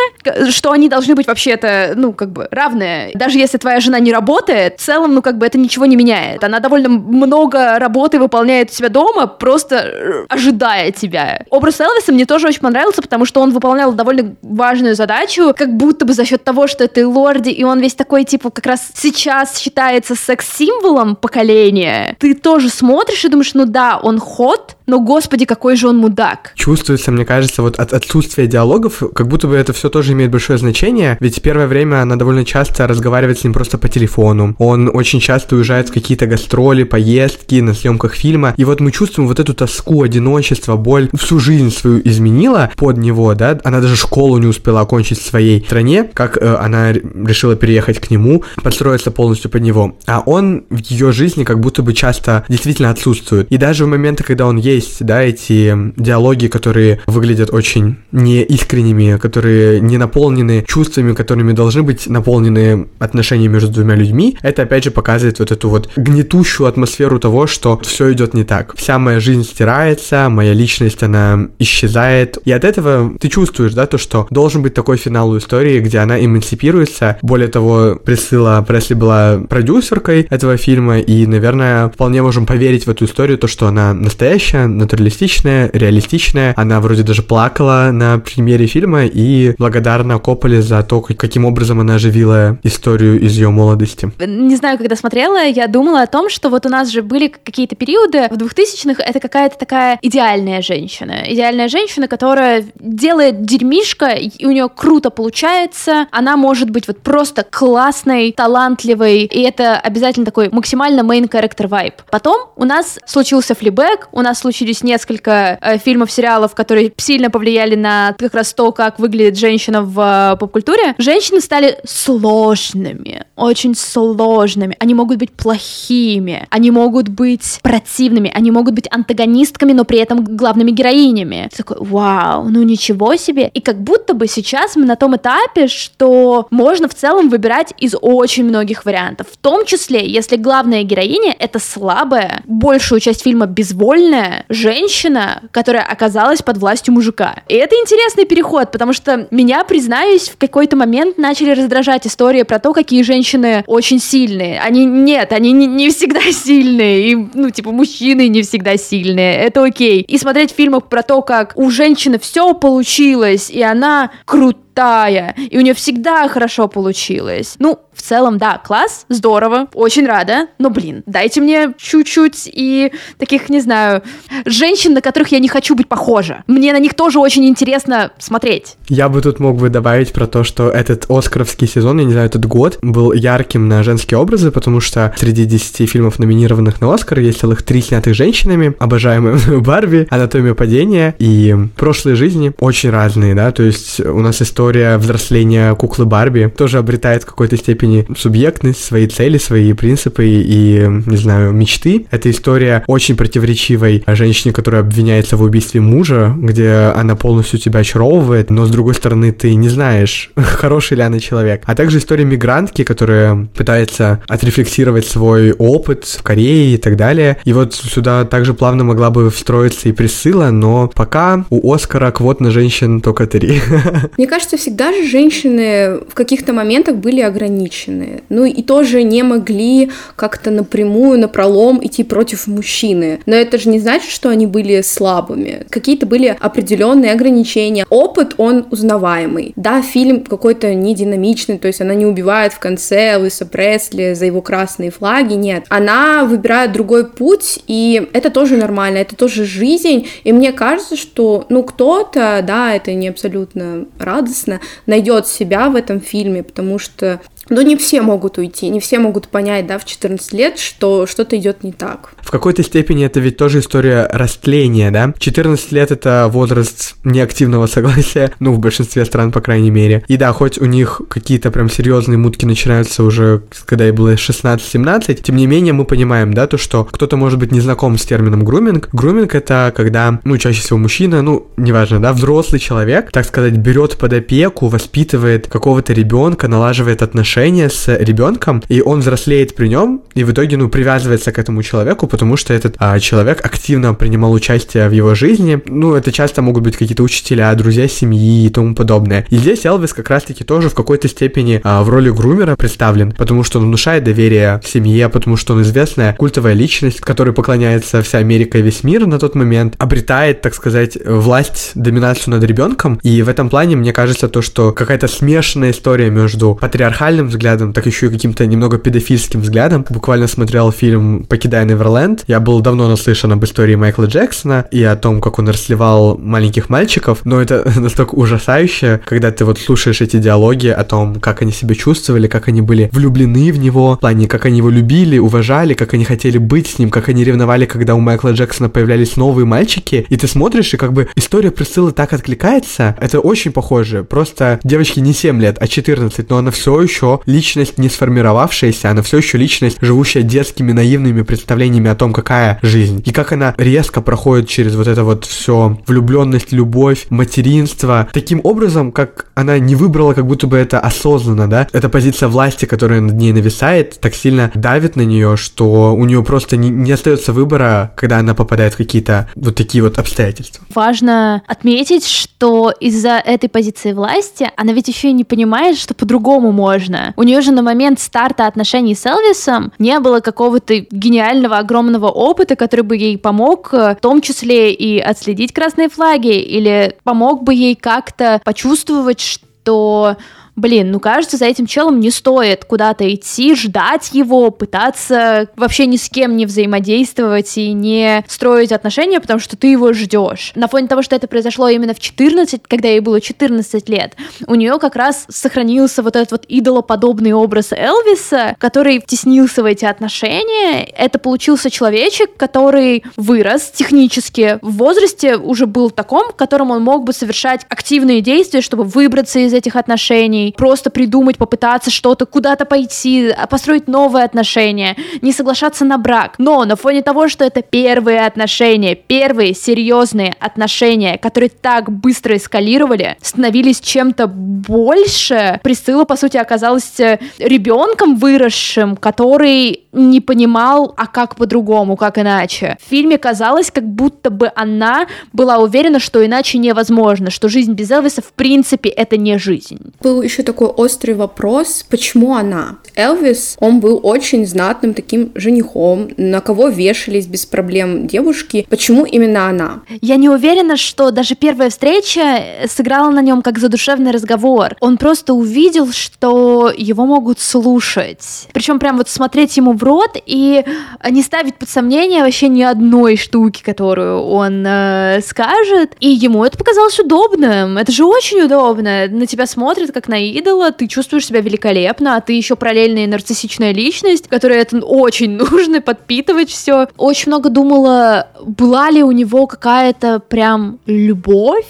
что 0.51 0.71
они 0.71 0.89
должны 0.89 1.15
быть 1.15 1.25
вообще-то, 1.25 1.93
ну, 1.95 2.13
как 2.13 2.31
бы 2.31 2.47
равные. 2.51 3.11
Даже 3.15 3.39
если 3.39 3.57
твоя 3.57 3.79
жена 3.79 3.99
не 3.99 4.13
работает, 4.13 4.75
в 4.77 4.83
целом 4.83 5.06
целом, 5.07 5.15
ну, 5.15 5.21
как 5.21 5.37
бы 5.37 5.45
это 5.45 5.57
ничего 5.57 5.85
не 5.85 5.95
меняет. 5.95 6.43
Она 6.43 6.59
довольно 6.59 6.89
много 6.89 7.79
работы 7.79 8.19
выполняет 8.19 8.69
у 8.69 8.73
себя 8.73 8.89
дома, 8.89 9.27
просто 9.27 9.75
э, 9.75 10.25
ожидая 10.29 10.91
тебя. 10.91 11.43
Образ 11.49 11.81
Элвиса 11.81 12.11
мне 12.11 12.25
тоже 12.25 12.47
очень 12.47 12.61
понравился, 12.61 13.01
потому 13.01 13.25
что 13.25 13.41
он 13.41 13.51
выполнял 13.51 13.93
довольно 13.93 14.35
важную 14.41 14.95
задачу, 14.95 15.53
как 15.57 15.75
будто 15.75 16.05
бы 16.05 16.13
за 16.13 16.25
счет 16.25 16.43
того, 16.43 16.67
что 16.67 16.83
это 16.83 17.07
лорди, 17.07 17.49
и 17.49 17.63
он 17.63 17.79
весь 17.79 17.95
такой, 17.95 18.23
типа, 18.23 18.49
как 18.49 18.65
раз 18.65 18.89
сейчас 18.93 19.57
считается 19.57 20.15
секс-символом 20.15 21.15
поколения. 21.15 22.15
Ты 22.19 22.33
тоже 22.33 22.69
смотришь 22.69 23.25
и 23.25 23.29
думаешь, 23.29 23.53
ну 23.53 23.65
да, 23.65 23.99
он 24.01 24.19
ход, 24.19 24.76
но, 24.87 25.01
господи, 25.01 25.45
какой 25.45 25.75
же 25.75 25.87
он 25.87 25.97
мудак. 25.97 26.53
Чувствуется, 26.55 27.11
мне 27.11 27.25
кажется, 27.25 27.61
вот 27.61 27.77
от 27.77 27.93
отсутствия 27.93 28.47
диалогов, 28.47 29.03
как 29.13 29.27
будто 29.27 29.47
бы 29.47 29.55
это 29.55 29.73
все 29.73 29.89
тоже 29.89 30.13
имеет 30.13 30.31
большое 30.31 30.57
значение, 30.57 31.17
ведь 31.19 31.41
первое 31.41 31.67
время 31.67 32.01
она 32.01 32.15
довольно 32.15 32.45
часто 32.45 32.87
разговаривает 32.87 33.39
с 33.39 33.43
ним 33.43 33.53
просто 33.53 33.77
по 33.77 33.89
телефону. 33.89 34.55
Он 34.57 34.89
очень 34.93 35.19
часто 35.19 35.55
уезжает 35.55 35.89
в 35.89 35.93
какие-то 35.93 36.25
гастроли, 36.25 36.83
поездки 36.83 37.55
на 37.55 37.73
съемках 37.73 38.15
фильма, 38.15 38.53
и 38.57 38.63
вот 38.63 38.79
мы 38.79 38.91
чувствуем 38.91 39.27
вот 39.27 39.39
эту 39.39 39.53
тоску, 39.53 40.03
одиночество, 40.03 40.77
боль. 40.77 41.09
Всю 41.17 41.39
жизнь 41.39 41.71
свою 41.71 42.01
изменила 42.03 42.71
под 42.75 42.97
него, 42.97 43.33
да, 43.35 43.59
она 43.63 43.81
даже 43.81 43.95
школу 43.95 44.37
не 44.37 44.47
успела 44.47 44.81
окончить 44.81 45.19
в 45.19 45.25
своей 45.25 45.63
стране, 45.63 46.09
как 46.13 46.37
э, 46.37 46.55
она 46.55 46.93
решила 46.93 47.55
переехать 47.55 47.99
к 47.99 48.09
нему, 48.09 48.43
подстроиться 48.63 49.11
полностью 49.11 49.51
под 49.51 49.61
него. 49.61 49.97
А 50.05 50.21
он 50.25 50.63
в 50.69 50.77
ее 50.77 51.11
жизни 51.11 51.43
как 51.43 51.59
будто 51.59 51.83
бы 51.83 51.93
часто 51.93 52.45
действительно 52.47 52.89
отсутствует. 52.89 53.51
И 53.51 53.57
даже 53.57 53.85
в 53.85 53.87
моменты, 53.87 54.23
когда 54.23 54.45
он 54.45 54.57
есть, 54.77 55.03
да, 55.05 55.21
эти 55.21 55.75
диалоги, 55.97 56.47
которые 56.47 57.01
выглядят 57.07 57.53
очень 57.53 57.97
неискренними, 58.11 59.17
которые 59.17 59.79
не 59.81 59.97
наполнены 59.97 60.63
чувствами, 60.67 61.13
которыми 61.13 61.53
должны 61.53 61.83
быть 61.83 62.07
наполнены 62.07 62.87
отношения 62.99 63.47
между 63.47 63.69
двумя 63.69 63.95
людьми, 63.95 64.37
это 64.41 64.63
опять 64.63 64.85
же 64.85 64.91
показывает 64.91 65.39
вот 65.39 65.51
эту 65.51 65.69
вот 65.69 65.89
гнетущую 65.95 66.67
атмосферу 66.67 67.19
того, 67.19 67.47
что 67.47 67.79
все 67.83 68.11
идет 68.13 68.33
не 68.33 68.43
так. 68.43 68.75
Вся 68.75 68.99
моя 68.99 69.19
жизнь 69.19 69.43
стирается, 69.43 70.29
моя 70.29 70.53
личность, 70.53 71.03
она 71.03 71.49
исчезает. 71.59 72.37
И 72.45 72.51
от 72.51 72.63
этого 72.63 73.13
ты 73.19 73.29
чувствуешь, 73.29 73.73
да, 73.73 73.85
то, 73.85 73.97
что 73.97 74.27
должен 74.29 74.61
быть 74.61 74.73
такой 74.73 74.97
финал 74.97 75.29
у 75.29 75.37
истории, 75.37 75.79
где 75.79 75.99
она 75.99 76.23
эмансипируется. 76.23 77.17
Более 77.21 77.47
того, 77.47 77.95
Присыла 78.03 78.63
Пресли 78.67 78.93
была 78.93 79.39
продюсеркой 79.49 80.27
этого 80.29 80.57
фильма, 80.57 80.99
и, 80.99 81.25
наверное, 81.25 81.89
вполне 81.89 82.21
можем 82.21 82.45
поверить 82.45 82.85
в 82.85 82.89
эту 82.89 83.05
историю, 83.05 83.37
то, 83.37 83.47
что 83.47 83.67
она 83.67 83.93
настоящая, 83.93 84.66
натуралистичная, 84.67 85.69
реалистичная. 85.73 86.53
Она 86.55 86.79
вроде 86.81 87.03
даже 87.03 87.21
плакала 87.21 87.89
на 87.91 88.19
премьере 88.19 88.67
фильма 88.67 89.05
и 89.05 89.55
благодарна 89.57 90.19
Копполе 90.19 90.61
за 90.61 90.83
то, 90.83 91.01
каким 91.01 91.45
образом 91.45 91.79
она 91.79 91.95
оживила 91.95 92.57
историю 92.63 93.19
из 93.19 93.35
ее 93.37 93.49
молодости. 93.49 94.11
Не 94.19 94.55
знаю, 94.55 94.77
когда 94.77 94.95
смотрела, 94.95 95.43
я 95.45 95.67
думала 95.67 96.01
о 96.01 96.07
том, 96.07 96.29
что 96.29 96.49
вот 96.49 96.65
у 96.65 96.69
нас 96.69 96.89
же 96.89 97.01
были 97.01 97.27
какие-то 97.27 97.75
периоды 97.75 98.27
в 98.29 98.33
2000-х, 98.33 99.01
это 99.03 99.19
какая-то 99.19 99.57
такая 99.57 99.99
идеальная 100.01 100.61
женщина. 100.61 101.23
Идеальная 101.27 101.67
женщина, 101.67 102.07
которая 102.07 102.65
делает 102.79 103.43
дерьмишко, 103.43 104.07
и 104.07 104.45
у 104.45 104.51
нее 104.51 104.69
круто 104.69 105.09
получается. 105.09 106.07
Она 106.11 106.37
может 106.37 106.69
быть 106.69 106.87
вот 106.87 106.99
просто 106.99 107.43
классной, 107.43 108.31
талантливой, 108.31 109.23
и 109.23 109.41
это 109.41 109.77
обязательно 109.77 110.25
такой 110.25 110.49
максимально 110.51 111.01
main 111.01 111.29
character 111.29 111.67
vibe. 111.67 111.93
Потом 112.11 112.49
у 112.55 112.65
нас 112.65 112.99
случился 113.05 113.55
флибэк, 113.55 114.09
у 114.11 114.21
нас 114.21 114.39
случились 114.57 114.83
несколько 114.83 115.59
э, 115.61 115.77
фильмов, 115.77 116.11
сериалов, 116.11 116.55
которые 116.55 116.91
сильно 116.97 117.29
повлияли 117.29 117.75
на 117.75 118.15
как 118.17 118.33
раз 118.33 118.53
то, 118.53 118.71
как 118.71 118.97
выглядит 118.97 119.37
женщина 119.37 119.83
в 119.83 120.33
э, 120.33 120.37
поп-культуре. 120.37 120.95
Женщины 120.97 121.41
стали 121.41 121.77
сложными, 121.85 123.25
очень 123.35 123.75
сложными. 123.75 124.75
Они 124.79 124.95
могут 124.95 125.17
быть 125.17 125.31
плохими, 125.31 126.47
они 126.49 126.71
могут 126.71 127.07
быть 127.07 127.59
противными, 127.61 128.31
они 128.33 128.49
могут 128.49 128.73
быть 128.73 128.87
антагонистками, 128.89 129.73
но 129.73 129.85
при 129.85 129.99
этом 129.99 130.23
главными 130.23 130.71
героинями. 130.71 131.49
Ты 131.51 131.57
такой, 131.57 131.77
вау, 131.79 132.49
ну 132.49 132.63
ничего 132.63 133.15
себе. 133.15 133.51
И 133.53 133.61
как 133.61 133.79
будто 133.79 134.15
бы 134.15 134.27
сейчас 134.27 134.75
мы 134.75 134.85
на 134.85 134.95
том 134.95 135.15
этапе, 135.15 135.67
что 135.67 136.47
можно 136.49 136.87
в 136.87 136.95
целом 136.95 137.29
выбирать 137.29 137.73
из 137.77 137.95
очень 138.01 138.45
многих 138.45 138.85
вариантов. 138.85 139.27
В 139.31 139.37
том 139.37 139.65
числе, 139.65 140.07
если 140.07 140.35
главная 140.35 140.81
героиня— 140.81 141.35
это 141.39 141.59
слабая, 141.59 142.41
большую 142.47 142.99
часть 143.01 143.21
фильма 143.21 143.45
безвольная 143.45 144.46
женщина, 144.49 145.43
которая 145.51 145.83
оказалась 145.83 146.41
под 146.41 146.57
властью 146.57 146.93
мужика. 146.93 147.43
И 147.47 147.55
это 147.55 147.75
интересный 147.75 148.25
переход, 148.25 148.71
потому 148.71 148.93
что 148.93 149.27
меня, 149.31 149.63
признаюсь, 149.63 150.29
в 150.29 150.37
какой-то 150.37 150.75
момент 150.75 151.17
начали 151.17 151.51
раздражать 151.51 152.07
истории 152.07 152.43
про 152.43 152.59
то, 152.59 152.73
какие 152.73 153.03
женщины 153.03 153.63
очень 153.67 153.99
сильные. 153.99 154.59
Они 154.59 154.85
нет, 154.85 155.31
они 155.31 155.51
не, 155.51 155.67
не 155.67 155.89
всегда 155.89 156.21
сильные, 156.31 157.11
и, 157.11 157.15
ну, 157.33 157.49
типа, 157.49 157.71
мужчины 157.71 158.27
не 158.27 158.41
всегда 158.41 158.77
сильные, 158.77 159.35
это 159.35 159.63
окей. 159.63 160.01
И 160.01 160.17
смотреть 160.17 160.51
фильмы 160.51 160.81
про 160.81 161.03
то, 161.03 161.21
как 161.21 161.53
у 161.55 161.69
женщины 161.69 162.19
все 162.19 162.53
получилось, 162.53 163.49
и 163.49 163.61
она 163.61 164.11
крутая, 164.25 165.35
и 165.37 165.57
у 165.57 165.61
нее 165.61 165.73
всегда 165.73 166.27
хорошо 166.27 166.67
получилось. 166.67 167.55
Ну, 167.59 167.79
в 167.97 168.01
целом, 168.01 168.37
да, 168.37 168.61
класс, 168.63 169.05
здорово, 169.09 169.67
очень 169.73 170.05
рада, 170.05 170.47
но, 170.59 170.69
блин, 170.69 171.03
дайте 171.07 171.41
мне 171.41 171.73
чуть-чуть 171.77 172.47
и 172.53 172.93
таких, 173.17 173.49
не 173.49 173.59
знаю, 173.59 174.03
женщин, 174.45 174.93
на 174.93 175.01
которых 175.01 175.31
я 175.31 175.39
не 175.39 175.47
хочу 175.47 175.75
быть 175.75 175.87
похожа. 175.87 176.43
Мне 176.47 176.71
на 176.73 176.79
них 176.79 176.93
тоже 176.93 177.19
очень 177.19 177.45
интересно 177.45 178.11
смотреть. 178.19 178.75
Я 178.87 179.09
бы 179.09 179.21
тут 179.21 179.39
мог 179.39 179.57
бы 179.57 179.69
добавить 179.69 180.13
про 180.13 180.27
то, 180.27 180.43
что 180.43 180.69
этот 180.69 181.09
оскаровский 181.09 181.67
сезон, 181.67 181.97
я 181.97 182.05
не 182.05 182.11
знаю, 182.11 182.27
этот 182.27 182.45
год 182.45 182.77
был 182.81 183.11
ярким 183.13 183.67
на 183.67 183.83
женские 183.83 184.19
образы, 184.19 184.51
потому 184.51 184.79
что 184.79 185.13
среди 185.17 185.45
10 185.45 185.89
фильмов, 185.89 186.19
номинированных 186.19 186.79
на 186.81 186.93
Оскар, 186.93 187.19
есть 187.19 187.39
целых 187.39 187.63
три 187.63 187.81
снятых 187.81 188.13
женщинами, 188.13 188.75
обожаемые 188.79 189.37
Барби, 189.59 190.07
Анатомия 190.09 190.53
падения 190.53 191.15
и 191.17 191.55
прошлые 191.75 192.15
жизни 192.15 192.53
очень 192.59 192.91
разные, 192.91 193.33
да, 193.33 193.51
то 193.51 193.63
есть 193.63 193.99
у 193.99 194.19
нас 194.19 194.41
история 194.41 194.97
взросления 194.97 195.73
куклы 195.75 196.05
Барби 196.05 196.51
тоже 196.55 196.77
обретает 196.77 197.23
в 197.23 197.25
какой-то 197.25 197.57
степени 197.57 197.86
степени 197.87 198.05
субъектность, 198.17 198.83
свои 198.83 199.07
цели, 199.07 199.37
свои 199.37 199.73
принципы 199.73 200.25
и, 200.27 200.85
не 201.05 201.17
знаю, 201.17 201.51
мечты. 201.53 202.05
Это 202.11 202.29
история 202.29 202.83
очень 202.87 203.15
противоречивой 203.15 204.03
женщине, 204.07 204.53
которая 204.53 204.81
обвиняется 204.81 205.37
в 205.37 205.41
убийстве 205.41 205.81
мужа, 205.81 206.33
где 206.37 206.93
она 206.95 207.15
полностью 207.15 207.59
тебя 207.59 207.79
очаровывает, 207.79 208.49
но 208.49 208.65
с 208.65 208.69
другой 208.69 208.93
стороны 208.93 209.31
ты 209.31 209.55
не 209.55 209.69
знаешь, 209.69 210.31
хороший 210.35 210.97
ли 210.97 211.03
она 211.03 211.19
человек. 211.19 211.63
А 211.65 211.75
также 211.75 211.99
история 211.99 212.25
мигрантки, 212.25 212.83
которая 212.83 213.47
пытается 213.55 214.21
отрефлексировать 214.27 215.05
свой 215.05 215.51
опыт 215.51 216.05
в 216.05 216.23
Корее 216.23 216.75
и 216.75 216.77
так 216.77 216.95
далее. 216.95 217.37
И 217.45 217.53
вот 217.53 217.73
сюда 217.73 218.25
также 218.25 218.53
плавно 218.53 218.83
могла 218.83 219.09
бы 219.09 219.29
встроиться 219.29 219.89
и 219.89 219.91
присыла, 219.91 220.49
но 220.51 220.91
пока 220.93 221.45
у 221.49 221.73
Оскара 221.73 222.11
квот 222.11 222.41
на 222.41 222.51
женщин 222.51 223.01
только 223.01 223.27
три. 223.27 223.61
Мне 224.17 224.27
кажется, 224.27 224.57
всегда 224.57 224.91
же 224.93 225.07
женщины 225.07 225.99
в 226.09 226.13
каких-то 226.13 226.53
моментах 226.53 226.97
были 226.97 227.21
ограничены 227.21 227.76
женщины. 227.77 228.23
Ну 228.29 228.45
и 228.45 228.61
тоже 228.61 229.03
не 229.03 229.23
могли 229.23 229.91
как-то 230.15 230.51
напрямую, 230.51 231.19
напролом 231.19 231.79
идти 231.85 232.03
против 232.03 232.47
мужчины. 232.47 233.19
Но 233.25 233.35
это 233.35 233.57
же 233.57 233.69
не 233.69 233.79
значит, 233.79 234.09
что 234.11 234.29
они 234.29 234.47
были 234.47 234.81
слабыми. 234.81 235.65
Какие-то 235.69 236.05
были 236.05 236.35
определенные 236.39 237.11
ограничения. 237.11 237.85
Опыт, 237.89 238.35
он 238.37 238.65
узнаваемый. 238.71 239.53
Да, 239.55 239.81
фильм 239.81 240.21
какой-то 240.21 240.73
не 240.73 240.95
динамичный, 240.95 241.57
то 241.57 241.67
есть 241.67 241.81
она 241.81 241.93
не 241.93 242.05
убивает 242.05 242.53
в 242.53 242.59
конце 242.59 243.17
Луиса 243.17 243.45
Пресли 243.45 244.13
за 244.13 244.25
его 244.25 244.41
красные 244.41 244.91
флаги, 244.91 245.33
нет. 245.33 245.65
Она 245.69 246.25
выбирает 246.25 246.71
другой 246.71 247.07
путь, 247.07 247.59
и 247.67 248.07
это 248.13 248.29
тоже 248.29 248.57
нормально, 248.57 248.97
это 248.97 249.15
тоже 249.15 249.45
жизнь, 249.45 250.07
и 250.23 250.31
мне 250.31 250.51
кажется, 250.51 250.95
что, 250.95 251.45
ну, 251.49 251.63
кто-то, 251.63 252.43
да, 252.45 252.75
это 252.75 252.93
не 252.93 253.09
абсолютно 253.09 253.85
радостно, 253.99 254.59
найдет 254.85 255.27
себя 255.27 255.69
в 255.69 255.75
этом 255.75 256.01
фильме, 256.01 256.43
потому 256.43 256.79
что 256.79 257.19
но 257.49 257.61
не 257.61 257.75
все 257.75 258.01
могут 258.01 258.37
уйти, 258.37 258.69
не 258.69 258.79
все 258.79 258.99
могут 258.99 259.27
понять, 259.27 259.67
да, 259.67 259.77
в 259.77 259.85
14 259.85 260.33
лет, 260.33 260.59
что 260.59 261.05
что-то 261.05 261.37
идет 261.37 261.63
не 261.63 261.71
так. 261.71 262.13
В 262.21 262.31
какой-то 262.31 262.63
степени 262.63 263.05
это 263.05 263.19
ведь 263.19 263.37
тоже 263.37 263.59
история 263.59 264.07
растления, 264.11 264.91
да? 264.91 265.13
14 265.17 265.71
лет 265.71 265.91
это 265.91 266.29
возраст 266.31 266.95
неактивного 267.03 267.67
согласия, 267.67 268.31
ну, 268.39 268.53
в 268.53 268.59
большинстве 268.59 269.05
стран, 269.05 269.31
по 269.31 269.41
крайней 269.41 269.71
мере. 269.71 270.03
И 270.07 270.17
да, 270.17 270.31
хоть 270.33 270.57
у 270.57 270.65
них 270.65 271.01
какие-то 271.09 271.51
прям 271.51 271.69
серьезные 271.69 272.17
мутки 272.17 272.45
начинаются 272.45 273.03
уже, 273.03 273.43
когда 273.65 273.85
ей 273.85 273.91
было 273.91 274.13
16-17, 274.13 275.21
тем 275.21 275.35
не 275.35 275.47
менее 275.47 275.73
мы 275.73 275.85
понимаем, 275.85 276.33
да, 276.33 276.47
то, 276.47 276.57
что 276.57 276.83
кто-то 276.85 277.17
может 277.17 277.39
быть 277.39 277.51
не 277.51 277.59
знаком 277.59 277.97
с 277.97 278.05
термином 278.05 278.43
груминг. 278.43 278.89
Груминг 278.91 279.35
это 279.35 279.71
когда, 279.75 280.19
ну, 280.23 280.37
чаще 280.37 280.61
всего 280.61 280.79
мужчина, 280.79 281.21
ну, 281.21 281.47
неважно, 281.57 282.01
да, 282.01 282.13
взрослый 282.13 282.59
человек, 282.59 283.11
так 283.11 283.25
сказать, 283.25 283.53
берет 283.53 283.97
под 283.97 284.13
опеку, 284.13 284.67
воспитывает 284.67 285.47
какого-то 285.47 285.93
ребенка, 285.93 286.47
налаживает 286.47 287.01
отношения 287.01 287.36
отношения 287.37 287.69
с 287.69 287.87
ребенком, 287.87 288.63
и 288.67 288.81
он 288.81 288.99
взрослеет 289.01 289.55
при 289.55 289.67
нем, 289.67 290.01
и 290.15 290.23
в 290.23 290.31
итоге, 290.31 290.57
ну, 290.57 290.69
привязывается 290.69 291.31
к 291.31 291.37
этому 291.37 291.61
человеку, 291.61 292.07
потому 292.07 292.35
что 292.35 292.51
этот 292.53 292.75
а, 292.79 292.99
человек 292.99 293.45
активно 293.45 293.93
принимал 293.93 294.31
участие 294.31 294.89
в 294.89 294.91
его 294.91 295.13
жизни. 295.13 295.61
Ну, 295.67 295.93
это 295.93 296.11
часто 296.11 296.41
могут 296.41 296.63
быть 296.63 296.75
какие-то 296.75 297.03
учителя, 297.03 297.53
друзья 297.53 297.87
семьи 297.87 298.45
и 298.45 298.49
тому 298.49 298.73
подобное. 298.73 299.25
И 299.29 299.37
здесь 299.37 299.65
Элвис 299.65 299.93
как 299.93 300.09
раз-таки 300.09 300.43
тоже 300.43 300.69
в 300.69 300.73
какой-то 300.73 301.07
степени 301.07 301.61
а, 301.63 301.83
в 301.83 301.89
роли 301.89 302.09
грумера 302.09 302.55
представлен, 302.55 303.11
потому 303.11 303.43
что 303.43 303.59
он 303.59 303.65
внушает 303.65 304.03
доверие 304.03 304.59
семье, 304.65 305.07
потому 305.07 305.37
что 305.37 305.53
он 305.53 305.61
известная 305.61 306.13
культовая 306.13 306.53
личность, 306.53 307.01
которой 307.01 307.33
поклоняется 307.33 308.01
вся 308.01 308.17
Америка 308.17 308.57
и 308.57 308.63
весь 308.63 308.83
мир 308.83 309.05
на 309.05 309.19
тот 309.19 309.35
момент, 309.35 309.75
обретает, 309.77 310.41
так 310.41 310.55
сказать, 310.55 310.97
власть, 311.05 311.71
доминацию 311.75 312.33
над 312.33 312.43
ребенком. 312.43 312.99
И 313.03 313.21
в 313.21 313.29
этом 313.29 313.49
плане 313.49 313.75
мне 313.75 313.93
кажется 313.93 314.27
то, 314.27 314.41
что 314.41 314.71
какая-то 314.71 315.07
смешанная 315.07 315.69
история 315.69 316.09
между 316.09 316.55
патриархальным 316.55 317.26
сексуальным 317.27 317.29
взглядом, 317.29 317.73
так 317.73 317.85
еще 317.85 318.07
и 318.07 318.09
каким-то 318.09 318.45
немного 318.45 318.77
педофильским 318.77 319.41
взглядом. 319.41 319.85
Буквально 319.89 320.27
смотрел 320.27 320.71
фильм 320.71 321.25
«Покидая 321.25 321.65
Неверленд». 321.65 322.23
Я 322.27 322.39
был 322.39 322.61
давно 322.61 322.87
наслышан 322.87 323.31
об 323.31 323.43
истории 323.43 323.75
Майкла 323.75 324.05
Джексона 324.05 324.65
и 324.71 324.83
о 324.83 324.95
том, 324.95 325.21
как 325.21 325.39
он 325.39 325.49
расливал 325.49 326.17
маленьких 326.17 326.69
мальчиков, 326.69 327.19
но 327.25 327.41
это 327.41 327.71
настолько 327.79 328.15
ужасающе, 328.15 329.01
когда 329.05 329.31
ты 329.31 329.45
вот 329.45 329.59
слушаешь 329.59 330.01
эти 330.01 330.17
диалоги 330.17 330.67
о 330.67 330.83
том, 330.83 331.19
как 331.19 331.41
они 331.41 331.51
себя 331.51 331.75
чувствовали, 331.75 332.27
как 332.27 332.47
они 332.47 332.61
были 332.61 332.89
влюблены 332.91 333.51
в 333.51 333.59
него, 333.59 333.95
в 333.95 333.99
плане, 333.99 334.27
как 334.27 334.45
они 334.45 334.57
его 334.57 334.69
любили, 334.69 335.17
уважали, 335.17 335.73
как 335.73 335.93
они 335.93 336.05
хотели 336.05 336.37
быть 336.37 336.67
с 336.67 336.79
ним, 336.79 336.89
как 336.89 337.09
они 337.09 337.23
ревновали, 337.23 337.65
когда 337.65 337.95
у 337.95 337.99
Майкла 337.99 338.31
Джексона 338.31 338.69
появлялись 338.69 339.17
новые 339.17 339.45
мальчики, 339.45 340.05
и 340.09 340.17
ты 340.17 340.27
смотришь, 340.27 340.73
и 340.73 340.77
как 340.77 340.93
бы 340.93 341.07
история 341.15 341.51
Присциллы 341.51 341.91
так 341.91 342.13
откликается, 342.13 342.95
это 342.99 343.19
очень 343.19 343.51
похоже, 343.51 344.03
просто 344.03 344.59
девочке 344.63 345.01
не 345.01 345.13
7 345.13 345.41
лет, 345.41 345.57
а 345.59 345.67
14, 345.67 346.29
но 346.29 346.37
она 346.37 346.51
все 346.51 346.81
еще 346.81 347.16
личность 347.25 347.77
не 347.77 347.89
сформировавшаяся, 347.89 348.89
она 348.89 349.01
все 349.01 349.17
еще 349.17 349.37
личность, 349.37 349.77
живущая 349.81 350.23
детскими 350.23 350.71
наивными 350.71 351.21
представлениями 351.21 351.89
о 351.89 351.95
том, 351.95 352.13
какая 352.13 352.59
жизнь, 352.61 353.03
и 353.05 353.11
как 353.11 353.31
она 353.31 353.53
резко 353.57 354.01
проходит 354.01 354.49
через 354.49 354.75
вот 354.75 354.87
это 354.87 355.03
вот 355.03 355.25
все 355.25 355.77
влюбленность, 355.87 356.51
любовь, 356.51 357.07
материнство, 357.09 358.07
таким 358.13 358.41
образом, 358.43 358.91
как 358.91 359.27
она 359.35 359.59
не 359.59 359.75
выбрала 359.75 360.13
как 360.13 360.25
будто 360.25 360.47
бы 360.47 360.57
это 360.57 360.79
осознанно, 360.79 361.49
да, 361.49 361.67
эта 361.71 361.89
позиция 361.89 362.29
власти, 362.29 362.65
которая 362.65 363.01
над 363.01 363.15
ней 363.15 363.33
нависает, 363.33 363.99
так 363.99 364.15
сильно 364.15 364.51
давит 364.53 364.95
на 364.95 365.01
нее, 365.01 365.37
что 365.37 365.93
у 365.93 366.05
нее 366.05 366.23
просто 366.23 366.57
не, 366.57 366.69
не 366.69 366.91
остается 366.91 367.33
выбора, 367.33 367.91
когда 367.95 368.17
она 368.17 368.33
попадает 368.33 368.73
в 368.73 368.77
какие-то 368.77 369.29
вот 369.35 369.55
такие 369.55 369.83
вот 369.83 369.97
обстоятельства. 369.97 370.65
Важно 370.73 371.41
отметить, 371.47 372.05
что 372.05 372.73
из-за 372.79 373.17
этой 373.17 373.49
позиции 373.49 373.93
власти 373.93 374.49
она 374.55 374.73
ведь 374.73 374.87
еще 374.87 375.09
и 375.09 375.13
не 375.13 375.23
понимает, 375.23 375.77
что 375.77 375.93
по-другому 375.93 376.51
можно. 376.51 377.06
У 377.15 377.23
нее 377.23 377.41
же 377.41 377.51
на 377.51 377.61
момент 377.61 377.99
старта 377.99 378.47
отношений 378.47 378.95
с 378.95 379.05
Элвисом 379.05 379.71
не 379.79 379.99
было 379.99 380.19
какого-то 380.19 380.79
гениального, 380.91 381.57
огромного 381.57 382.07
опыта, 382.07 382.55
который 382.55 382.81
бы 382.81 382.97
ей 382.97 383.17
помог, 383.17 383.71
в 383.71 383.97
том 384.01 384.21
числе 384.21 384.73
и 384.73 384.99
отследить 384.99 385.53
красные 385.53 385.89
флаги, 385.89 386.39
или 386.39 386.95
помог 387.03 387.43
бы 387.43 387.53
ей 387.53 387.75
как-то 387.75 388.41
почувствовать, 388.43 389.19
что 389.21 390.17
блин, 390.57 390.91
ну 390.91 390.99
кажется, 390.99 391.37
за 391.37 391.45
этим 391.45 391.67
челом 391.67 391.99
не 391.99 392.09
стоит 392.09 392.65
куда-то 392.65 393.13
идти, 393.13 393.55
ждать 393.55 394.09
его, 394.11 394.49
пытаться 394.49 395.47
вообще 395.55 395.85
ни 395.85 395.95
с 395.95 396.09
кем 396.09 396.35
не 396.35 396.45
взаимодействовать 396.45 397.57
и 397.57 397.71
не 397.71 398.25
строить 398.27 398.71
отношения, 398.71 399.21
потому 399.21 399.39
что 399.39 399.55
ты 399.55 399.67
его 399.67 399.93
ждешь. 399.93 400.51
На 400.55 400.67
фоне 400.67 400.87
того, 400.87 401.03
что 401.03 401.15
это 401.15 401.27
произошло 401.27 401.69
именно 401.69 401.93
в 401.93 401.99
14, 401.99 402.63
когда 402.67 402.89
ей 402.89 402.99
было 402.99 403.21
14 403.21 403.87
лет, 403.87 404.15
у 404.47 404.55
нее 404.55 404.79
как 404.79 404.95
раз 404.95 405.25
сохранился 405.29 406.01
вот 406.01 406.15
этот 406.15 406.31
вот 406.31 406.45
идолоподобный 406.47 407.33
образ 407.33 407.71
Элвиса, 407.71 408.55
который 408.57 408.99
втеснился 408.99 409.61
в 409.61 409.65
эти 409.65 409.85
отношения. 409.85 410.83
Это 410.83 411.19
получился 411.19 411.69
человечек, 411.69 412.35
который 412.35 413.03
вырос 413.15 413.71
технически 413.75 414.57
в 414.63 414.77
возрасте, 414.77 415.37
уже 415.37 415.67
был 415.67 415.91
таком, 415.91 416.31
в 416.31 416.35
котором 416.35 416.71
он 416.71 416.83
мог 416.83 417.03
бы 417.03 417.13
совершать 417.13 417.61
активные 417.69 418.21
действия, 418.21 418.61
чтобы 418.61 418.83
выбраться 418.83 419.37
из 419.39 419.53
этих 419.53 419.75
отношений, 419.75 420.46
просто 420.55 420.89
придумать, 420.89 421.37
попытаться 421.37 421.91
что-то, 421.91 422.25
куда-то 422.25 422.65
пойти, 422.65 423.33
построить 423.49 423.87
новые 423.87 424.25
отношения, 424.25 424.95
не 425.21 425.31
соглашаться 425.31 425.85
на 425.85 425.97
брак. 425.97 426.35
Но 426.37 426.63
на 426.65 426.75
фоне 426.75 427.01
того, 427.01 427.27
что 427.27 427.45
это 427.45 427.61
первые 427.61 428.25
отношения, 428.25 428.95
первые 428.95 429.53
серьезные 429.53 430.35
отношения, 430.39 431.17
которые 431.17 431.49
так 431.49 431.91
быстро 431.91 432.35
эскалировали, 432.35 433.17
становились 433.21 433.79
чем-то 433.79 434.27
больше, 434.27 435.59
Присцилла, 435.63 436.05
по 436.05 436.15
сути, 436.15 436.37
оказалась 436.37 436.99
э, 436.99 437.19
ребенком 437.39 438.15
выросшим, 438.15 438.95
который 438.95 439.83
не 439.91 440.21
понимал, 440.21 440.93
а 440.97 441.07
как 441.07 441.35
по-другому, 441.35 441.95
как 441.95 442.17
иначе. 442.17 442.77
В 442.85 442.89
фильме 442.89 443.17
казалось, 443.17 443.71
как 443.71 443.83
будто 443.83 444.29
бы 444.29 444.51
она 444.55 445.07
была 445.33 445.57
уверена, 445.57 445.99
что 445.99 446.25
иначе 446.25 446.57
невозможно, 446.57 447.31
что 447.31 447.49
жизнь 447.49 447.73
без 447.73 447.91
Элвиса 447.91 448.21
в 448.21 448.33
принципе 448.33 448.89
это 448.89 449.17
не 449.17 449.37
жизнь. 449.37 449.93
Был 450.01 450.21
еще 450.21 450.36
такой 450.43 450.67
острый 450.67 451.11
вопрос, 451.11 451.85
почему 451.89 452.35
она? 452.35 452.77
Элвис, 452.95 453.55
он 453.59 453.79
был 453.79 453.99
очень 454.03 454.45
знатным 454.45 454.93
таким 454.93 455.31
женихом, 455.35 456.09
на 456.17 456.41
кого 456.41 456.69
вешались 456.69 457.27
без 457.27 457.45
проблем 457.45 458.07
девушки. 458.07 458.65
Почему 458.69 459.05
именно 459.05 459.47
она? 459.47 459.81
Я 460.01 460.15
не 460.15 460.29
уверена, 460.29 460.77
что 460.77 461.11
даже 461.11 461.35
первая 461.35 461.69
встреча 461.69 462.43
сыграла 462.67 463.11
на 463.11 463.21
нем 463.21 463.41
как 463.41 463.59
задушевный 463.59 464.11
разговор. 464.11 464.75
Он 464.81 464.97
просто 464.97 465.33
увидел, 465.33 465.91
что 465.91 466.71
его 466.75 467.05
могут 467.05 467.39
слушать. 467.39 468.47
Причем 468.53 468.79
прям 468.79 468.97
вот 468.97 469.09
смотреть 469.09 469.57
ему 469.57 469.73
в 469.73 469.83
рот 469.83 470.17
и 470.25 470.63
не 471.09 471.21
ставить 471.21 471.55
под 471.55 471.69
сомнение 471.69 472.23
вообще 472.23 472.47
ни 472.47 472.63
одной 472.63 473.15
штуки, 473.17 473.61
которую 473.63 474.21
он 474.21 474.65
э, 474.65 475.21
скажет. 475.21 475.95
И 475.99 476.09
ему 476.09 476.43
это 476.43 476.57
показалось 476.57 476.99
удобным. 476.99 477.77
Это 477.77 477.91
же 477.91 478.05
очень 478.05 478.41
удобно. 478.41 479.07
На 479.07 479.25
тебя 479.27 479.45
смотрят 479.45 479.91
как 479.91 480.07
на 480.07 480.15
идола, 480.31 480.71
ты 480.71 480.87
чувствуешь 480.87 481.27
себя 481.27 481.41
великолепно, 481.41 482.15
а 482.15 482.21
ты 482.21 482.33
еще 482.33 482.55
параллельная 482.55 483.07
нарциссичная 483.07 483.71
личность, 483.71 484.27
которая 484.27 484.61
это 484.61 484.77
очень 484.79 485.31
нужно 485.37 485.81
подпитывать 485.81 486.49
все. 486.49 486.87
Очень 486.97 487.31
много 487.31 487.49
думала, 487.49 488.27
была 488.43 488.89
ли 488.91 489.03
у 489.03 489.11
него 489.11 489.47
какая-то 489.47 490.19
прям 490.19 490.79
любовь 490.85 491.65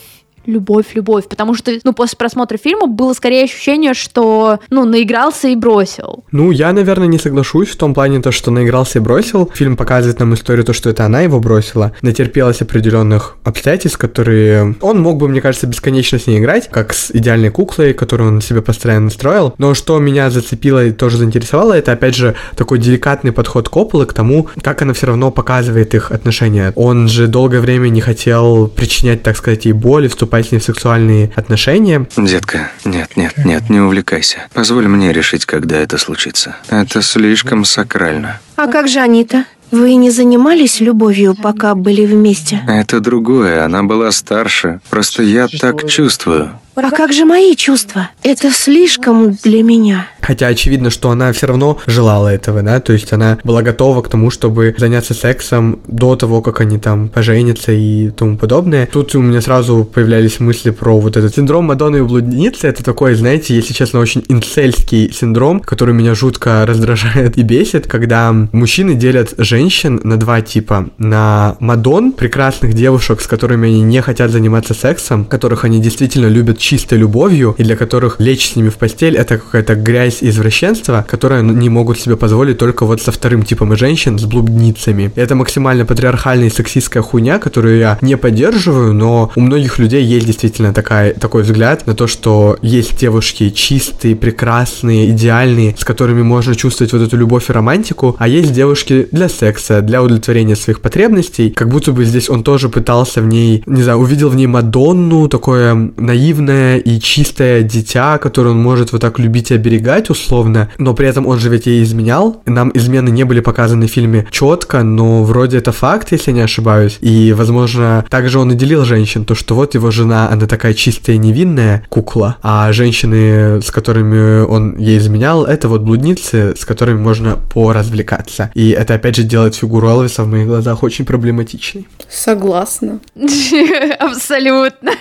любовь, 0.47 0.95
любовь, 0.95 1.27
потому 1.27 1.53
что, 1.53 1.71
ну, 1.83 1.93
после 1.93 2.17
просмотра 2.17 2.57
фильма 2.57 2.87
было 2.87 3.13
скорее 3.13 3.43
ощущение, 3.43 3.93
что, 3.93 4.59
ну, 4.69 4.85
наигрался 4.85 5.49
и 5.49 5.55
бросил. 5.55 6.23
Ну, 6.31 6.51
я, 6.51 6.71
наверное, 6.71 7.07
не 7.07 7.19
соглашусь 7.19 7.69
в 7.69 7.75
том 7.75 7.93
плане, 7.93 8.21
то, 8.21 8.31
что 8.31 8.49
наигрался 8.49 8.99
и 8.99 9.01
бросил. 9.01 9.51
Фильм 9.53 9.75
показывает 9.75 10.19
нам 10.19 10.33
историю, 10.33 10.65
то, 10.65 10.73
что 10.73 10.89
это 10.89 11.05
она 11.05 11.21
его 11.21 11.39
бросила, 11.39 11.91
натерпелась 12.01 12.61
определенных 12.61 13.35
обстоятельств, 13.43 13.97
которые 13.97 14.75
он 14.81 15.01
мог 15.01 15.17
бы, 15.17 15.27
мне 15.27 15.41
кажется, 15.41 15.67
бесконечно 15.67 16.17
с 16.17 16.27
ней 16.27 16.39
играть, 16.39 16.69
как 16.69 16.93
с 16.93 17.11
идеальной 17.11 17.49
куклой, 17.49 17.93
которую 17.93 18.29
он 18.31 18.41
себе 18.41 18.61
постоянно 18.61 19.05
настроил. 19.05 19.53
Но 19.57 19.73
что 19.73 19.99
меня 19.99 20.29
зацепило 20.29 20.85
и 20.85 20.91
тоже 20.91 21.17
заинтересовало, 21.17 21.73
это, 21.73 21.91
опять 21.91 22.15
же, 22.15 22.35
такой 22.55 22.79
деликатный 22.79 23.31
подход 23.31 23.67
Копполы 23.69 24.05
к 24.05 24.13
тому, 24.13 24.47
как 24.61 24.81
она 24.81 24.93
все 24.93 25.07
равно 25.07 25.29
показывает 25.29 25.93
их 25.93 26.11
отношения. 26.11 26.71
Он 26.75 27.09
же 27.09 27.27
долгое 27.27 27.59
время 27.59 27.89
не 27.89 27.99
хотел 27.99 28.67
причинять, 28.67 29.23
так 29.23 29.35
сказать, 29.35 29.65
ей 29.65 29.73
боль, 29.73 30.07
вступать 30.07 30.36
вступать 30.36 30.36
с 30.43 30.51
ней 30.51 30.59
в 30.59 30.63
сексуальные 30.63 31.31
отношения. 31.35 32.07
Детка, 32.17 32.71
нет, 32.85 33.15
нет, 33.15 33.37
нет, 33.37 33.69
не 33.69 33.79
увлекайся. 33.79 34.47
Позволь 34.53 34.87
мне 34.87 35.11
решить, 35.13 35.45
когда 35.45 35.77
это 35.77 35.97
случится. 35.97 36.55
Это 36.69 37.01
слишком 37.01 37.65
сакрально. 37.65 38.39
А 38.55 38.67
как 38.67 38.87
же 38.87 38.99
Анита? 38.99 39.45
Вы 39.71 39.95
не 39.95 40.11
занимались 40.11 40.79
любовью, 40.79 41.35
пока 41.35 41.75
были 41.75 42.05
вместе? 42.05 42.61
Это 42.67 43.01
другое, 43.01 43.65
она 43.65 43.83
была 43.83 44.11
старше. 44.11 44.79
Просто 44.89 45.23
я 45.23 45.47
так 45.47 45.87
чувствую. 45.89 46.51
А 46.85 46.91
как 46.91 47.11
же 47.11 47.25
мои 47.25 47.55
чувства? 47.55 48.11
Это 48.21 48.51
слишком 48.51 49.33
для 49.43 49.63
меня. 49.63 50.07
Хотя 50.21 50.47
очевидно, 50.47 50.89
что 50.89 51.09
она 51.09 51.31
все 51.31 51.47
равно 51.47 51.79
желала 51.87 52.27
этого, 52.27 52.61
да, 52.61 52.79
то 52.79 52.93
есть 52.93 53.13
она 53.13 53.39
была 53.43 53.61
готова 53.61 54.01
к 54.01 54.09
тому, 54.09 54.29
чтобы 54.29 54.75
заняться 54.77 55.13
сексом 55.13 55.79
до 55.87 56.15
того, 56.15 56.41
как 56.41 56.61
они 56.61 56.77
там 56.77 57.07
поженятся 57.07 57.71
и 57.71 58.09
тому 58.09 58.37
подобное. 58.37 58.87
Тут 58.91 59.15
у 59.15 59.21
меня 59.21 59.41
сразу 59.41 59.85
появлялись 59.85 60.39
мысли 60.39 60.69
про 60.71 60.99
вот 60.99 61.17
этот 61.17 61.33
синдром 61.33 61.65
Мадонны 61.65 61.97
и 61.97 62.01
блудницы. 62.01 62.67
Это 62.67 62.83
такой, 62.83 63.15
знаете, 63.15 63.55
если 63.55 63.73
честно, 63.73 63.99
очень 63.99 64.23
инцельский 64.27 65.11
синдром, 65.13 65.61
который 65.61 65.95
меня 65.95 66.13
жутко 66.13 66.65
раздражает 66.65 67.37
и 67.37 67.41
бесит, 67.41 67.87
когда 67.87 68.31
мужчины 68.51 68.93
делят 68.93 69.33
женщин 69.37 69.99
на 70.03 70.17
два 70.17 70.41
типа. 70.41 70.89
На 70.97 71.55
Мадон, 71.59 72.11
прекрасных 72.11 72.73
девушек, 72.73 73.21
с 73.21 73.27
которыми 73.27 73.69
они 73.69 73.81
не 73.81 74.01
хотят 74.01 74.29
заниматься 74.29 74.73
сексом, 74.73 75.25
которых 75.25 75.63
они 75.63 75.79
действительно 75.79 76.27
любят 76.27 76.59
чистой 76.67 76.97
любовью, 76.97 77.55
и 77.57 77.63
для 77.63 77.77
которых 77.77 78.19
лечь 78.19 78.49
с 78.51 78.55
ними 78.57 78.67
в 78.67 78.75
постель 78.75 79.15
это 79.15 79.37
какая-то 79.37 79.75
грязь 79.75 80.21
и 80.21 80.27
извращенство, 80.27 81.05
которое 81.07 81.41
не 81.41 81.69
могут 81.69 81.97
себе 81.97 82.17
позволить 82.17 82.57
только 82.57 82.85
вот 82.85 83.01
со 83.01 83.13
вторым 83.13 83.43
типом 83.43 83.73
женщин, 83.77 84.19
с 84.19 84.25
блудницами. 84.25 85.13
Это 85.15 85.35
максимально 85.35 85.85
патриархальная 85.85 86.47
и 86.47 86.51
сексистская 86.51 87.01
хуйня, 87.01 87.39
которую 87.39 87.77
я 87.77 87.97
не 88.01 88.17
поддерживаю, 88.17 88.93
но 88.93 89.31
у 89.37 89.39
многих 89.39 89.79
людей 89.79 90.03
есть 90.03 90.25
действительно 90.25 90.73
такая, 90.73 91.13
такой 91.13 91.43
взгляд 91.43 91.87
на 91.87 91.93
то, 91.93 92.05
что 92.05 92.57
есть 92.61 92.99
девушки 92.99 93.49
чистые, 93.49 94.17
прекрасные, 94.17 95.11
идеальные, 95.11 95.73
с 95.77 95.85
которыми 95.85 96.21
можно 96.21 96.53
чувствовать 96.53 96.91
вот 96.91 97.01
эту 97.01 97.15
любовь 97.15 97.49
и 97.49 97.53
романтику, 97.53 98.17
а 98.19 98.27
есть 98.27 98.51
девушки 98.51 99.07
для 99.13 99.29
секса, 99.29 99.81
для 99.81 100.03
удовлетворения 100.03 100.57
своих 100.57 100.81
потребностей, 100.81 101.49
как 101.51 101.69
будто 101.69 101.93
бы 101.93 102.03
здесь 102.03 102.29
он 102.29 102.43
тоже 102.43 102.67
пытался 102.67 103.21
в 103.21 103.27
ней, 103.27 103.63
не 103.65 103.83
знаю, 103.83 103.99
увидел 103.99 104.27
в 104.27 104.35
ней 104.35 104.47
Мадонну, 104.47 105.29
такое 105.29 105.93
наивное, 105.95 106.56
невинное 106.57 106.77
и 106.77 106.99
чистое 106.99 107.61
дитя, 107.61 108.17
которое 108.17 108.51
он 108.51 108.61
может 108.61 108.91
вот 108.91 109.01
так 109.01 109.19
любить 109.19 109.51
и 109.51 109.55
оберегать 109.55 110.09
условно, 110.09 110.69
но 110.77 110.93
при 110.93 111.07
этом 111.07 111.27
он 111.27 111.39
же 111.39 111.49
ведь 111.49 111.65
ей 111.65 111.83
изменял. 111.83 112.41
Нам 112.45 112.71
измены 112.73 113.09
не 113.09 113.23
были 113.23 113.39
показаны 113.39 113.87
в 113.87 113.91
фильме 113.91 114.27
четко, 114.31 114.83
но 114.83 115.23
вроде 115.23 115.57
это 115.57 115.71
факт, 115.71 116.11
если 116.11 116.31
не 116.31 116.41
ошибаюсь. 116.41 116.97
И, 117.01 117.33
возможно, 117.33 118.05
также 118.09 118.39
он 118.39 118.51
и 118.51 118.55
делил 118.55 118.85
женщин, 118.85 119.25
то, 119.25 119.35
что 119.35 119.55
вот 119.55 119.75
его 119.75 119.91
жена, 119.91 120.29
она 120.29 120.47
такая 120.47 120.73
чистая 120.73 121.17
невинная 121.17 121.83
кукла, 121.89 122.37
а 122.41 122.71
женщины, 122.73 123.61
с 123.61 123.71
которыми 123.71 124.45
он 124.45 124.77
ей 124.77 124.97
изменял, 124.97 125.45
это 125.45 125.67
вот 125.67 125.81
блудницы, 125.81 126.55
с 126.57 126.65
которыми 126.65 126.99
можно 126.99 127.37
поразвлекаться. 127.53 128.51
И 128.55 128.69
это, 128.69 128.95
опять 128.95 129.15
же, 129.15 129.23
делает 129.23 129.55
фигуру 129.55 129.87
Элвиса 129.87 130.23
в 130.23 130.27
моих 130.27 130.47
глазах 130.47 130.83
очень 130.83 131.05
проблематичной. 131.05 131.87
Согласна. 132.09 132.99
Абсолютно. 133.99 134.91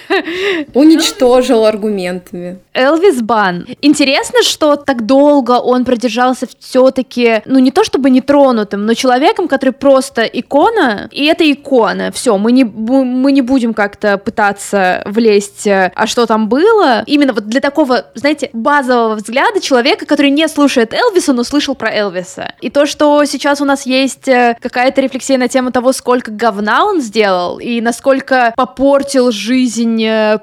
Уничтожил 1.37 1.67
аргументами. 1.67 2.59
Элвис 2.73 3.21
Бан. 3.21 3.67
Интересно, 3.83 4.43
что 4.43 4.77
так 4.77 5.07
долго 5.07 5.53
он 5.53 5.85
продержался 5.85 6.47
все-таки, 6.59 7.43
ну 7.45 7.59
не 7.59 7.71
то 7.71 7.85
чтобы 7.85 8.11
нетронутым, 8.11 8.87
но 8.87 8.95
человеком, 8.95 9.49
который 9.49 9.71
просто 9.71 10.23
икона, 10.23 11.09
и 11.11 11.25
это 11.27 11.51
икона. 11.51 12.11
Все, 12.13 12.37
мы 12.39 12.53
не, 12.53 12.65
мы 12.65 13.33
не 13.33 13.43
будем 13.43 13.75
как-то 13.75 14.19
пытаться 14.19 15.03
влезть, 15.07 15.67
э, 15.67 15.93
а 15.95 16.07
что 16.07 16.27
там 16.27 16.49
было. 16.49 17.03
Именно 17.07 17.33
вот 17.33 17.47
для 17.47 17.61
такого, 17.61 18.07
знаете, 18.15 18.51
базового 18.53 19.17
взгляда 19.17 19.61
человека, 19.61 20.07
который 20.07 20.31
не 20.31 20.49
слушает 20.49 20.95
Элвиса, 20.95 21.33
но 21.33 21.45
слышал 21.45 21.75
про 21.75 21.91
Элвиса. 21.91 22.55
И 22.61 22.71
то, 22.71 22.87
что 22.87 23.25
сейчас 23.25 23.61
у 23.61 23.65
нас 23.65 23.85
есть 23.85 24.29
э, 24.29 24.57
какая-то 24.61 25.01
рефлексия 25.01 25.39
на 25.39 25.49
тему 25.49 25.71
того, 25.71 25.93
сколько 25.93 26.31
говна 26.31 26.85
он 26.85 27.01
сделал, 27.01 27.59
и 27.59 27.81
насколько 27.81 28.55
попортил 28.57 29.33
жизнь 29.33 30.03
э, 30.03 30.39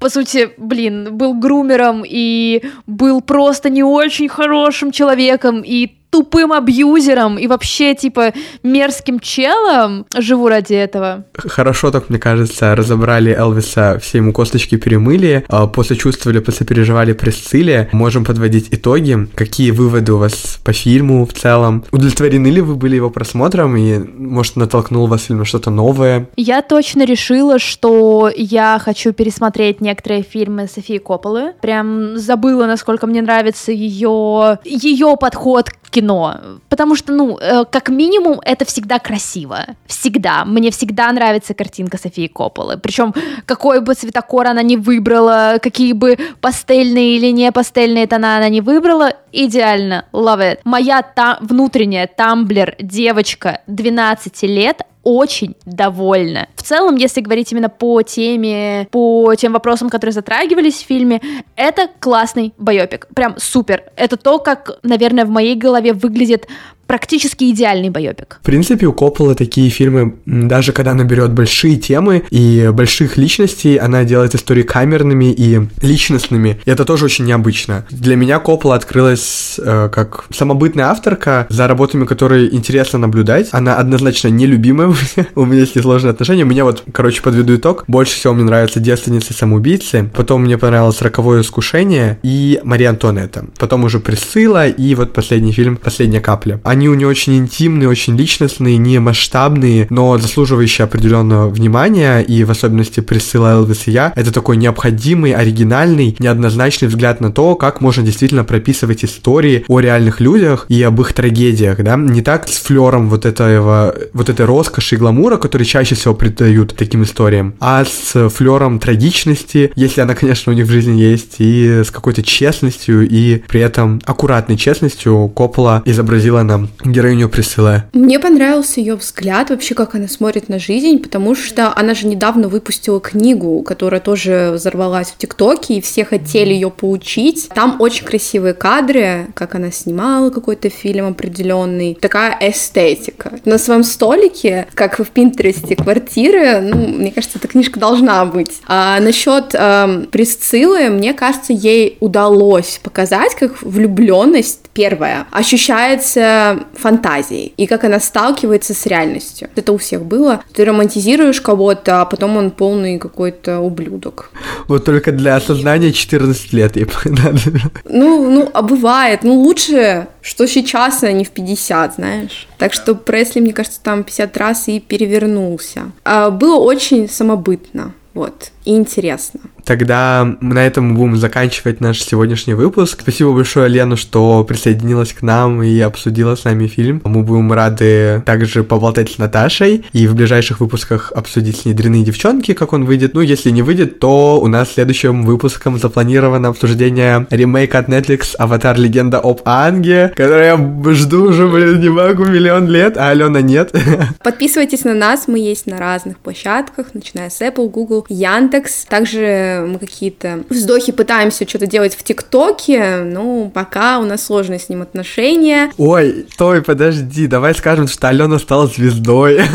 По 0.00 0.08
сути, 0.08 0.50
блин, 0.56 1.16
был 1.16 1.34
грумером 1.34 2.04
и 2.06 2.62
был 2.86 3.20
просто 3.20 3.70
не 3.70 3.82
очень 3.82 4.28
хорошим 4.28 4.92
человеком, 4.92 5.62
и 5.64 5.86
тупым 6.10 6.52
абьюзером 6.52 7.38
и 7.38 7.46
вообще, 7.46 7.94
типа, 7.94 8.32
мерзким 8.62 9.20
челом 9.20 10.06
живу 10.16 10.48
ради 10.48 10.74
этого. 10.74 11.24
Хорошо, 11.34 11.90
так, 11.90 12.08
мне 12.08 12.18
кажется, 12.18 12.74
разобрали 12.74 13.32
Элвиса, 13.32 13.98
все 14.00 14.18
ему 14.18 14.32
косточки 14.32 14.76
перемыли, 14.76 15.44
а 15.48 15.66
после 15.66 15.96
чувствовали, 15.96 16.38
после 16.38 16.66
переживали 16.66 17.12
Пресцилле. 17.12 17.88
Можем 17.92 18.24
подводить 18.24 18.68
итоги. 18.70 19.28
Какие 19.34 19.70
выводы 19.70 20.12
у 20.12 20.18
вас 20.18 20.58
по 20.64 20.72
фильму 20.72 21.26
в 21.26 21.32
целом? 21.32 21.84
Удовлетворены 21.90 22.48
ли 22.48 22.60
вы 22.60 22.76
были 22.76 22.96
его 22.96 23.10
просмотром 23.10 23.76
и, 23.76 23.98
может, 23.98 24.56
натолкнул 24.56 25.06
вас 25.06 25.24
фильм 25.24 25.40
на 25.40 25.44
что-то 25.44 25.70
новое? 25.70 26.28
Я 26.36 26.62
точно 26.62 27.04
решила, 27.04 27.58
что 27.58 28.30
я 28.34 28.80
хочу 28.82 29.12
пересмотреть 29.12 29.80
некоторые 29.80 30.22
фильмы 30.22 30.68
Софии 30.68 30.98
Копполы. 30.98 31.52
Прям 31.60 32.16
забыла, 32.16 32.66
насколько 32.66 33.06
мне 33.06 33.22
нравится 33.22 33.72
ее, 33.72 34.58
ее 34.64 35.16
подход 35.18 35.70
к 35.70 35.85
кино, 35.96 36.34
потому 36.68 36.96
что, 36.96 37.12
ну, 37.12 37.38
э, 37.40 37.64
как 37.64 37.88
минимум, 37.88 38.40
это 38.44 38.64
всегда 38.64 38.98
красиво, 38.98 39.64
всегда. 39.86 40.44
Мне 40.44 40.70
всегда 40.70 41.12
нравится 41.12 41.54
картинка 41.54 41.96
Софии 41.96 42.26
Копполы, 42.26 42.76
причем 42.76 43.14
какой 43.46 43.80
бы 43.80 43.94
цветокор 43.94 44.46
она 44.46 44.62
ни 44.62 44.76
выбрала, 44.76 45.58
какие 45.62 45.94
бы 45.94 46.18
пастельные 46.40 47.16
или 47.16 47.32
не 47.32 47.50
пастельные 47.50 48.06
тона 48.06 48.36
она 48.36 48.50
не 48.50 48.60
выбрала, 48.60 49.12
идеально, 49.32 50.04
love 50.12 50.40
it. 50.40 50.58
Моя 50.64 51.02
та 51.02 51.38
внутренняя 51.40 52.06
тамблер 52.06 52.76
девочка 52.78 53.60
12 53.66 54.42
лет 54.42 54.82
очень 55.06 55.54
довольна. 55.64 56.48
В 56.56 56.62
целом, 56.62 56.96
если 56.96 57.20
говорить 57.20 57.52
именно 57.52 57.68
по 57.68 58.02
теме, 58.02 58.88
по 58.90 59.36
тем 59.36 59.52
вопросам, 59.52 59.88
которые 59.88 60.12
затрагивались 60.12 60.82
в 60.82 60.86
фильме, 60.86 61.20
это 61.54 61.88
классный 62.00 62.52
байопик. 62.58 63.06
Прям 63.14 63.36
супер. 63.38 63.84
Это 63.94 64.16
то, 64.16 64.40
как, 64.40 64.80
наверное, 64.82 65.24
в 65.24 65.30
моей 65.30 65.54
голове 65.54 65.92
выглядит 65.92 66.48
практически 66.86 67.50
идеальный 67.50 67.90
байопик. 67.90 68.38
В 68.42 68.46
принципе, 68.46 68.86
у 68.86 68.92
Копполы 68.92 69.34
такие 69.34 69.70
фильмы, 69.70 70.16
даже 70.26 70.72
когда 70.72 70.92
она 70.92 71.04
берет 71.04 71.32
большие 71.32 71.76
темы 71.76 72.24
и 72.30 72.70
больших 72.72 73.16
личностей, 73.16 73.76
она 73.76 74.04
делает 74.04 74.34
истории 74.34 74.62
камерными 74.62 75.32
и 75.32 75.60
личностными. 75.82 76.60
И 76.64 76.70
это 76.70 76.84
тоже 76.84 77.06
очень 77.06 77.24
необычно. 77.24 77.86
Для 77.90 78.16
меня 78.16 78.38
Коппола 78.38 78.76
открылась 78.76 79.58
э, 79.58 79.88
как 79.92 80.24
самобытная 80.32 80.86
авторка, 80.86 81.46
за 81.48 81.66
работами 81.68 82.04
которой 82.04 82.54
интересно 82.54 82.98
наблюдать. 82.98 83.48
Она 83.52 83.76
однозначно 83.76 84.28
нелюбимая 84.28 84.94
у 85.34 85.44
меня 85.44 85.60
есть 85.60 85.80
сложные 85.80 86.10
отношения. 86.12 86.44
У 86.44 86.46
меня 86.46 86.64
вот, 86.64 86.84
короче, 86.92 87.22
подведу 87.22 87.56
итог. 87.56 87.84
Больше 87.86 88.14
всего 88.14 88.34
мне 88.34 88.44
нравятся 88.44 88.80
«Девственницы 88.80 89.34
самоубийцы», 89.34 90.10
потом 90.14 90.42
мне 90.42 90.58
понравилось 90.58 91.00
«Роковое 91.02 91.42
искушение» 91.42 92.18
и 92.22 92.60
«Мария 92.62 92.90
Антуанетта». 92.90 93.46
Потом 93.58 93.84
уже 93.84 94.00
«Присцилла» 94.00 94.68
и 94.68 94.94
вот 94.94 95.12
последний 95.12 95.52
фильм 95.52 95.76
«Последняя 95.76 96.20
капля». 96.20 96.60
У 96.76 96.94
нее 96.94 97.08
очень 97.08 97.36
интимные, 97.36 97.88
очень 97.88 98.16
личностные, 98.16 98.76
не 98.76 98.98
масштабные, 98.98 99.86
но 99.90 100.18
заслуживающие 100.18 100.84
определенного 100.84 101.48
внимания, 101.48 102.20
и 102.20 102.44
в 102.44 102.50
особенности 102.50 103.00
Присыла 103.00 103.52
Элвис 103.52 103.86
и 103.86 103.92
я, 103.92 104.12
это 104.16 104.32
такой 104.32 104.56
необходимый, 104.56 105.32
оригинальный, 105.32 106.16
неоднозначный 106.18 106.88
взгляд 106.88 107.20
на 107.20 107.32
то, 107.32 107.54
как 107.54 107.80
можно 107.80 108.02
действительно 108.02 108.44
прописывать 108.44 109.04
истории 109.04 109.64
о 109.68 109.80
реальных 109.80 110.20
людях 110.20 110.66
и 110.68 110.82
об 110.82 111.00
их 111.00 111.12
трагедиях, 111.12 111.82
да, 111.82 111.96
не 111.96 112.22
так 112.22 112.48
с 112.48 112.58
флером 112.58 113.08
вот 113.08 113.26
этого, 113.26 113.94
вот 114.12 114.28
этой 114.28 114.46
роскоши 114.46 114.96
и 114.96 114.98
гламура, 114.98 115.36
который 115.36 115.64
чаще 115.64 115.94
всего 115.94 116.14
придают 116.14 116.74
таким 116.76 117.02
историям, 117.02 117.54
а 117.60 117.84
с 117.84 118.28
флером 118.28 118.78
трагичности, 118.78 119.72
если 119.74 120.00
она, 120.00 120.14
конечно, 120.14 120.52
у 120.52 120.54
них 120.54 120.66
в 120.66 120.70
жизни 120.70 121.00
есть, 121.00 121.36
и 121.38 121.82
с 121.84 121.90
какой-то 121.90 122.22
честностью, 122.22 123.08
и 123.08 123.42
при 123.46 123.60
этом 123.60 124.00
аккуратной 124.04 124.56
честностью 124.56 125.28
Коппола 125.34 125.82
изобразила 125.84 126.42
нам 126.42 126.65
героиню 126.84 127.28
Присцилла? 127.28 127.84
Мне 127.92 128.18
понравился 128.18 128.80
ее 128.80 128.94
взгляд, 128.94 129.50
вообще, 129.50 129.74
как 129.74 129.94
она 129.94 130.08
смотрит 130.08 130.48
на 130.48 130.58
жизнь, 130.58 130.98
потому 130.98 131.34
что 131.34 131.72
она 131.76 131.94
же 131.94 132.06
недавно 132.06 132.48
выпустила 132.48 133.00
книгу, 133.00 133.62
которая 133.62 134.00
тоже 134.00 134.52
взорвалась 134.54 135.08
в 135.08 135.18
ТикТоке, 135.18 135.74
и 135.74 135.80
все 135.80 136.04
хотели 136.04 136.52
ее 136.52 136.70
поучить. 136.70 137.48
Там 137.54 137.76
очень 137.80 138.04
красивые 138.04 138.54
кадры, 138.54 139.28
как 139.34 139.54
она 139.54 139.70
снимала 139.70 140.30
какой-то 140.30 140.68
фильм 140.70 141.08
определенный, 141.08 141.96
такая 142.00 142.36
эстетика. 142.40 143.32
На 143.44 143.58
своем 143.58 143.84
столике, 143.84 144.66
как 144.74 144.98
в 144.98 145.08
Пинтересте 145.10 145.76
квартиры, 145.76 146.60
ну, 146.60 146.88
мне 146.88 147.10
кажется, 147.10 147.38
эта 147.38 147.48
книжка 147.48 147.80
должна 147.80 148.24
быть. 148.24 148.60
А 148.66 149.00
насчет 149.00 149.54
э, 149.54 150.06
Присциллы, 150.10 150.90
мне 150.90 151.14
кажется, 151.14 151.52
ей 151.52 151.96
удалось 152.00 152.80
показать, 152.82 153.34
как 153.34 153.62
влюбленность 153.62 154.60
первая 154.76 155.26
ощущается 155.30 156.55
фантазией 156.74 157.52
и 157.56 157.66
как 157.66 157.84
она 157.84 158.00
сталкивается 158.00 158.74
с 158.74 158.86
реальностью. 158.86 159.48
Это 159.54 159.72
у 159.72 159.78
всех 159.78 160.04
было. 160.04 160.42
Ты 160.52 160.64
романтизируешь 160.64 161.40
кого-то, 161.40 162.02
а 162.02 162.04
потом 162.04 162.36
он 162.36 162.50
полный 162.50 162.98
какой-то 162.98 163.60
ублюдок. 163.60 164.30
Вот 164.68 164.84
только 164.84 165.12
для 165.12 165.36
осознания 165.36 165.92
14 165.92 166.52
лет 166.52 166.76
ей 166.76 166.86
Ну, 167.84 168.30
ну, 168.30 168.50
а 168.52 168.62
бывает. 168.62 169.22
Ну, 169.22 169.34
лучше, 169.34 170.08
что 170.20 170.46
сейчас, 170.46 171.02
а 171.02 171.12
не 171.12 171.24
в 171.24 171.30
50, 171.30 171.94
знаешь. 171.94 172.48
Так 172.58 172.72
что 172.72 172.94
Пресли, 172.94 173.40
мне 173.40 173.52
кажется, 173.52 173.80
там 173.82 174.04
50 174.04 174.36
раз 174.36 174.68
и 174.68 174.80
перевернулся. 174.80 175.92
А 176.04 176.30
было 176.30 176.56
очень 176.56 177.08
самобытно. 177.08 177.92
Вот, 178.14 178.50
и 178.64 178.74
интересно. 178.74 179.40
Тогда 179.66 180.36
на 180.40 180.64
этом 180.64 180.90
мы 180.90 180.94
будем 180.94 181.16
заканчивать 181.16 181.80
наш 181.80 182.00
сегодняшний 182.00 182.54
выпуск. 182.54 183.00
Спасибо 183.02 183.32
большое, 183.32 183.68
Лену, 183.68 183.96
что 183.96 184.44
присоединилась 184.44 185.12
к 185.12 185.22
нам 185.22 185.60
и 185.60 185.80
обсудила 185.80 186.36
с 186.36 186.44
нами 186.44 186.68
фильм. 186.68 187.02
Мы 187.04 187.24
будем 187.24 187.52
рады 187.52 188.22
также 188.24 188.62
поболтать 188.62 189.10
с 189.10 189.18
Наташей 189.18 189.84
и 189.92 190.06
в 190.06 190.14
ближайших 190.14 190.60
выпусках 190.60 191.10
обсудить 191.12 191.58
с 191.58 191.64
ней 191.64 191.74
«Дряные 191.74 192.04
девчонки», 192.04 192.54
как 192.54 192.72
он 192.72 192.84
выйдет. 192.84 193.14
Ну, 193.14 193.22
если 193.22 193.50
не 193.50 193.62
выйдет, 193.62 193.98
то 193.98 194.40
у 194.40 194.46
нас 194.46 194.74
следующим 194.74 195.24
выпуском 195.24 195.78
запланировано 195.78 196.48
обсуждение 196.48 197.26
ремейка 197.30 197.80
от 197.80 197.88
Netflix 197.88 198.36
«Аватар. 198.38 198.78
Легенда 198.78 199.18
об 199.18 199.40
Анге», 199.44 200.12
который 200.14 200.46
я 200.46 200.92
жду 200.94 201.30
уже, 201.30 201.48
блин, 201.48 201.80
не 201.80 201.88
могу, 201.88 202.24
миллион 202.24 202.68
лет, 202.68 202.96
а 202.96 203.10
Алена 203.10 203.40
нет. 203.40 203.74
Подписывайтесь 204.22 204.84
на 204.84 204.94
нас, 204.94 205.26
мы 205.26 205.40
есть 205.40 205.66
на 205.66 205.78
разных 205.78 206.18
площадках, 206.18 206.94
начиная 206.94 207.30
с 207.30 207.40
Apple, 207.40 207.68
Google, 207.68 208.06
Яндекс. 208.08 208.84
Также 208.84 209.55
мы 209.60 209.78
какие-то 209.78 210.44
вздохи 210.50 210.92
пытаемся 210.92 211.48
что-то 211.48 211.66
делать 211.66 211.94
в 211.94 212.02
ТикТоке, 212.02 213.02
ну, 213.04 213.50
пока 213.52 213.98
у 213.98 214.04
нас 214.04 214.24
сложные 214.24 214.58
с 214.58 214.68
ним 214.68 214.82
отношения. 214.82 215.70
Ой, 215.78 216.26
стой, 216.32 216.62
подожди, 216.62 217.26
давай 217.26 217.54
скажем, 217.54 217.88
что 217.88 218.08
Алена 218.08 218.38
стала 218.38 218.66
звездой. 218.66 219.40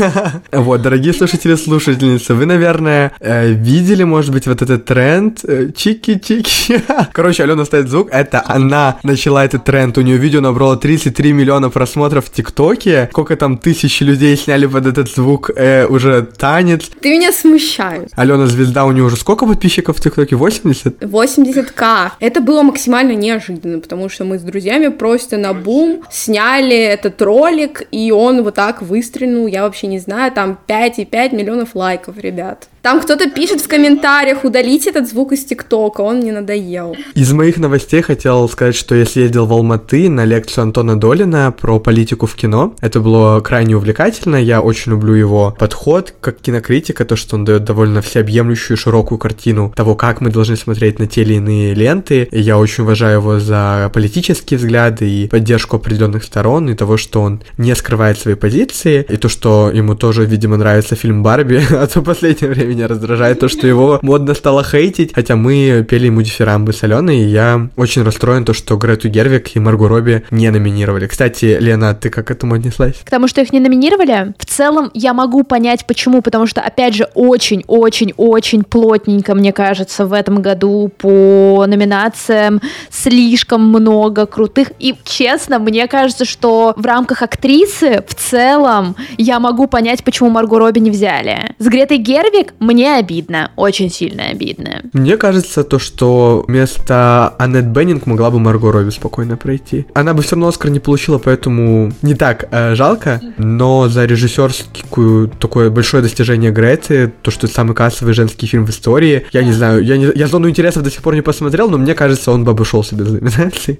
Вот, 0.51 0.81
дорогие 0.81 1.13
слушатели, 1.13 1.55
слушательницы, 1.55 2.33
вы, 2.33 2.45
наверное, 2.45 3.11
э, 3.19 3.51
видели, 3.51 4.03
может 4.03 4.31
быть, 4.31 4.47
вот 4.47 4.61
этот 4.61 4.85
тренд 4.85 5.39
э, 5.43 5.67
чики-чики. 5.73 6.81
Короче, 7.13 7.43
Алена 7.43 7.65
ставит 7.65 7.89
звук, 7.89 8.09
это 8.11 8.43
она 8.45 8.99
начала 9.03 9.45
этот 9.45 9.63
тренд, 9.63 9.97
у 9.97 10.01
нее 10.01 10.17
видео 10.17 10.41
набрало 10.41 10.77
33 10.77 11.33
миллиона 11.33 11.69
просмотров 11.69 12.25
в 12.25 12.31
ТикТоке, 12.31 13.09
сколько 13.11 13.35
там 13.35 13.57
тысячи 13.57 14.03
людей 14.03 14.35
сняли 14.37 14.65
под 14.65 14.85
этот 14.85 15.09
звук 15.09 15.49
э, 15.55 15.85
уже 15.87 16.21
танец. 16.23 16.89
Ты 16.99 17.09
меня 17.11 17.31
смущаешь. 17.31 18.09
Алена 18.15 18.47
звезда, 18.47 18.85
у 18.85 18.91
нее 18.91 19.03
уже 19.03 19.15
сколько 19.15 19.45
подписчиков 19.45 19.90
подписчиков 19.91 19.97
в 19.97 20.01
ТикТоке 20.01 20.35
80? 20.35 21.03
80к. 21.03 22.11
Это 22.19 22.41
было 22.41 22.63
максимально 22.63 23.13
неожиданно, 23.13 23.79
потому 23.79 24.09
что 24.09 24.25
мы 24.25 24.39
с 24.39 24.41
друзьями 24.41 24.87
просто 24.89 25.37
на 25.37 25.53
бум 25.53 26.03
сняли 26.09 26.75
этот 26.75 27.21
ролик, 27.21 27.83
и 27.91 28.11
он 28.11 28.43
вот 28.43 28.55
так 28.55 28.81
выстрелил, 28.81 29.47
я 29.47 29.63
вообще 29.63 29.87
не 29.87 29.99
знаю, 29.99 30.31
там 30.31 30.57
5,5 30.67 31.35
миллионов 31.35 31.75
лайков, 31.75 32.17
ребят. 32.17 32.67
Там 32.81 32.99
кто-то 32.99 33.29
пишет 33.29 33.61
в 33.61 33.67
комментариях, 33.67 34.43
удалите 34.43 34.89
этот 34.89 35.07
звук 35.07 35.33
из 35.33 35.45
ТикТока, 35.45 36.01
он 36.01 36.17
мне 36.17 36.31
надоел. 36.31 36.95
Из 37.13 37.31
моих 37.31 37.57
новостей 37.57 38.01
хотел 38.01 38.49
сказать, 38.49 38.73
что 38.73 38.95
я 38.95 39.05
съездил 39.05 39.45
в 39.45 39.53
Алматы 39.53 40.09
на 40.09 40.25
лекцию 40.25 40.63
Антона 40.63 40.99
Долина 40.99 41.53
про 41.55 41.79
политику 41.79 42.25
в 42.25 42.33
кино. 42.33 42.73
Это 42.81 42.99
было 42.99 43.39
крайне 43.41 43.77
увлекательно, 43.77 44.35
я 44.35 44.61
очень 44.61 44.93
люблю 44.93 45.13
его 45.13 45.55
подход 45.59 46.15
как 46.19 46.39
кинокритика, 46.39 47.05
то, 47.05 47.15
что 47.15 47.35
он 47.35 47.45
дает 47.45 47.65
довольно 47.65 48.01
всеобъемлющую 48.01 48.75
широкую 48.77 49.19
картину 49.19 49.71
того, 49.75 49.93
как 49.93 50.19
мы 50.19 50.31
должны 50.31 50.55
смотреть 50.55 50.97
на 50.97 51.05
те 51.05 51.21
или 51.21 51.35
иные 51.35 51.75
ленты. 51.75 52.27
И 52.31 52.39
я 52.39 52.57
очень 52.57 52.83
уважаю 52.83 53.19
его 53.19 53.39
за 53.39 53.91
политические 53.93 54.57
взгляды 54.57 55.07
и 55.07 55.27
поддержку 55.27 55.75
определенных 55.75 56.23
сторон, 56.23 56.67
и 56.67 56.73
того, 56.73 56.97
что 56.97 57.21
он 57.21 57.43
не 57.59 57.75
скрывает 57.75 58.17
свои 58.17 58.33
позиции, 58.33 59.05
и 59.07 59.17
то, 59.17 59.29
что 59.29 59.69
ему 59.71 59.93
тоже, 59.93 60.25
видимо, 60.25 60.57
нравится 60.57 60.95
фильм 60.95 61.21
Барби, 61.21 61.61
а 61.69 61.85
то 61.85 62.01
последнее 62.01 62.49
время 62.49 62.70
меня 62.71 62.87
раздражает 62.87 63.39
то, 63.39 63.49
что 63.49 63.67
его 63.67 63.99
модно 64.01 64.33
стало 64.33 64.63
хейтить, 64.63 65.13
хотя 65.13 65.35
мы 65.35 65.85
пели 65.87 66.05
ему 66.05 66.21
дифирамбы 66.21 66.73
соленые, 66.73 67.23
и 67.23 67.27
я 67.27 67.69
очень 67.75 68.03
расстроен 68.03 68.45
то, 68.45 68.53
что 68.53 68.77
Грету 68.77 69.09
Гервик 69.09 69.55
и 69.55 69.59
Маргу 69.59 69.87
Робби 69.87 70.23
не 70.31 70.49
номинировали. 70.49 71.07
Кстати, 71.07 71.57
Лена, 71.59 71.93
ты 71.93 72.09
как 72.09 72.27
к 72.27 72.31
этому 72.31 72.55
отнеслась? 72.55 72.95
К 73.03 73.09
тому, 73.09 73.27
что 73.27 73.41
их 73.41 73.51
не 73.51 73.59
номинировали, 73.59 74.33
в 74.37 74.45
целом 74.45 74.89
я 74.93 75.13
могу 75.13 75.43
понять, 75.43 75.85
почему, 75.85 76.21
потому 76.21 76.47
что, 76.47 76.61
опять 76.61 76.95
же, 76.95 77.09
очень-очень-очень 77.13 78.63
плотненько, 78.63 79.35
мне 79.35 79.51
кажется, 79.51 80.05
в 80.05 80.13
этом 80.13 80.41
году 80.41 80.91
по 80.97 81.65
номинациям 81.67 82.61
слишком 82.89 83.67
много 83.67 84.25
крутых, 84.25 84.71
и, 84.79 84.95
честно, 85.03 85.59
мне 85.59 85.87
кажется, 85.87 86.25
что 86.25 86.73
в 86.77 86.85
рамках 86.85 87.21
актрисы 87.21 88.03
в 88.07 88.15
целом 88.15 88.95
я 89.17 89.39
могу 89.39 89.67
понять, 89.67 90.03
почему 90.03 90.29
Маргу 90.29 90.57
Робби 90.57 90.79
не 90.79 90.91
взяли. 90.91 91.55
С 91.59 91.67
Гретой 91.67 91.97
Гервик 91.97 92.53
мне 92.61 92.95
обидно, 92.95 93.51
очень 93.55 93.89
сильно 93.89 94.25
обидно. 94.25 94.83
Мне 94.93 95.17
кажется, 95.17 95.63
то, 95.63 95.79
что 95.79 96.45
вместо 96.47 97.33
Аннет 97.39 97.65
Беннинг 97.65 98.05
могла 98.05 98.29
бы 98.29 98.39
Марго 98.39 98.71
Робби 98.71 98.91
спокойно 98.91 99.35
пройти. 99.35 99.87
Она 99.95 100.13
бы 100.13 100.21
все 100.21 100.35
равно 100.35 100.49
Оскар 100.49 100.69
не 100.69 100.79
получила, 100.79 101.17
поэтому 101.17 101.91
не 102.03 102.13
так 102.13 102.47
э, 102.51 102.75
жалко, 102.75 103.19
но 103.37 103.89
за 103.89 104.05
режиссерскую 104.05 105.29
такое 105.29 105.71
большое 105.71 106.03
достижение 106.03 106.51
Греты, 106.51 107.11
то, 107.23 107.31
что 107.31 107.47
это 107.47 107.55
самый 107.55 107.73
кассовый 107.73 108.13
женский 108.13 108.45
фильм 108.45 108.67
в 108.67 108.69
истории, 108.69 109.25
я 109.31 109.43
не 109.43 109.53
знаю, 109.53 109.83
я, 109.83 109.97
не, 109.97 110.11
я 110.13 110.27
«Зону 110.27 110.47
интересов» 110.47 110.83
до 110.83 110.91
сих 110.91 111.01
пор 111.01 111.15
не 111.15 111.21
посмотрел, 111.21 111.67
но 111.67 111.79
мне 111.79 111.95
кажется, 111.95 112.31
он 112.31 112.43
бы 112.43 112.51
обошелся 112.51 112.95
без 112.95 113.09
номинации. 113.09 113.79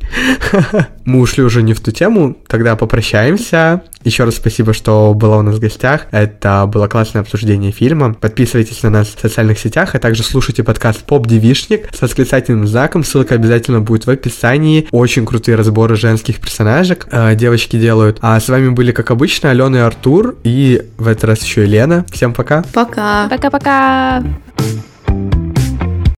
Мы 1.06 1.20
ушли 1.20 1.44
уже 1.44 1.62
не 1.62 1.76
в 1.76 1.82
ту 1.82 1.92
тему, 1.92 2.36
тогда 2.48 2.76
попрощаемся. 2.76 3.84
Еще 4.04 4.24
раз 4.24 4.36
спасибо, 4.36 4.74
что 4.74 5.14
была 5.14 5.38
у 5.38 5.42
нас 5.44 5.56
в 5.56 5.60
гостях. 5.60 6.08
Это 6.12 6.66
было 6.66 6.88
классное 6.88 7.22
обсуждение 7.22 7.72
фильма. 7.72 8.16
Подписывайтесь 8.72 8.84
на 8.84 8.90
нас 8.90 9.08
в 9.10 9.20
социальных 9.20 9.60
сетях, 9.60 9.96
а 9.96 10.00
также 10.00 10.24
слушайте 10.24 10.64
подкаст 10.64 11.04
Поп 11.04 11.28
Девишник 11.28 11.90
с 11.94 12.02
восклицательным 12.02 12.66
знаком. 12.68 13.04
Ссылка 13.04 13.36
обязательно 13.36 13.82
будет 13.82 14.06
в 14.06 14.10
описании. 14.10 14.88
Очень 14.92 15.26
крутые 15.26 15.56
разборы 15.56 15.98
женских 15.98 16.40
персонажек 16.40 17.06
э, 17.12 17.36
девочки 17.36 17.78
делают. 17.78 18.20
А 18.22 18.40
с 18.40 18.48
вами 18.48 18.70
были, 18.70 18.94
как 18.94 19.12
обычно, 19.12 19.50
Алена 19.50 19.80
и 19.80 19.82
Артур. 19.82 20.36
И 20.44 20.84
в 20.98 21.08
этот 21.08 21.26
раз 21.26 21.44
еще 21.44 21.66
и 21.66 21.68
Лена. 21.68 22.06
Всем 22.12 22.34
пока. 22.34 22.64
Пока. 22.74 23.28
Пока-пока. 23.28 24.24